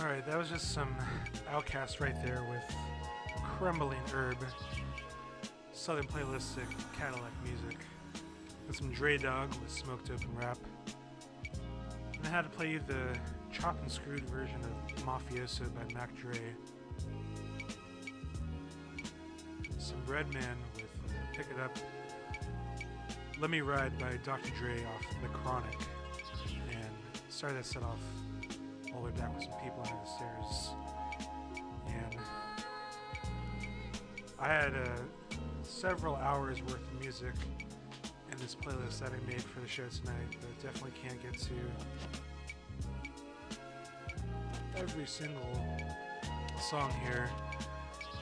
Alright, 0.08 0.24
that 0.24 0.38
was 0.38 0.48
just 0.48 0.72
some 0.72 0.96
OutKast 1.52 2.00
right 2.00 2.14
there 2.24 2.42
with 2.48 2.62
Crumbling 3.42 4.00
Herb. 4.10 4.38
Southern 5.74 6.06
playlistic 6.06 6.64
Cadillac 6.98 7.30
music. 7.44 7.76
And 8.66 8.74
some 8.74 8.90
Dre 8.90 9.18
Dog 9.18 9.50
with 9.60 9.70
Smoked 9.70 10.10
Open 10.10 10.34
Rap. 10.34 10.56
And 12.16 12.26
I 12.26 12.30
had 12.30 12.40
to 12.44 12.48
play 12.48 12.78
the 12.78 13.18
chopped 13.52 13.82
and 13.82 13.92
screwed 13.92 14.26
version 14.30 14.58
of 14.62 15.04
Mafioso 15.04 15.68
by 15.74 15.92
Mac 15.92 16.16
Dre. 16.16 16.40
Some 19.76 20.02
Redman 20.06 20.56
with 20.74 20.84
uh, 20.84 21.36
Pick 21.36 21.48
It 21.54 21.60
Up. 21.60 21.76
Let 23.38 23.50
Me 23.50 23.60
Ride 23.60 23.98
by 23.98 24.16
Dr. 24.24 24.52
Dre 24.58 24.82
off 24.86 25.06
The 25.20 25.28
Chronic. 25.28 25.76
And 26.70 26.88
started 27.28 27.58
that 27.58 27.66
set 27.66 27.82
off 27.82 28.00
all 28.94 29.04
the 29.04 29.10
way 29.10 29.18
back 29.18 29.34
with 29.34 29.44
some 29.44 29.52
people 29.62 29.77
under 30.08 30.24
the 30.48 30.54
stairs. 30.54 30.70
And 31.86 32.16
I 34.38 34.48
had 34.48 34.74
uh, 34.74 34.88
several 35.62 36.16
hours 36.16 36.62
worth 36.62 36.74
of 36.74 37.00
music 37.00 37.34
in 38.30 38.38
this 38.38 38.54
playlist 38.54 39.00
that 39.00 39.10
I 39.12 39.30
made 39.30 39.42
for 39.42 39.60
the 39.60 39.68
show 39.68 39.86
tonight, 39.88 40.36
but 40.40 40.62
definitely 40.62 40.92
can't 41.02 41.20
get 41.22 41.38
to 41.40 41.54
every 44.76 45.06
single 45.06 45.78
song 46.70 46.92
here. 47.04 47.30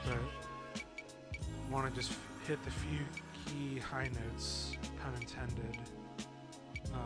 But 0.05 0.19
want 1.71 1.93
to 1.93 1.99
just 1.99 2.13
hit 2.47 2.63
the 2.63 2.71
few 2.71 2.99
key 3.45 3.79
high 3.79 4.09
notes, 4.25 4.77
pun 5.03 5.13
intended, 5.19 5.77
um, 6.93 7.01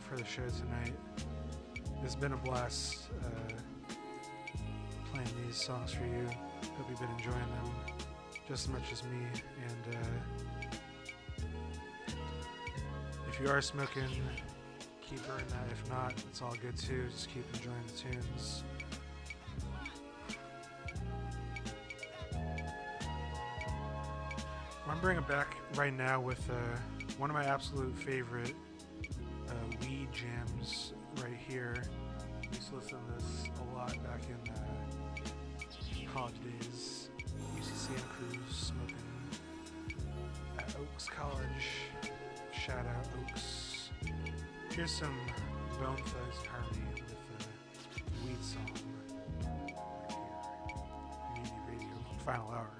for 0.00 0.16
the 0.16 0.24
show 0.24 0.42
tonight. 0.58 0.94
It's 2.02 2.16
been 2.16 2.32
a 2.32 2.36
blast 2.36 3.08
uh, 3.24 3.43
these 5.54 5.62
songs 5.62 5.92
for 5.92 6.04
you. 6.04 6.26
Hope 6.76 6.86
you've 6.90 6.98
been 6.98 7.10
enjoying 7.10 7.34
them 7.36 7.70
just 8.48 8.66
as 8.66 8.72
much 8.72 8.92
as 8.92 9.04
me. 9.04 9.24
And 9.62 9.94
uh, 9.94 9.98
if 13.28 13.40
you 13.40 13.48
are 13.48 13.60
smoking, 13.60 14.02
keep 15.00 15.24
burning 15.28 15.46
that. 15.48 15.66
If 15.70 15.88
not, 15.88 16.12
it's 16.28 16.42
all 16.42 16.54
good 16.60 16.76
too. 16.76 17.06
Just 17.08 17.28
keep 17.32 17.44
enjoying 17.54 17.76
the 17.86 17.92
tunes. 17.92 18.64
I'm 24.88 25.00
bringing 25.00 25.22
it 25.22 25.28
back 25.28 25.56
right 25.76 25.94
now 25.94 26.20
with 26.20 26.50
uh, 26.50 26.54
one 27.16 27.30
of 27.30 27.34
my 27.34 27.44
absolute 27.44 27.96
favorite 27.96 28.54
uh, 29.48 29.52
weed 29.82 30.08
jams 30.12 30.94
right 31.22 31.38
here. 31.48 31.84
To 32.52 32.76
listen 32.76 32.98
to 32.98 33.12
this 33.18 33.23
Cruz, 38.16 38.56
smoking 38.56 38.96
at 40.58 40.74
Oakes 40.80 41.06
College. 41.06 41.66
Shout 42.52 42.86
out 42.86 43.06
Oakes. 43.18 43.90
Here's 44.70 44.90
some 44.92 45.16
Bone 45.80 45.96
Thugs 45.96 46.46
Harmony 46.46 46.92
with 46.94 47.12
a 47.40 48.26
weed 48.26 48.42
song 48.44 48.70
right 48.70 49.74
here. 50.56 51.54
Radio, 51.68 51.96
final 52.24 52.50
hour. 52.50 52.70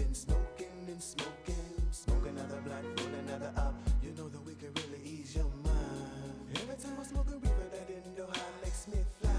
Been 0.00 0.14
smoking 0.14 0.86
and 0.88 1.02
smoking, 1.02 1.66
smoke 1.90 2.26
another 2.26 2.60
blunt, 2.64 2.84
roll 3.00 3.14
another 3.26 3.52
up. 3.56 3.74
You 4.02 4.12
know 4.16 4.28
that 4.28 4.42
we 4.46 4.54
can 4.54 4.72
really 4.80 5.02
ease 5.04 5.36
your 5.36 5.50
mind. 5.62 6.56
Every 6.56 6.76
time 6.76 6.96
I 6.98 7.04
smoke 7.04 7.28
a 7.28 7.36
reefer, 7.36 7.68
that 7.72 7.86
Indo 7.90 8.26
high 8.26 8.54
makes 8.62 8.88
me 8.88 9.00
fly. 9.20 9.30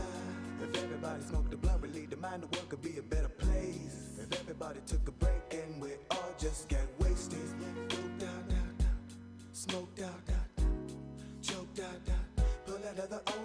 If 0.63 0.83
everybody 0.83 1.23
smoked 1.23 1.49
the 1.49 1.57
blunt, 1.57 1.81
relieve 1.81 2.11
the 2.11 2.17
mind, 2.17 2.43
the 2.43 2.47
world 2.47 2.69
could 2.69 2.81
be 2.81 2.97
a 2.99 3.01
better 3.01 3.29
place. 3.29 4.19
If 4.19 4.39
everybody 4.39 4.79
took 4.85 5.07
a 5.07 5.11
break 5.11 5.47
and 5.51 5.81
we 5.81 5.89
all 6.11 6.33
just 6.37 6.69
get 6.69 6.85
wasted, 6.99 7.49
doped 7.89 8.23
out, 8.23 8.47
out, 8.61 8.85
out, 8.85 9.09
smoked 9.53 10.01
out, 10.01 10.23
out, 10.37 10.63
out, 10.63 10.93
choked 11.41 11.79
out, 11.79 12.01
out, 12.15 12.45
pull 12.67 12.75
another 12.93 13.21
O. 13.27 13.33
Ah, 13.33 13.40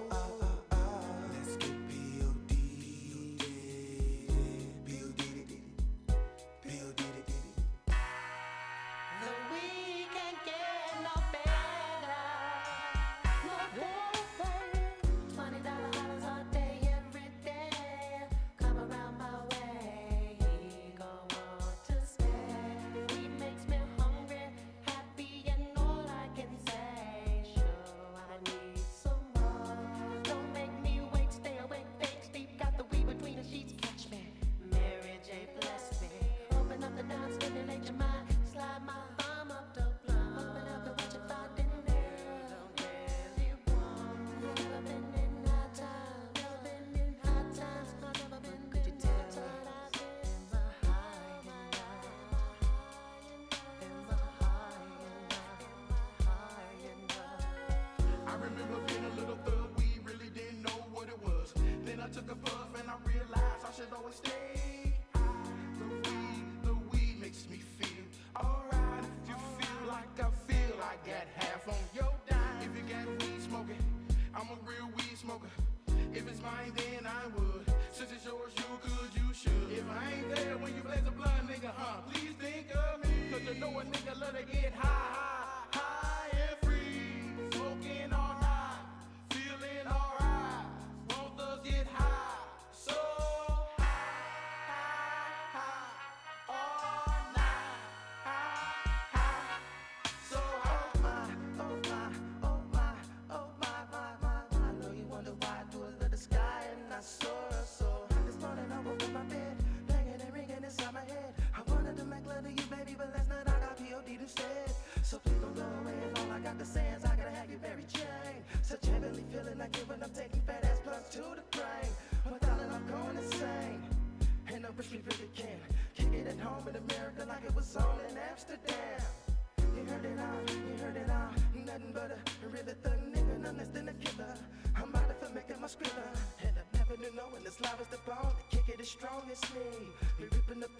so 107.06 107.35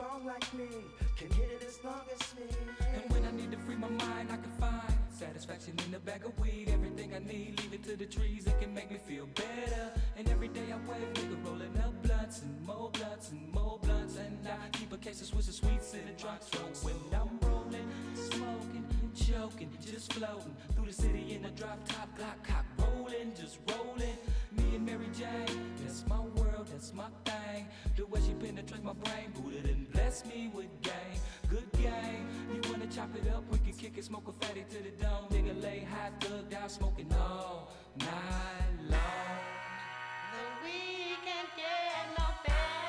bone 0.06 0.26
like 0.26 0.54
me. 0.54 0.68
Can 1.16 1.30
hit 1.30 1.50
it 1.50 1.64
as 1.66 1.82
long 1.84 2.02
as 2.14 2.34
me. 2.36 2.44
And 2.94 3.12
when 3.12 3.24
I 3.24 3.30
need 3.30 3.50
to 3.52 3.58
free 3.58 3.76
my 3.76 3.88
mind, 3.88 4.30
I 4.30 4.36
can 4.36 4.52
find 4.60 4.92
satisfaction 5.10 5.74
in 5.86 5.94
a 5.94 5.98
bag 5.98 6.24
of 6.24 6.38
weed. 6.38 6.68
Everything 6.72 7.14
I 7.14 7.18
need, 7.18 7.60
leave 7.60 7.74
it 7.74 7.84
to 7.84 7.96
the 7.96 8.06
trees. 8.06 8.46
It 8.46 8.60
can 8.60 8.72
make 8.74 8.90
me 8.90 8.98
feel 8.98 9.26
better. 9.34 9.92
And 10.16 10.28
every 10.28 10.48
day 10.48 10.66
I 10.72 10.90
wake, 10.90 11.14
nigga, 11.14 11.46
rolling 11.46 11.76
up 11.78 12.02
blunts 12.02 12.42
and 12.42 12.66
more 12.66 12.90
blunts 12.90 13.30
and 13.30 13.52
more 13.52 13.78
blunts. 13.82 14.16
And 14.16 14.46
I 14.46 14.68
keep 14.72 14.92
a 14.92 14.98
case 14.98 15.20
of 15.22 15.28
Swiss 15.28 15.46
sweets 15.46 15.94
in 15.94 16.06
the 16.06 16.22
trunk. 16.22 16.40
So 16.42 16.58
when 16.82 16.96
I'm 17.18 17.38
rolling, 17.48 17.88
smoking, 18.14 18.84
choking, 19.14 19.70
just 19.80 20.12
floating 20.12 20.54
through 20.74 20.86
the 20.86 20.92
city 20.92 21.34
in 21.34 21.44
a 21.44 21.50
drop 21.50 21.80
top, 21.88 22.08
Glock 22.18 22.42
cock, 22.44 22.64
rolling, 22.78 23.32
just 23.34 23.58
rolling. 23.70 24.16
Me 24.56 24.76
and 24.76 24.86
Mary 24.86 25.08
Jane, 25.16 25.72
that's 25.82 26.04
my 26.08 26.20
world, 26.20 26.66
that's 26.70 26.92
my 26.94 27.08
thing. 27.24 27.66
The 27.96 28.06
way 28.06 28.20
she 28.26 28.34
penetrates 28.34 28.84
my 28.84 28.92
brain, 28.92 29.32
Buddha 29.34 29.60
done 29.66 29.86
bless 29.92 30.24
me 30.26 30.50
with 30.54 30.66
game, 30.82 31.20
good 31.48 31.70
game. 31.72 32.26
You 32.52 32.60
wanna 32.70 32.86
chop 32.86 33.10
it 33.16 33.28
up, 33.32 33.44
we 33.50 33.58
can 33.58 33.72
kick 33.72 33.98
it, 33.98 34.04
smoke 34.04 34.28
a 34.28 34.32
fatty 34.44 34.64
to 34.70 34.82
the 34.82 34.90
dome. 35.02 35.26
Nigga 35.30 35.62
lay 35.62 35.80
high, 35.90 36.10
thug 36.20 36.48
down, 36.50 36.68
smoking 36.68 37.12
all 37.12 37.72
night 37.98 38.90
long. 38.90 39.42
The 40.32 40.44
weekend 40.64 41.48
get 41.56 42.18
no 42.18 42.24
better, 42.46 42.85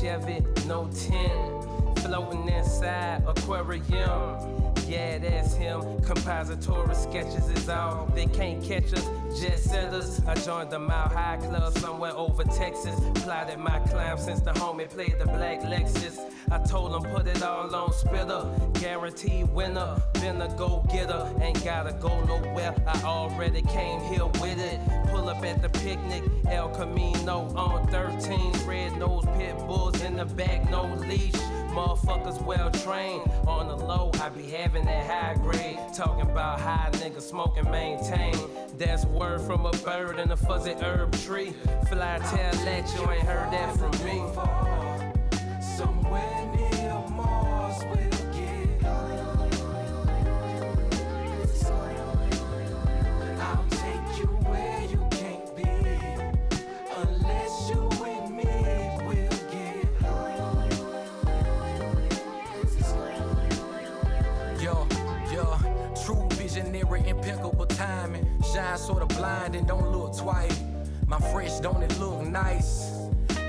Chevy, 0.00 0.44
no 0.68 0.88
tent, 0.94 1.98
floating 1.98 2.48
inside 2.48 3.24
aquarium. 3.26 4.77
Yeah, 4.88 5.18
that's 5.18 5.52
him. 5.52 6.00
Compository 6.00 6.94
sketches 6.94 7.46
is 7.50 7.68
all. 7.68 8.06
They 8.14 8.24
can't 8.24 8.64
catch 8.64 8.90
us. 8.94 9.06
just 9.28 9.42
Jet 9.42 9.58
setters. 9.58 10.20
I 10.26 10.34
joined 10.34 10.70
the 10.70 10.78
Mile 10.78 11.10
High 11.10 11.36
Club 11.36 11.76
somewhere 11.76 12.12
over 12.16 12.42
Texas. 12.44 12.98
Plotted 13.16 13.58
my 13.58 13.80
climb 13.80 14.16
since 14.16 14.40
the 14.40 14.52
homie 14.52 14.88
played 14.88 15.16
the 15.18 15.26
black 15.26 15.60
Lexus. 15.60 16.18
I 16.50 16.58
told 16.64 16.94
him 16.94 17.12
put 17.12 17.26
it 17.26 17.42
all 17.42 17.74
on 17.74 17.92
spitter. 17.92 18.46
Guaranteed 18.80 19.50
winner. 19.50 20.00
Been 20.14 20.40
a 20.40 20.48
go 20.56 20.82
getter. 20.90 21.34
Ain't 21.42 21.62
gotta 21.62 21.92
go 21.92 22.18
nowhere. 22.24 22.74
I 22.86 23.02
already 23.02 23.60
came 23.60 24.00
here 24.04 24.24
with 24.40 24.58
it. 24.58 24.80
Pull 25.10 25.28
up 25.28 25.44
at 25.44 25.60
the 25.60 25.68
picnic. 25.68 26.22
El 26.48 26.70
Camino 26.70 27.54
on 27.54 27.86
13. 27.88 28.66
Red 28.66 28.96
nose 28.96 29.26
pit 29.36 29.58
bulls 29.58 30.00
in 30.00 30.16
the 30.16 30.24
back, 30.24 30.70
no 30.70 30.86
leash. 30.96 31.34
Motherfuckers 31.78 32.44
well 32.44 32.72
trained. 32.72 33.30
On 33.46 33.68
the 33.68 33.76
low, 33.76 34.10
I 34.20 34.30
be 34.30 34.42
having 34.42 34.84
that 34.86 35.06
high 35.06 35.34
grade. 35.34 35.78
Talking 35.94 36.28
about 36.28 36.58
high 36.58 36.90
niggas 36.94 37.22
smoking 37.22 37.70
maintain. 37.70 38.34
That's 38.76 39.04
word 39.04 39.42
from 39.42 39.64
a 39.64 39.70
bird 39.70 40.18
in 40.18 40.32
a 40.32 40.36
fuzzy 40.36 40.72
herb 40.72 41.12
tree. 41.20 41.54
Fly 41.88 42.18
tail 42.30 42.64
let 42.64 42.92
you 42.96 43.08
ain't 43.08 43.22
heard 43.22 43.52
that 43.52 43.76
from 43.76 43.92
me. 44.04 44.18
Somewhere 45.62 46.52
near 46.56 46.67
blind 69.18 69.56
and 69.56 69.66
don't 69.66 69.90
look 69.90 70.16
twice. 70.16 70.62
My 71.06 71.18
fresh, 71.32 71.58
don't 71.60 71.82
it 71.82 71.98
look 71.98 72.26
nice? 72.26 72.92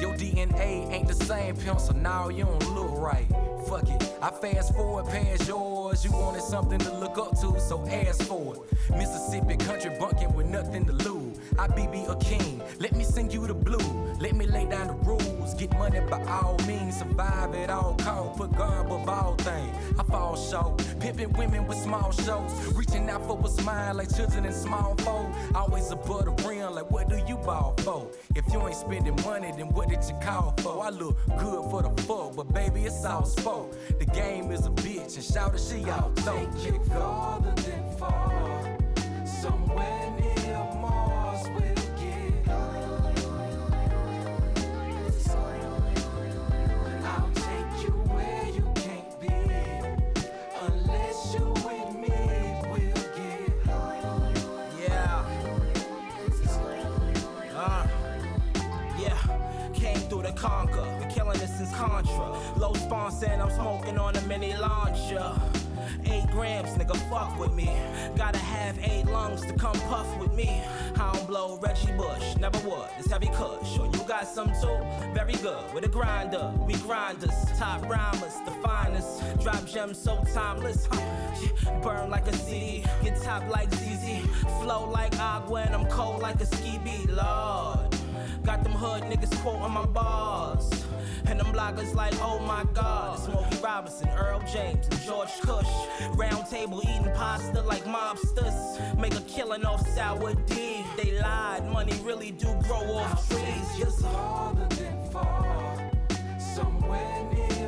Your 0.01 0.13
DNA 0.15 0.91
ain't 0.91 1.07
the 1.07 1.13
same 1.13 1.55
pimp, 1.55 1.79
so 1.79 1.93
now 1.93 2.29
you 2.29 2.45
don't 2.45 2.75
look 2.75 2.97
right. 2.97 3.27
Fuck 3.67 3.89
it, 3.89 4.01
I 4.21 4.31
fast 4.31 4.73
forward 4.73 5.05
past 5.05 5.47
yours. 5.47 6.03
You 6.03 6.11
wanted 6.11 6.41
something 6.41 6.79
to 6.79 6.93
look 6.97 7.17
up 7.17 7.31
to, 7.41 7.59
so 7.59 7.85
ask 7.87 8.23
for 8.23 8.55
it. 8.55 8.97
Mississippi 8.97 9.57
country 9.57 9.91
bunking 9.99 10.33
with 10.33 10.47
nothing 10.47 10.85
to 10.85 10.93
lose. 10.93 11.18
I 11.57 11.67
be 11.67 11.87
be 11.87 12.03
a 12.05 12.15
king, 12.17 12.61
let 12.79 12.95
me 12.95 13.03
sing 13.03 13.31
you 13.31 13.47
the 13.47 13.53
blue. 13.53 13.77
Let 14.19 14.35
me 14.35 14.45
lay 14.45 14.65
down 14.65 14.87
the 14.87 14.93
rules, 14.93 15.53
get 15.53 15.71
money 15.77 16.01
by 16.01 16.21
all 16.25 16.57
means, 16.67 16.97
survive 16.97 17.55
at 17.55 17.69
all 17.69 17.95
costs, 17.95 18.37
put 18.37 18.51
God 18.57 18.85
above 18.85 19.07
all 19.07 19.35
things. 19.35 19.73
I 19.97 20.03
fall 20.03 20.35
short, 20.35 20.83
pimping 20.99 21.31
women 21.33 21.65
with 21.67 21.77
small 21.77 22.11
shows, 22.11 22.51
reaching 22.75 23.09
out 23.09 23.25
for 23.25 23.39
a 23.41 23.47
smile 23.47 23.95
like 23.95 24.13
children 24.13 24.43
in 24.45 24.51
small 24.51 24.95
folk. 24.97 25.27
Always 25.55 25.89
above 25.91 26.25
the 26.25 26.47
rim, 26.47 26.73
like 26.73 26.91
what 26.91 27.07
do 27.07 27.17
you 27.27 27.37
ball 27.37 27.75
for? 27.79 28.07
If 28.35 28.51
you 28.51 28.65
ain't 28.67 28.75
spending 28.75 29.15
money, 29.23 29.53
then 29.55 29.69
what 29.69 29.87
did 29.87 30.03
you 30.03 30.15
call 30.21 30.53
for? 30.59 30.83
I 30.83 30.89
look 30.89 31.17
good 31.37 31.69
for 31.71 31.81
the 31.81 32.01
fuck, 32.03 32.35
but 32.35 32.53
baby, 32.53 32.83
it's 32.83 33.05
all 33.05 33.23
sport. 33.23 33.73
The 33.99 34.05
game 34.05 34.51
is 34.51 34.65
a 34.65 34.69
bitch, 34.69 35.15
and 35.15 35.23
shout 35.23 35.55
it, 35.55 35.61
she 35.61 35.89
out 35.89 36.13
Take 36.17 36.65
you 36.65 36.79
farther 36.89 37.53
than 37.61 37.97
far. 37.97 38.77
Somewhere 39.25 40.11
near 40.19 40.38
Contra. 61.73 62.37
Low 62.57 62.73
spawn 62.73 63.11
saying 63.11 63.41
I'm 63.41 63.49
smoking 63.51 63.97
on 63.97 64.15
a 64.15 64.21
mini 64.21 64.55
launcher. 64.55 65.33
Eight 66.05 66.27
grams, 66.31 66.69
nigga, 66.77 66.95
fuck 67.09 67.39
with 67.39 67.53
me. 67.53 67.69
Gotta 68.15 68.37
have 68.37 68.77
eight 68.83 69.05
lungs 69.05 69.41
to 69.41 69.53
come 69.53 69.79
puff 69.87 70.07
with 70.19 70.33
me. 70.33 70.61
I 70.95 71.13
don't 71.13 71.27
blow 71.27 71.59
Reggie 71.61 71.91
Bush, 71.93 72.35
never 72.37 72.57
would. 72.67 72.87
It's 72.97 73.09
heavy 73.09 73.27
kush. 73.27 73.75
Sure, 73.75 73.85
you 73.85 73.99
got 74.07 74.27
some 74.27 74.51
too? 74.61 74.77
Very 75.13 75.33
good. 75.33 75.73
With 75.73 75.85
a 75.85 75.87
grinder, 75.87 76.53
we 76.67 76.73
grinders. 76.75 77.33
Top 77.57 77.87
rhymers, 77.89 78.35
the 78.45 78.51
finest. 78.63 79.21
Drop 79.41 79.65
gems 79.65 79.97
so 79.97 80.23
timeless. 80.33 80.87
Huh. 80.91 81.81
Burn 81.81 82.09
like 82.09 82.27
a 82.27 82.33
CD. 82.33 82.83
Get 83.03 83.21
top 83.21 83.47
like 83.49 83.71
ZZ. 83.73 84.25
Flow 84.61 84.89
like 84.89 85.17
agua, 85.19 85.61
and 85.61 85.75
I'm 85.75 85.85
cold 85.87 86.21
like 86.21 86.39
a 86.41 86.45
ski 86.45 86.79
beat. 86.83 87.09
Lord. 87.09 87.98
Got 88.43 88.63
them 88.63 88.73
hood 88.73 89.03
niggas 89.03 89.35
quoting 89.41 89.71
my 89.71 89.85
bars. 89.85 90.69
And 91.25 91.39
them 91.39 91.47
bloggers 91.47 91.93
like, 91.93 92.13
oh 92.21 92.39
my 92.39 92.65
god. 92.73 93.17
It's 93.17 93.25
Smokey 93.25 93.57
Robinson, 93.63 94.09
Earl 94.09 94.41
James, 94.51 94.87
and 94.87 95.01
George 95.01 95.29
Cush. 95.41 95.67
Round 96.15 96.45
table 96.47 96.81
eating 96.83 97.11
pasta 97.13 97.61
like 97.61 97.83
mobsters. 97.85 98.97
Make 98.97 99.15
a 99.15 99.21
killing 99.21 99.65
off 99.65 99.87
sour 99.89 100.33
D. 100.47 100.83
They 100.97 101.19
lied, 101.19 101.65
money 101.71 101.93
really 102.03 102.31
do 102.31 102.47
grow 102.63 102.97
off 102.97 103.29
trees. 103.29 103.77
Yes, 103.77 104.01
farther 104.01 104.67
than 104.75 105.09
far. 105.11 105.91
Somewhere 106.39 107.23
near 107.31 107.58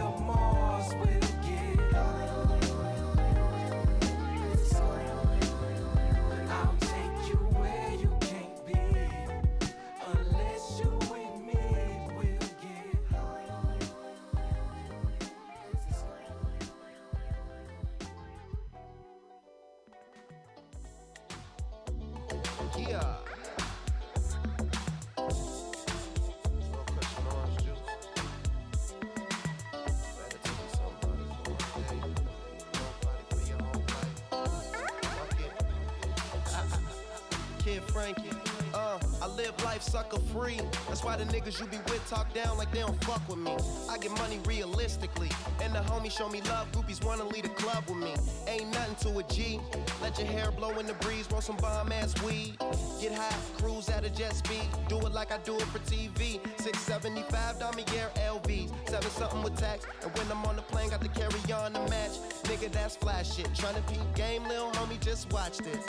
I 39.21 39.27
live 39.27 39.53
life 39.63 39.83
sucker 39.83 40.17
free. 40.33 40.59
That's 40.87 41.03
why 41.03 41.15
the 41.15 41.25
niggas 41.25 41.59
you 41.59 41.67
be 41.67 41.77
with 41.77 42.03
talk 42.09 42.33
down 42.33 42.57
like 42.57 42.71
they 42.71 42.79
don't 42.79 43.01
fuck 43.03 43.21
with 43.29 43.37
me. 43.37 43.55
I 43.87 43.99
get 43.99 44.11
money 44.17 44.39
realistically. 44.45 45.29
And 45.61 45.73
the 45.75 45.79
homies 45.79 46.17
show 46.17 46.27
me 46.27 46.41
love. 46.41 46.71
Groupies 46.71 47.05
wanna 47.05 47.25
lead 47.25 47.45
a 47.45 47.49
club 47.49 47.83
with 47.87 47.97
me. 47.97 48.15
Ain't 48.47 48.71
nothing 48.73 48.95
to 49.11 49.19
a 49.19 49.23
G. 49.23 49.59
Let 50.01 50.17
your 50.17 50.27
hair 50.27 50.49
blow 50.51 50.71
in 50.79 50.87
the 50.87 50.95
breeze. 50.95 51.27
Roll 51.31 51.41
some 51.41 51.57
bomb 51.57 51.91
ass 51.91 52.19
weed. 52.23 52.57
Get 52.99 53.13
high, 53.13 53.35
cruise 53.59 53.89
at 53.89 54.03
a 54.03 54.09
jet 54.09 54.33
speed. 54.33 54.67
Do 54.89 54.97
it 54.97 55.13
like 55.13 55.31
I 55.31 55.37
do 55.39 55.55
it 55.55 55.67
for 55.67 55.79
TV. 55.79 56.39
675 56.57 57.59
Damier 57.59 58.09
LVs. 58.15 58.71
Seven 58.89 59.11
something 59.11 59.43
with 59.43 59.55
tax. 59.55 59.85
And 60.01 60.11
when 60.17 60.31
I'm 60.31 60.43
on 60.45 60.55
the 60.55 60.63
plane, 60.63 60.89
got 60.89 61.01
to 61.01 61.09
carry 61.09 61.53
on 61.53 61.73
the 61.73 61.81
match. 61.91 62.17
Nigga, 62.45 62.71
that's 62.71 62.95
flash 62.95 63.35
shit. 63.35 63.47
Tryna 63.53 63.85
peep 63.87 64.15
game, 64.15 64.47
lil 64.47 64.71
homie, 64.71 64.99
just 64.99 65.31
watch 65.31 65.59
this. 65.59 65.85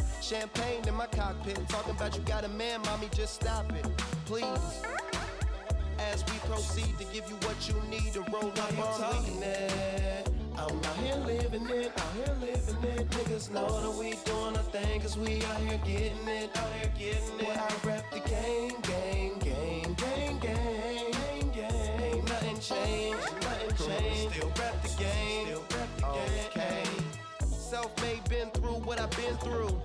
Champagne 0.24 0.80
in 0.88 0.94
my 0.94 1.06
cockpit. 1.08 1.58
Talking 1.68 1.90
about 1.90 2.16
you 2.16 2.22
got 2.22 2.44
a 2.44 2.48
man, 2.48 2.80
mommy, 2.86 3.10
just 3.14 3.34
stop 3.34 3.70
it. 3.72 3.84
Please. 4.24 4.46
As 5.98 6.24
we 6.24 6.38
proceed 6.48 6.96
to 6.98 7.04
give 7.12 7.28
you 7.28 7.36
what 7.44 7.68
you 7.68 7.74
need 7.90 8.14
to 8.14 8.20
roll 8.32 8.48
up 8.48 9.02
on 9.02 9.22
weed. 9.22 9.44
I'm 10.56 10.78
out 10.82 10.96
here 10.96 11.16
living 11.26 11.68
it, 11.68 11.92
out 11.98 12.12
here 12.14 12.34
living 12.40 12.90
it. 12.90 13.10
Niggas 13.10 13.50
know 13.50 13.68
that 13.82 13.98
we 13.98 14.14
doing 14.24 14.56
our 14.56 14.62
thing, 14.72 15.02
cause 15.02 15.18
we 15.18 15.44
out 15.44 15.60
here 15.60 15.78
getting 15.84 16.26
it, 16.26 16.56
out 16.56 16.72
here 16.80 16.92
getting 16.98 17.40
it. 17.40 17.46
Well, 17.46 17.68
I 17.68 17.86
rep 17.86 18.10
the 18.10 18.20
game, 18.20 18.80
game, 18.80 19.38
game, 19.40 19.94
game, 19.94 20.38
game, 20.38 21.10
game, 21.12 21.50
game. 21.50 22.00
Ain't 22.00 22.28
nothing 22.30 22.58
changed, 22.60 23.30
nothing 23.42 23.76
changed. 23.86 24.36
Still 24.36 24.52
rep 24.58 24.82
the 24.82 24.88
game, 24.96 25.46
still 25.48 25.64
rep 25.76 25.96
the 25.98 26.58
game. 26.58 27.04
Self-made, 27.46 28.24
been 28.30 28.50
through 28.52 28.80
what 28.86 28.98
I've 28.98 29.10
been 29.10 29.36
through. 29.36 29.82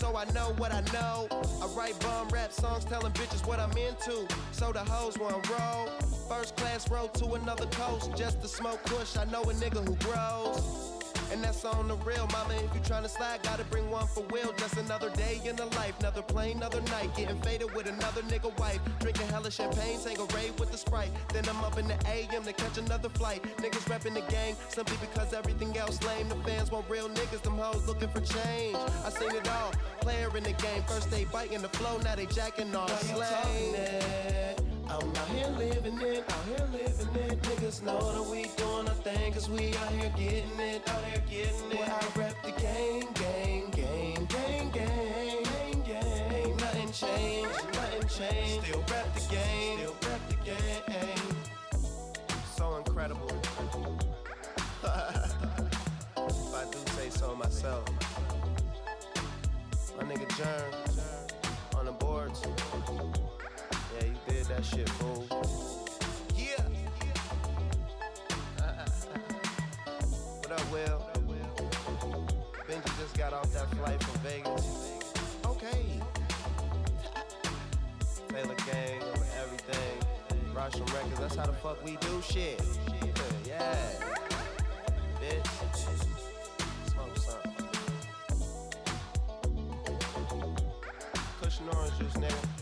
So 0.00 0.16
I 0.16 0.24
know 0.32 0.54
what 0.56 0.72
I 0.72 0.80
know. 0.94 1.28
I 1.62 1.66
write 1.76 2.00
bum 2.00 2.28
rap 2.28 2.52
songs 2.52 2.86
telling 2.86 3.12
bitches 3.12 3.46
what 3.46 3.60
I'm 3.60 3.76
into. 3.76 4.26
So 4.50 4.72
the 4.72 4.78
hoes 4.78 5.18
want 5.18 5.46
roll. 5.50 5.88
First 6.26 6.56
class 6.56 6.90
road 6.90 7.12
to 7.16 7.34
another 7.34 7.66
coast 7.66 8.10
just 8.16 8.40
to 8.40 8.48
smoke 8.48 8.82
push. 8.84 9.18
I 9.18 9.26
know 9.26 9.42
a 9.42 9.52
nigga 9.52 9.86
who 9.86 9.94
grows. 9.96 10.99
And 11.32 11.44
that's 11.44 11.64
on 11.64 11.88
the 11.88 11.96
real, 11.96 12.26
mama. 12.32 12.54
If 12.54 12.74
you 12.74 12.80
tryna 12.80 13.08
slide, 13.08 13.42
gotta 13.42 13.64
bring 13.64 13.88
one 13.90 14.06
for 14.06 14.24
Will. 14.30 14.52
Just 14.58 14.76
another 14.76 15.10
day 15.10 15.40
in 15.44 15.56
the 15.56 15.66
life, 15.66 15.98
another 16.00 16.22
plane, 16.22 16.56
another 16.56 16.80
night. 16.82 17.14
Getting 17.16 17.40
faded 17.42 17.72
with 17.74 17.86
another 17.86 18.22
nigga 18.22 18.56
wife. 18.58 18.80
Drinking 18.98 19.28
hella 19.28 19.50
champagne, 19.50 19.98
rave 20.34 20.58
with 20.58 20.72
the 20.72 20.78
sprite. 20.78 21.10
Then 21.32 21.48
I'm 21.48 21.62
up 21.64 21.78
in 21.78 21.86
the 21.86 21.98
AM 22.06 22.42
to 22.44 22.52
catch 22.52 22.78
another 22.78 23.08
flight. 23.10 23.42
Niggas 23.58 23.84
repping 23.88 24.14
the 24.14 24.22
gang, 24.32 24.56
simply 24.68 24.96
because 25.00 25.32
everything 25.32 25.76
else 25.76 26.02
lame. 26.02 26.28
The 26.28 26.36
fans 26.36 26.70
want 26.70 26.88
real 26.88 27.08
niggas, 27.08 27.42
them 27.42 27.58
hoes 27.58 27.86
looking 27.86 28.08
for 28.08 28.20
change. 28.20 28.76
I 29.04 29.10
seen 29.10 29.30
it 29.30 29.48
all. 29.48 29.72
Player 30.00 30.36
in 30.36 30.42
the 30.42 30.52
game, 30.52 30.82
first 30.86 31.10
they 31.10 31.24
biting 31.24 31.62
the 31.62 31.68
flow, 31.68 31.98
now 31.98 32.16
they 32.16 32.26
jacking 32.26 32.74
off. 32.74 33.02
Slang. 33.02 34.69
I'm 34.90 35.16
out 35.16 35.28
here 35.28 35.46
living 35.56 36.00
it, 36.00 36.24
out 36.28 36.44
here 36.46 36.68
living 36.72 37.14
it. 37.22 37.42
Niggas 37.42 37.82
know 37.82 38.12
that 38.12 38.28
we 38.28 38.50
doing 38.56 38.88
our 38.88 38.94
thing, 38.94 39.32
cause 39.32 39.48
we 39.48 39.68
out 39.76 39.92
here 39.92 40.12
getting 40.16 40.58
it, 40.58 40.90
out 40.90 41.04
here 41.04 41.22
getting 41.30 41.70
it. 41.70 41.78
Well, 41.78 42.00
I 42.00 42.18
rep 42.18 42.42
the 42.42 42.50
game, 42.60 43.06
game, 43.14 43.70
game, 43.70 44.26
game, 44.26 44.70
game, 44.70 45.42
game, 45.44 45.82
game. 45.82 46.32
Ain't 46.34 46.60
nothing 46.60 46.90
changed, 46.90 47.64
nothing 47.72 48.08
changed. 48.08 48.66
Still 48.66 48.80
rep 48.90 49.14
the 49.14 49.20
game, 49.30 49.78
still 49.78 49.96
rep 50.10 50.28
the 50.28 50.34
game. 50.44 51.36
So 52.56 52.76
incredible. 52.76 53.30
if 56.16 56.54
I 56.54 56.64
do 56.70 56.78
say 56.96 57.10
so 57.10 57.36
myself. 57.36 57.84
My 59.96 60.04
nigga 60.04 60.26
Jern 60.30 60.89
that 64.60 64.66
shit, 64.66 64.88
fool. 64.90 65.26
Yeah. 66.36 66.62
what 70.40 70.52
up, 70.52 70.70
Will? 70.70 71.06
Benji 72.68 72.98
just 72.98 73.16
got 73.16 73.32
off 73.32 73.50
that 73.54 73.70
flight 73.76 74.02
from 74.02 74.20
Vegas. 74.20 74.92
Okay. 75.46 76.00
Taylor 78.28 78.54
Gang 78.66 79.02
and 79.02 79.24
everything. 79.40 79.98
Rostrum 80.54 80.86
Records, 80.94 81.20
that's 81.20 81.36
how 81.36 81.46
the 81.46 81.52
fuck 81.54 81.82
we 81.84 81.96
do 81.96 82.22
shit. 82.22 82.62
yeah. 83.46 83.76
Bitch. 85.20 85.46
Orange 91.76 91.98
juice, 91.98 92.14
nigga. 92.14 92.59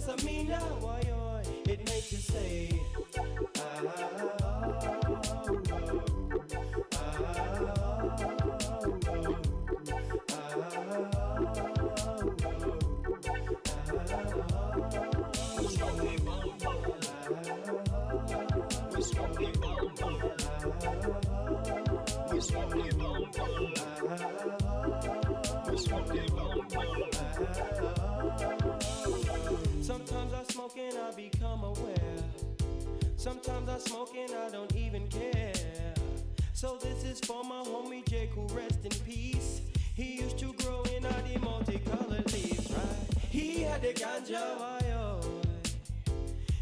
Sesame, 0.00 0.44
why 0.80 1.02
oh. 1.12 1.40
It 1.68 1.84
makes 1.86 2.12
you 2.12 2.18
say, 2.18 2.80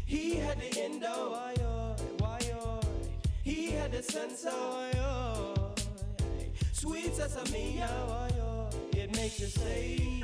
He 0.05 0.35
had 0.35 0.59
the 0.59 0.81
endo. 0.81 1.37
He 3.43 3.71
had 3.71 3.93
the 3.93 4.03
sensor. 4.03 4.51
Sweet 6.73 7.15
sesame. 7.15 7.81
It 8.93 9.15
makes 9.15 9.39
you 9.39 9.47
say, 9.47 10.23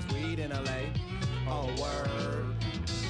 legalized 0.00 0.12
weed 0.12 0.38
in 0.38 0.50
LA. 0.50 0.80
Oh, 1.48 1.66
word. 1.80 2.54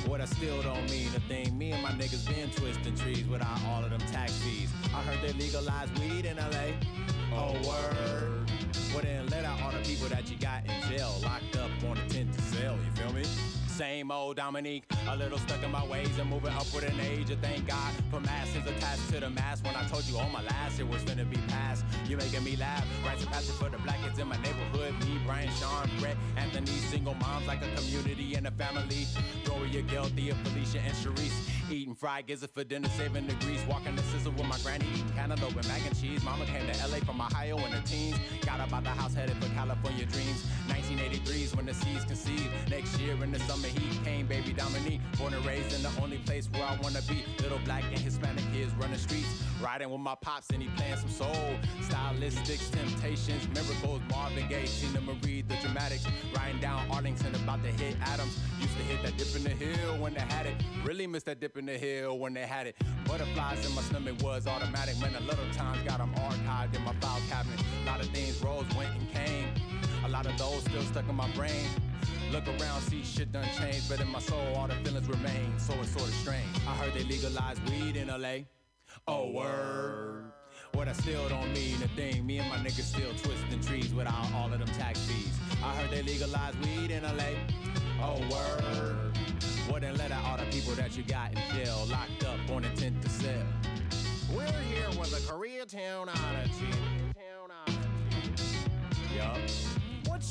What 0.06 0.20
I 0.20 0.24
still 0.24 0.62
don't 0.62 0.90
mean 0.90 1.08
a 1.14 1.20
thing. 1.20 1.56
Me 1.56 1.72
and 1.72 1.82
my 1.82 1.90
niggas 1.90 2.26
been 2.26 2.50
twisting 2.50 2.94
trees 2.96 3.26
without 3.26 3.58
all 3.68 3.84
of 3.84 3.90
them 3.90 4.00
tax 4.12 4.32
fees. 4.38 4.70
I 4.94 5.02
heard 5.02 5.18
they 5.22 5.32
legalized 5.38 5.96
weed 5.98 6.24
in 6.24 6.36
LA. 6.36 6.72
Oh, 7.32 7.52
word. 7.66 8.50
Well, 8.92 9.02
then 9.02 9.26
let 9.28 9.44
out 9.44 9.60
all 9.62 9.72
the 9.72 9.78
people 9.78 10.08
that 10.08 10.30
you 10.30 10.36
got 10.38 10.64
in 10.64 10.88
jail, 10.88 11.14
locked 11.22 11.56
up 11.56 11.70
on 11.88 11.96
a 11.96 12.08
tent 12.08 12.32
to 12.32 12.42
sell. 12.42 12.76
You 12.76 12.90
feel 13.02 13.12
me? 13.12 13.49
Same 13.80 14.10
old 14.10 14.36
Dominique, 14.36 14.84
a 15.08 15.16
little 15.16 15.38
stuck 15.38 15.62
in 15.62 15.70
my 15.70 15.82
ways 15.86 16.18
and 16.18 16.28
moving 16.28 16.52
up 16.52 16.66
with 16.74 16.86
an 16.86 17.00
age. 17.00 17.30
And 17.30 17.40
thank 17.40 17.66
God 17.66 17.94
for 18.10 18.20
masses 18.20 18.66
attached 18.66 19.08
to 19.08 19.20
the 19.20 19.30
mask. 19.30 19.64
When 19.64 19.74
I 19.74 19.88
told 19.88 20.04
you 20.04 20.18
all 20.18 20.28
my 20.28 20.42
last, 20.42 20.78
it 20.78 20.86
was 20.86 21.02
gonna 21.04 21.24
be 21.24 21.38
past. 21.48 21.86
You 22.06 22.18
making 22.18 22.44
me 22.44 22.56
laugh. 22.56 22.84
Rites 23.06 23.22
of 23.22 23.30
passage 23.30 23.54
for 23.54 23.70
the 23.70 23.78
black 23.78 23.98
kids 24.02 24.18
in 24.18 24.28
my 24.28 24.36
neighborhood. 24.42 24.92
Me, 25.00 25.18
Brian, 25.24 25.48
Sean, 25.58 25.88
Brett, 25.98 26.18
Anthony, 26.36 26.66
single 26.92 27.14
moms 27.14 27.46
like 27.46 27.62
a 27.62 27.74
community 27.74 28.34
and 28.34 28.46
a 28.48 28.50
family. 28.50 29.06
Gloria, 29.46 29.82
Thea, 29.82 30.34
Felicia, 30.44 30.80
and 30.80 30.94
Sharice. 30.96 31.32
Eating 31.70 31.94
fried 31.94 32.26
gizzard 32.26 32.50
for 32.50 32.64
dinner, 32.64 32.88
saving 32.98 33.28
the 33.28 33.34
grease. 33.46 33.64
Walking 33.66 33.96
the 33.96 34.02
scissor 34.02 34.30
with 34.30 34.44
my 34.44 34.58
granny, 34.58 34.84
eating 34.92 35.08
cantaloupe 35.14 35.54
mac 35.68 35.80
and 35.86 35.98
cheese. 35.98 36.22
Mama 36.22 36.44
came 36.44 36.66
to 36.70 36.88
LA 36.88 36.98
from 36.98 37.18
Ohio 37.18 37.56
in 37.56 37.72
her 37.72 37.82
teens. 37.86 38.16
Got 38.44 38.60
up 38.60 38.74
out 38.74 38.84
the 38.84 38.90
house, 38.90 39.14
headed 39.14 39.36
for 39.42 39.48
California 39.54 40.04
dreams. 40.04 40.44
1983's 40.68 41.56
when 41.56 41.64
the 41.64 41.74
seeds 41.74 42.04
conceived. 42.04 42.50
Next 42.68 42.98
year 42.98 43.14
in 43.22 43.30
the 43.30 43.38
summer 43.40 43.69
heat 43.70 44.04
came 44.04 44.26
baby 44.26 44.52
Dominique. 44.52 45.00
Born 45.18 45.34
and 45.34 45.44
raised 45.44 45.74
in 45.74 45.82
the 45.82 45.90
only 46.02 46.18
place 46.18 46.48
where 46.52 46.64
I 46.64 46.76
wanna 46.82 47.02
be. 47.02 47.24
Little 47.42 47.58
black 47.64 47.84
and 47.90 47.98
Hispanic 47.98 48.44
kids 48.52 48.72
running 48.74 48.98
streets. 48.98 49.42
Riding 49.62 49.90
with 49.90 50.00
my 50.00 50.14
pops 50.14 50.48
and 50.50 50.62
he 50.62 50.68
playing 50.76 50.96
some 50.96 51.10
soul. 51.10 51.54
Stylistics, 51.82 52.70
temptations, 52.70 53.48
miracles. 53.54 54.00
Marvin 54.10 54.48
Gaye, 54.48 54.64
Teena 54.64 55.02
Marie, 55.04 55.42
the 55.42 55.56
dramatics. 55.56 56.06
Riding 56.36 56.60
down 56.60 56.90
Arlington 56.90 57.34
about 57.34 57.62
to 57.62 57.70
hit 57.70 57.96
Adams. 58.02 58.38
Used 58.60 58.76
to 58.76 58.82
hit 58.84 59.02
that 59.02 59.16
dip 59.16 59.34
in 59.36 59.44
the 59.44 59.50
hill 59.50 59.98
when 59.98 60.14
they 60.14 60.20
had 60.20 60.46
it. 60.46 60.54
Really 60.84 61.06
missed 61.06 61.26
that 61.26 61.40
dip 61.40 61.56
in 61.56 61.66
the 61.66 61.78
hill 61.78 62.18
when 62.18 62.34
they 62.34 62.46
had 62.46 62.66
it. 62.66 62.76
Butterflies 63.06 63.66
in 63.66 63.74
my 63.74 63.82
stomach 63.82 64.16
was 64.22 64.46
automatic. 64.46 64.98
Man, 65.00 65.14
a 65.16 65.20
little 65.20 65.50
times 65.52 65.80
got 65.82 65.98
them 65.98 66.12
archived 66.14 66.74
in 66.76 66.82
my 66.84 66.94
file 67.00 67.20
cabinet. 67.28 67.60
A 67.82 67.86
lot 67.86 68.00
of 68.00 68.08
things 68.08 68.42
rose, 68.42 68.64
went 68.76 68.90
and 68.96 69.10
came. 69.12 69.48
A 70.04 70.08
lot 70.08 70.26
of 70.26 70.36
those 70.38 70.62
still 70.62 70.82
stuck 70.82 71.08
in 71.08 71.14
my 71.14 71.30
brain. 71.32 71.68
Look 72.32 72.46
around, 72.46 72.80
see 72.82 73.02
shit 73.02 73.32
done 73.32 73.46
changed, 73.58 73.88
but 73.88 74.00
in 74.00 74.08
my 74.08 74.20
soul, 74.20 74.54
all 74.54 74.68
the 74.68 74.74
feelings 74.76 75.08
remain. 75.08 75.58
So 75.58 75.74
it's 75.80 75.90
sorta 75.90 76.12
strange. 76.12 76.46
I 76.66 76.74
heard 76.76 76.94
they 76.94 77.02
legalized 77.02 77.60
weed 77.68 77.96
in 77.96 78.06
LA. 78.06 78.44
Oh, 79.08 79.30
word. 79.32 80.30
What 80.74 80.86
I 80.86 80.92
still 80.92 81.28
don't 81.28 81.52
mean 81.52 81.82
a 81.82 81.88
thing. 81.88 82.24
Me 82.24 82.38
and 82.38 82.48
my 82.48 82.56
niggas 82.56 82.94
still 82.94 83.10
twisting 83.20 83.60
trees 83.60 83.92
without 83.92 84.32
all 84.32 84.52
of 84.52 84.60
them 84.60 84.68
tax 84.68 85.00
fees. 85.00 85.36
I 85.62 85.74
heard 85.74 85.90
they 85.90 86.02
legalized 86.02 86.56
weed 86.64 86.92
in 86.92 87.02
LA. 87.02 87.34
Oh, 88.00 88.20
word. 88.30 89.18
Well, 89.68 89.80
then 89.80 89.96
let 89.96 90.12
out 90.12 90.24
all 90.24 90.36
the 90.36 90.50
people 90.52 90.74
that 90.74 90.96
you 90.96 91.02
got 91.02 91.32
in 91.32 91.64
jail, 91.64 91.84
locked 91.90 92.24
up 92.24 92.38
on 92.54 92.64
intent 92.64 93.02
to 93.02 93.08
sell. 93.08 93.42
We're 94.32 94.46
here 94.46 94.88
with 94.90 95.10
the 95.10 95.32
Koreatown 95.32 96.08
Oddity. 96.08 96.78
Yup. 99.16 99.79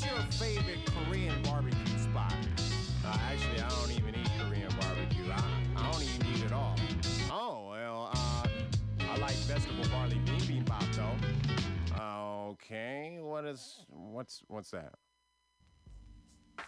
What's 0.00 0.40
your 0.40 0.48
favorite 0.48 0.78
Korean 0.86 1.42
barbecue 1.42 1.98
spot? 1.98 2.34
Uh, 3.04 3.18
actually, 3.30 3.60
I 3.60 3.68
don't 3.68 3.90
even 3.90 4.14
eat 4.14 4.30
Korean 4.38 4.70
barbecue. 4.80 5.30
I, 5.30 5.42
I 5.76 5.92
don't 5.92 6.02
even 6.02 6.26
eat 6.34 6.42
it 6.42 6.52
all. 6.52 6.74
Oh, 7.30 7.68
well, 7.68 8.10
uh, 8.14 8.48
I 9.00 9.16
like 9.18 9.34
vegetable 9.44 9.84
barley 9.90 10.18
bean 10.24 10.64
bibimbap 10.64 10.94
though. 10.94 11.14
Okay, 12.52 13.18
what 13.20 13.44
is 13.44 13.84
what's 13.90 14.42
what's 14.48 14.70
that? 14.70 14.94
I 16.58 16.64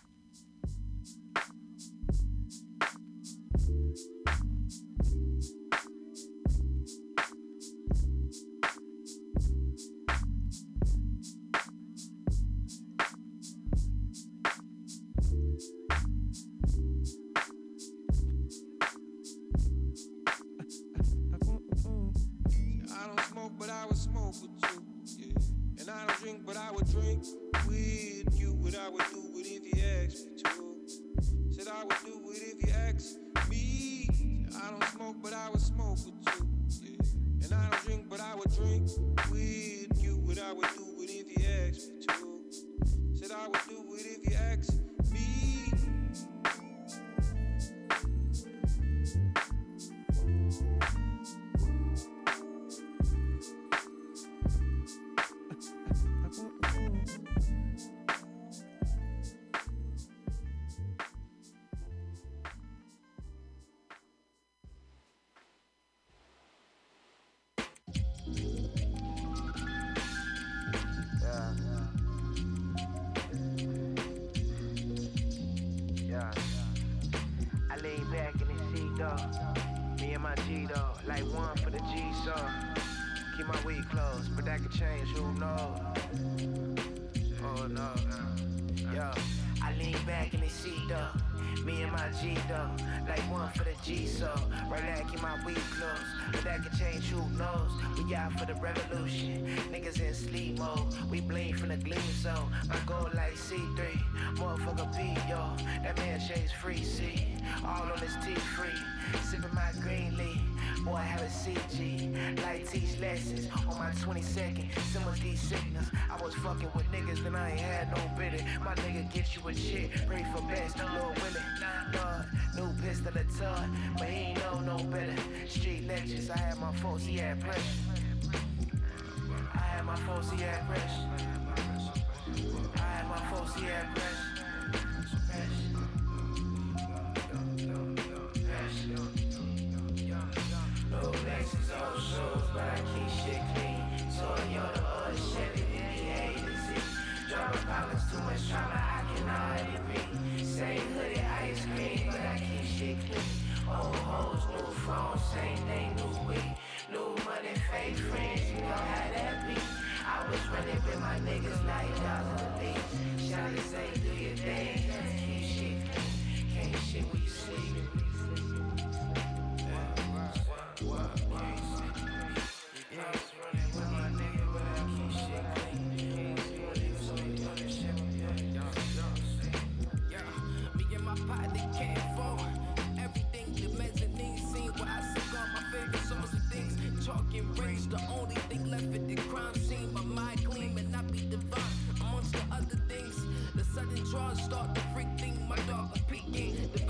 draws 194.35 194.45
start 194.45 194.75
to 194.75 194.81
freak 194.95 195.09
thing. 195.19 195.47
My 195.49 195.57
dog 195.69 195.91
I'm 195.95 196.03
peeking. 196.09 196.57
The 196.73 196.81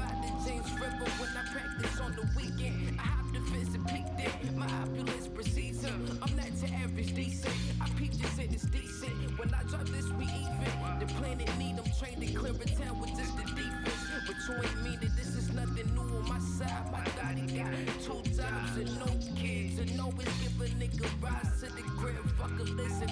James 0.46 0.72
River 0.74 1.08
when 1.18 1.30
I 1.36 1.44
practice 1.52 2.00
on 2.00 2.12
the 2.12 2.28
weekend. 2.36 2.98
I 2.98 3.02
hop 3.02 3.32
the 3.32 3.40
fence 3.50 3.74
and 3.74 3.86
peek 3.86 4.06
there. 4.16 4.52
My 4.56 4.66
opulence 4.66 5.28
precedes 5.28 5.84
him. 5.84 6.18
I'm 6.22 6.34
not 6.36 6.46
to 6.60 6.74
average 6.74 7.14
decent. 7.14 7.54
I 7.80 7.88
peep 7.98 8.12
this 8.12 8.38
and 8.38 8.52
it's 8.52 8.64
decent. 8.64 9.38
When 9.38 9.52
I 9.54 9.62
drop 9.64 9.86
this, 9.88 10.08
we 10.18 10.24
even. 10.24 10.72
The 11.00 11.06
planet 11.14 11.48
need 11.58 11.76
them 11.76 11.86
trained 11.98 12.20
to 12.22 12.32
clear 12.38 12.52
a 12.52 12.68
town 12.80 13.00
with 13.00 13.10
just 13.16 13.36
the 13.36 13.44
defense. 13.44 14.02
But 14.26 14.36
you 14.48 14.54
ain't 14.62 14.82
mean 14.82 14.98
that 15.00 15.16
this 15.16 15.34
is 15.34 15.52
nothing 15.52 15.94
new 15.94 16.00
on 16.00 16.28
my 16.28 16.38
side. 16.38 16.90
My 16.90 17.04
daddy 17.16 17.46
got 17.54 17.72
two 18.02 18.22
jobs 18.34 18.76
and 18.76 18.90
no 18.98 19.06
kids. 19.36 19.78
And 19.78 20.00
always 20.00 20.28
give 20.42 20.60
a 20.60 20.66
nigga 20.74 21.08
rise 21.22 21.60
to 21.60 21.66
the 21.74 21.82
crib. 21.98 22.22
Fuck 22.38 22.58
a 22.58 22.62
listen, 22.62 23.08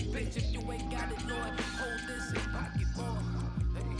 your 0.00 0.14
bitch 0.14 0.36
if 0.36 0.52
you 0.52 0.60
ain't 0.72 0.90
got 0.90 1.10
it, 1.12 1.22
Lord. 1.28 1.60
Hold 1.78 2.00
this 2.08 2.30
and 2.30 2.52
pocket 2.52 2.88
more. 2.96 3.18
Hey, 3.74 3.94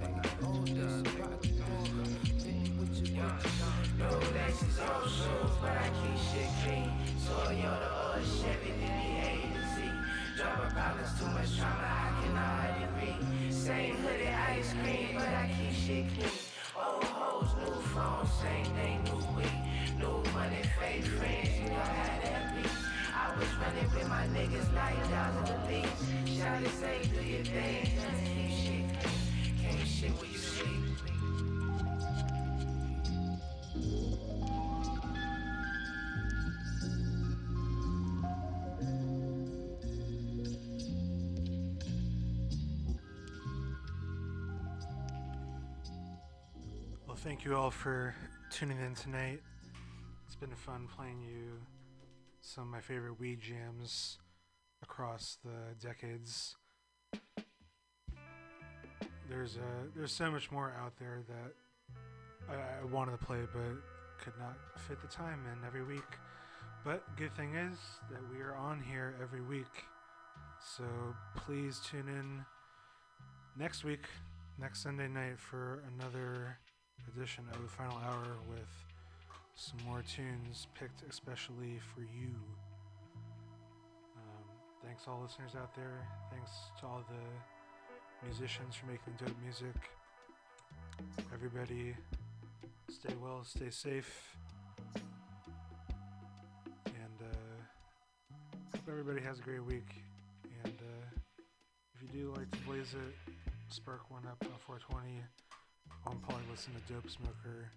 hey, 0.00 0.14
hold 0.42 0.66
this 0.66 0.92
and 0.92 1.06
pocket 1.06 1.54
more. 1.68 2.06
Pay 2.44 2.58
me 2.60 2.70
with 2.78 3.08
your. 3.08 3.24
No 3.98 4.08
Lexus 4.36 4.78
or 4.84 5.08
shoes, 5.08 5.54
but 5.62 5.70
I 5.70 5.88
keep 6.00 6.18
shit 6.28 6.50
clean. 6.62 6.92
Toyota 7.24 7.88
or 8.04 8.20
Chevy, 8.20 8.72
any 8.82 9.20
A 9.20 9.48
to 9.54 9.62
Z. 9.74 9.90
Drama 10.36 10.70
problems, 10.74 11.18
too 11.18 11.26
much 11.26 11.56
trauma, 11.56 11.88
I 11.88 12.08
can 12.20 12.36
already 12.36 13.16
read. 13.16 13.54
Same 13.54 13.96
hoodie, 13.96 14.28
ice 14.28 14.72
cream, 14.82 15.14
but 15.14 15.28
I 15.28 15.50
keep 15.56 15.74
shit 15.74 16.06
clean. 16.18 16.39
League. 25.70 25.84
Shawty 26.24 26.68
say, 26.68 27.02
do 27.02 27.22
your 27.22 27.44
thing, 27.44 27.86
keep 28.24 28.50
shit. 28.50 28.84
Can't 29.60 29.88
shit 29.88 30.10
where 30.12 30.30
you 30.30 30.38
sleep. 30.38 30.76
Well, 47.06 47.16
thank 47.16 47.44
you 47.44 47.54
all 47.56 47.70
for 47.70 48.14
tuning 48.50 48.78
in 48.78 48.94
tonight. 48.94 49.40
It's 50.26 50.36
been 50.36 50.54
fun 50.54 50.88
playing 50.96 51.20
you 51.22 51.60
some 52.40 52.64
of 52.64 52.70
my 52.70 52.80
favorite 52.80 53.20
weed 53.20 53.40
jams 53.40 54.18
across 54.90 55.38
the 55.44 55.86
decades. 55.86 56.56
There's 59.28 59.56
a 59.56 59.96
there's 59.96 60.12
so 60.12 60.30
much 60.30 60.50
more 60.50 60.74
out 60.80 60.94
there 60.98 61.22
that 61.28 62.52
I, 62.52 62.82
I 62.82 62.84
wanted 62.84 63.12
to 63.12 63.24
play 63.24 63.38
but 63.52 63.60
could 64.22 64.38
not 64.38 64.56
fit 64.88 65.00
the 65.00 65.06
time 65.06 65.40
in 65.46 65.64
every 65.66 65.84
week. 65.84 66.18
But 66.84 67.04
good 67.16 67.34
thing 67.36 67.54
is 67.54 67.78
that 68.10 68.20
we 68.32 68.42
are 68.42 68.56
on 68.56 68.82
here 68.82 69.14
every 69.22 69.42
week. 69.42 69.84
So 70.76 70.84
please 71.36 71.80
tune 71.88 72.08
in 72.08 72.44
next 73.56 73.84
week, 73.84 74.06
next 74.58 74.82
Sunday 74.82 75.08
night 75.08 75.38
for 75.38 75.84
another 75.94 76.58
edition 77.14 77.44
of 77.52 77.62
the 77.62 77.68
final 77.68 77.98
hour 77.98 78.38
with 78.48 78.68
some 79.54 79.78
more 79.86 80.02
tunes 80.02 80.66
picked 80.74 81.02
especially 81.08 81.78
for 81.94 82.00
you. 82.00 82.34
Thanks 84.84 85.04
all 85.06 85.20
listeners 85.22 85.52
out 85.56 85.74
there. 85.74 86.06
Thanks 86.30 86.50
to 86.80 86.86
all 86.86 87.02
the 87.08 88.26
musicians 88.26 88.74
for 88.74 88.86
making 88.86 89.14
dope 89.18 89.36
music. 89.42 89.74
Everybody, 91.32 91.94
stay 92.90 93.14
well, 93.22 93.44
stay 93.44 93.70
safe, 93.70 94.36
and 96.86 97.18
uh, 97.20 98.34
hope 98.72 98.88
everybody 98.88 99.20
has 99.20 99.38
a 99.38 99.42
great 99.42 99.64
week. 99.64 99.88
And 100.64 100.74
uh, 100.80 101.42
if 101.94 102.02
you 102.02 102.08
do 102.08 102.34
like 102.36 102.50
to 102.50 102.58
blaze 102.58 102.94
it, 102.94 103.32
spark 103.68 104.10
one 104.10 104.22
up 104.26 104.42
on 104.42 104.58
420. 104.66 105.22
I'll 106.06 106.14
probably 106.14 106.44
listen 106.50 106.72
to 106.74 106.92
Dopesmoker 106.92 107.68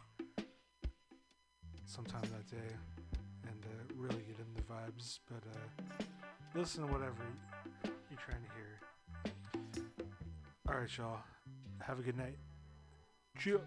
sometime 1.86 2.22
that 2.22 2.50
day 2.50 2.76
and 3.48 3.66
uh, 3.66 3.94
really 3.96 4.24
get 4.24 4.38
in 4.40 4.54
the 4.56 4.62
vibes. 4.62 5.20
But 5.30 5.44
uh, 5.50 6.06
listen 6.56 6.86
to 6.86 6.94
whatever 6.94 7.24
you're 7.84 8.20
trying 8.20 8.44
to 8.44 8.50
hear. 8.56 8.80
All 10.70 10.76
right, 10.80 10.98
y'all. 10.98 11.20
Have 11.80 12.00
a 12.00 12.02
good 12.02 12.18
night. 12.18 12.38
Cheers. 13.38 13.62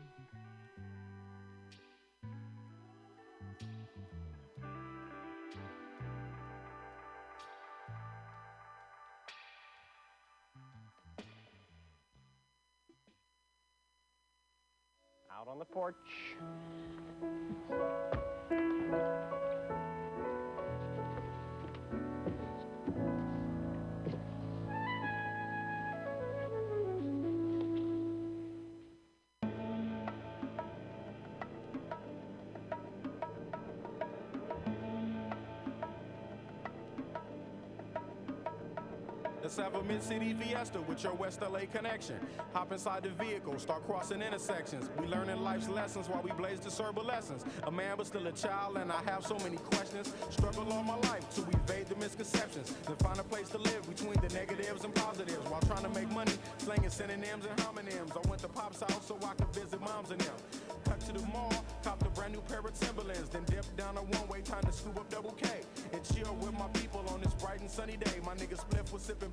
Out 15.31 15.49
on 15.49 15.59
the 15.59 15.65
porch. 15.67 15.95
Have 39.59 39.75
a 39.75 39.83
mid 39.85 40.03
city 40.03 40.35
fiesta 40.35 40.83
with 40.83 41.03
your 41.03 41.15
West 41.15 41.41
LA 41.41 41.61
connection. 41.73 42.17
Hop 42.53 42.73
inside 42.73 43.05
the 43.05 43.09
vehicle, 43.09 43.59
start 43.59 43.87
crossing 43.87 44.21
intersections. 44.21 44.91
We 45.01 45.07
learning 45.07 45.43
life's 45.43 45.69
lessons 45.69 46.09
while 46.11 46.21
we 46.23 46.31
blaze 46.33 46.61
the 46.61 46.71
lessons. 47.03 47.43
A 47.63 47.71
man, 47.71 47.95
but 47.97 48.07
still 48.07 48.27
a 48.27 48.33
child, 48.33 48.77
and 48.77 48.93
I 48.93 49.01
have 49.07 49.25
so 49.25 49.39
many 49.39 49.57
questions. 49.57 50.13
Struggle 50.29 50.71
all 50.73 50.83
my 50.83 50.97
life 51.09 51.29
to 51.37 51.41
evade 51.41 51.87
the 51.87 51.97
misconceptions. 51.97 52.75
Then 52.87 52.97
find 52.97 53.19
a 53.19 53.23
place 53.23 53.49
to 53.51 53.59
live 53.59 53.89
between 53.89 54.21
the 54.21 54.29
negatives 54.35 54.85
and 54.85 54.95
positives 54.95 55.49
while 55.49 55.61
trying 55.63 55.85
to 55.85 55.91
make 55.91 56.11
money, 56.11 56.33
slanging 56.59 56.91
synonyms 56.91 57.47
and 57.47 57.57
homonyms. 57.59 58.13
I 58.13 58.29
went 58.29 58.43
to 58.43 58.49
Pop's 58.49 58.81
house 58.81 59.07
so 59.07 59.19
I 59.25 59.33
could 59.35 59.55
visit 59.55 59.81
moms 59.81 60.11
and 60.11 60.21
them. 60.21 60.35
Cut 60.85 61.01
to 61.01 61.13
the 61.13 61.27
mall, 61.29 61.65
copped 61.83 62.07
a 62.07 62.11
brand 62.11 62.35
new 62.35 62.43
pair 62.43 62.61
of 62.61 62.79
Timberlands, 62.79 63.31
then 63.31 63.45
dipped 63.45 63.75
down 63.77 63.97
a 63.97 64.03
one-way, 64.03 64.43
time 64.43 64.63
to 64.65 64.73
scoop 64.73 64.99
up 64.99 65.09
Double 65.09 65.33
K 65.33 65.49
and 65.93 66.03
chill 66.05 66.35
with 66.37 66.53
my 66.53 66.69
people 66.69 67.05
on 67.09 67.21
this 67.21 67.35
bright 67.35 67.61
and 67.61 67.71
sunny 67.71 67.97
day. 67.97 68.21
My 68.25 68.35
niggas 68.35 68.61
split 68.61 68.93
was 68.93 69.03
sipping 69.03 69.31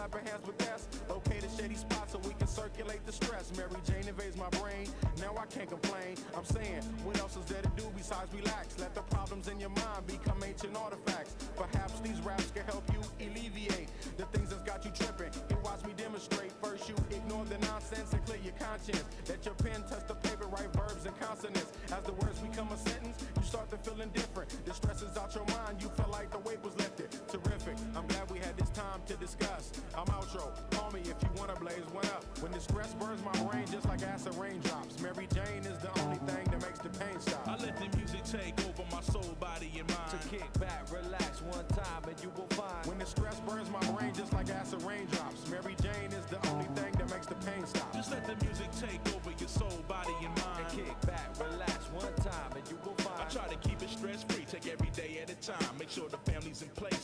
I'm 0.00 0.12
hands 0.12 0.46
with 0.46 0.58
gas. 0.58 0.86
Locate 1.08 1.42
a 1.42 1.50
shady 1.60 1.74
spot 1.74 2.10
so 2.10 2.18
we 2.18 2.32
can 2.34 2.46
circulate 2.46 3.04
the 3.04 3.12
stress. 3.12 3.50
Mary 3.56 3.70
Jane 3.84 4.06
invades 4.06 4.36
my 4.36 4.48
brain, 4.60 4.86
now 5.18 5.34
I 5.36 5.46
can't 5.46 5.68
complain. 5.68 6.14
I'm 6.36 6.44
saying, 6.44 6.82
what 7.02 7.18
else 7.18 7.36
is 7.36 7.44
there 7.46 7.62
to 7.62 7.70
do 7.76 7.90
besides 7.96 8.32
relax? 8.32 8.78
Let 8.78 8.94
the 8.94 9.02
problems 9.02 9.48
in 9.48 9.58
your 9.58 9.70
mind 9.70 10.06
become 10.06 10.38
ancient 10.44 10.76
artifacts. 10.76 11.34
Perhaps 11.56 11.98
these 12.00 12.20
raps 12.20 12.50
can 12.54 12.64
help 12.66 12.84
you 12.94 13.00
alleviate 13.26 13.88
the 14.16 14.24
things 14.26 14.50
that's 14.50 14.62
got 14.62 14.84
you 14.84 14.92
tripping. 14.94 15.32
Here, 15.48 15.58
watch 15.64 15.84
me 15.84 15.92
demonstrate. 15.96 16.52
First, 16.62 16.88
you 16.88 16.94
ignore 17.10 17.44
the 17.46 17.58
nonsense 17.66 18.12
and 18.12 18.24
clear 18.24 18.38
your 18.44 18.54
conscience. 18.54 19.04
Let 19.28 19.44
your 19.44 19.54
pen 19.54 19.82
touch 19.90 20.06
the 20.06 20.14
paper, 20.14 20.46
write 20.46 20.72
verbs 20.74 21.06
and 21.06 21.18
consonants. 21.18 21.72
As 21.90 22.04
the 22.04 22.12
words 22.12 22.38
become 22.38 22.70
a 22.70 22.78
sentence, 22.78 23.18
you 23.36 23.42
start 23.42 23.68
to 23.70 23.76
feel 23.78 24.00
indifferent. 24.00 24.37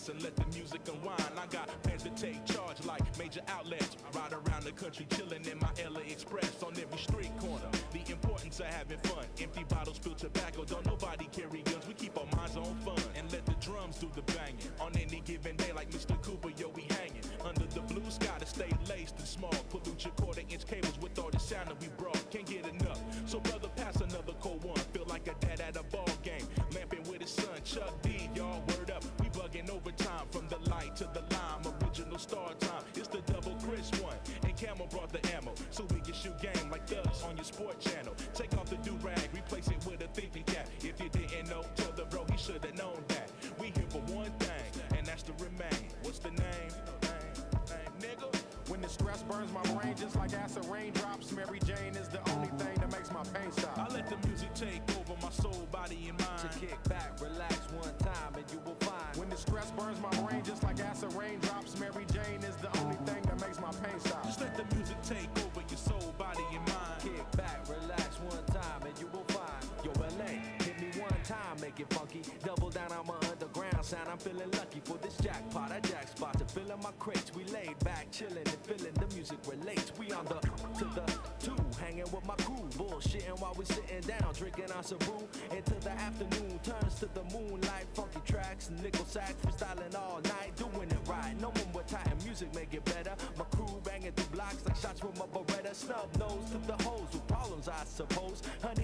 Place 0.04 0.14
and 0.14 0.22
let 0.22 0.36
the 0.36 0.46
music 0.56 0.80
unwind. 0.88 1.22
I 1.36 1.46
got 1.46 1.68
plans 1.82 2.02
to 2.02 2.10
take 2.10 2.44
charge 2.44 2.84
like 2.84 3.02
major 3.18 3.40
outlets. 3.48 3.96
Ride 4.14 4.32
around 4.32 4.64
the 4.64 4.72
country 4.72 5.06
chilling 5.16 5.44
in 5.44 5.58
my 5.58 5.70
LA 5.88 6.00
Express 6.00 6.62
on 6.62 6.72
every 6.72 6.98
street 6.98 7.32
corner. 7.38 7.68
The 7.92 8.12
importance 8.12 8.60
of 8.60 8.66
having 8.66 8.98
fun. 8.98 9.24
Empty 9.40 9.64
bottles, 9.68 9.96
spilled 9.96 10.18
tobacco. 10.18 10.64
Don't 10.64 10.84
nobody 10.86 10.93
sport 37.54 37.78
channel. 37.78 38.13
Sound. 73.94 74.08
I'm 74.10 74.18
feeling 74.18 74.50
lucky 74.52 74.80
for 74.84 74.96
this 74.98 75.16
jackpot. 75.18 75.70
I 75.72 75.80
jack 75.80 76.08
spot 76.08 76.38
to 76.38 76.44
fill 76.44 76.70
in 76.70 76.80
my 76.82 76.92
crates. 76.98 77.30
We 77.34 77.44
laid 77.44 77.78
back, 77.84 78.10
chilling 78.10 78.38
and 78.38 78.60
feeling 78.66 78.94
the 78.94 79.06
music 79.14 79.38
relates. 79.46 79.92
We 79.98 80.10
on 80.12 80.24
the 80.26 80.40
to 80.78 80.84
the 80.96 81.06
two, 81.38 81.56
hanging 81.80 82.10
with 82.12 82.26
my 82.26 82.34
crew, 82.36 82.66
bullshitting 82.78 83.38
while 83.40 83.54
we 83.56 83.64
sitting 83.64 84.00
down, 84.00 84.34
drinking 84.34 84.72
on 84.76 84.82
some 84.82 84.98
brew. 84.98 85.26
Into 85.56 85.74
the 85.86 85.90
afternoon 85.90 86.58
turns 86.62 86.94
to 87.00 87.06
the 87.14 87.24
moonlight, 87.32 87.86
funky 87.94 88.20
tracks, 88.24 88.70
nickel 88.82 89.04
sax, 89.06 89.34
freestyling 89.44 89.94
all 89.96 90.20
night, 90.22 90.52
doing 90.56 90.90
it 90.90 91.02
right. 91.08 91.34
No 91.40 91.50
one 91.50 91.72
with 91.72 91.86
tight 91.86 92.12
music 92.24 92.52
make 92.54 92.74
it 92.74 92.84
better. 92.84 93.14
My 93.38 93.44
crew 93.56 93.80
banging 93.84 94.12
through 94.12 94.36
blocks 94.36 94.64
like 94.66 94.76
shots 94.76 95.02
with 95.02 95.18
my 95.18 95.26
Beretta. 95.26 95.74
Snub 95.74 96.08
nose 96.18 96.50
to 96.52 96.58
the 96.66 96.82
hoes 96.84 97.08
with 97.12 97.26
problems, 97.26 97.68
I 97.68 97.84
suppose. 97.84 98.42
Honey, 98.62 98.83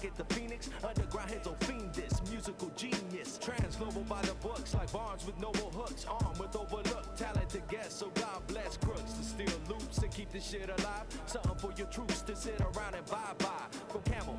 get 0.00 0.14
to 0.16 0.24
Phoenix, 0.34 0.70
underground 0.86 1.30
hits 1.30 1.46
will 1.46 1.54
fiend 1.60 1.92
this 1.94 2.20
musical 2.30 2.70
genius. 2.76 3.38
Trans 3.38 3.76
global 3.76 4.02
by 4.02 4.20
the 4.22 4.34
books, 4.34 4.74
like 4.74 4.90
Barnes 4.92 5.26
with 5.26 5.38
noble 5.38 5.70
hooks, 5.70 6.06
armed 6.08 6.38
with 6.38 6.56
overlooked 6.56 7.18
talented 7.18 7.66
guests. 7.68 8.00
So 8.00 8.08
God 8.14 8.40
bless 8.46 8.76
crooks 8.78 9.12
to 9.12 9.22
steal 9.22 9.58
loops 9.68 9.98
and 9.98 10.10
keep 10.10 10.30
this 10.30 10.48
shit 10.48 10.68
alive. 10.68 11.04
Something 11.26 11.56
for 11.56 11.72
your 11.76 11.86
troops 11.88 12.22
to 12.22 12.34
sit 12.34 12.60
around 12.60 12.94
and 12.94 13.04
bye 13.06 13.34
bye. 13.38 13.68
From 13.88 14.02
Camel, 14.02 14.36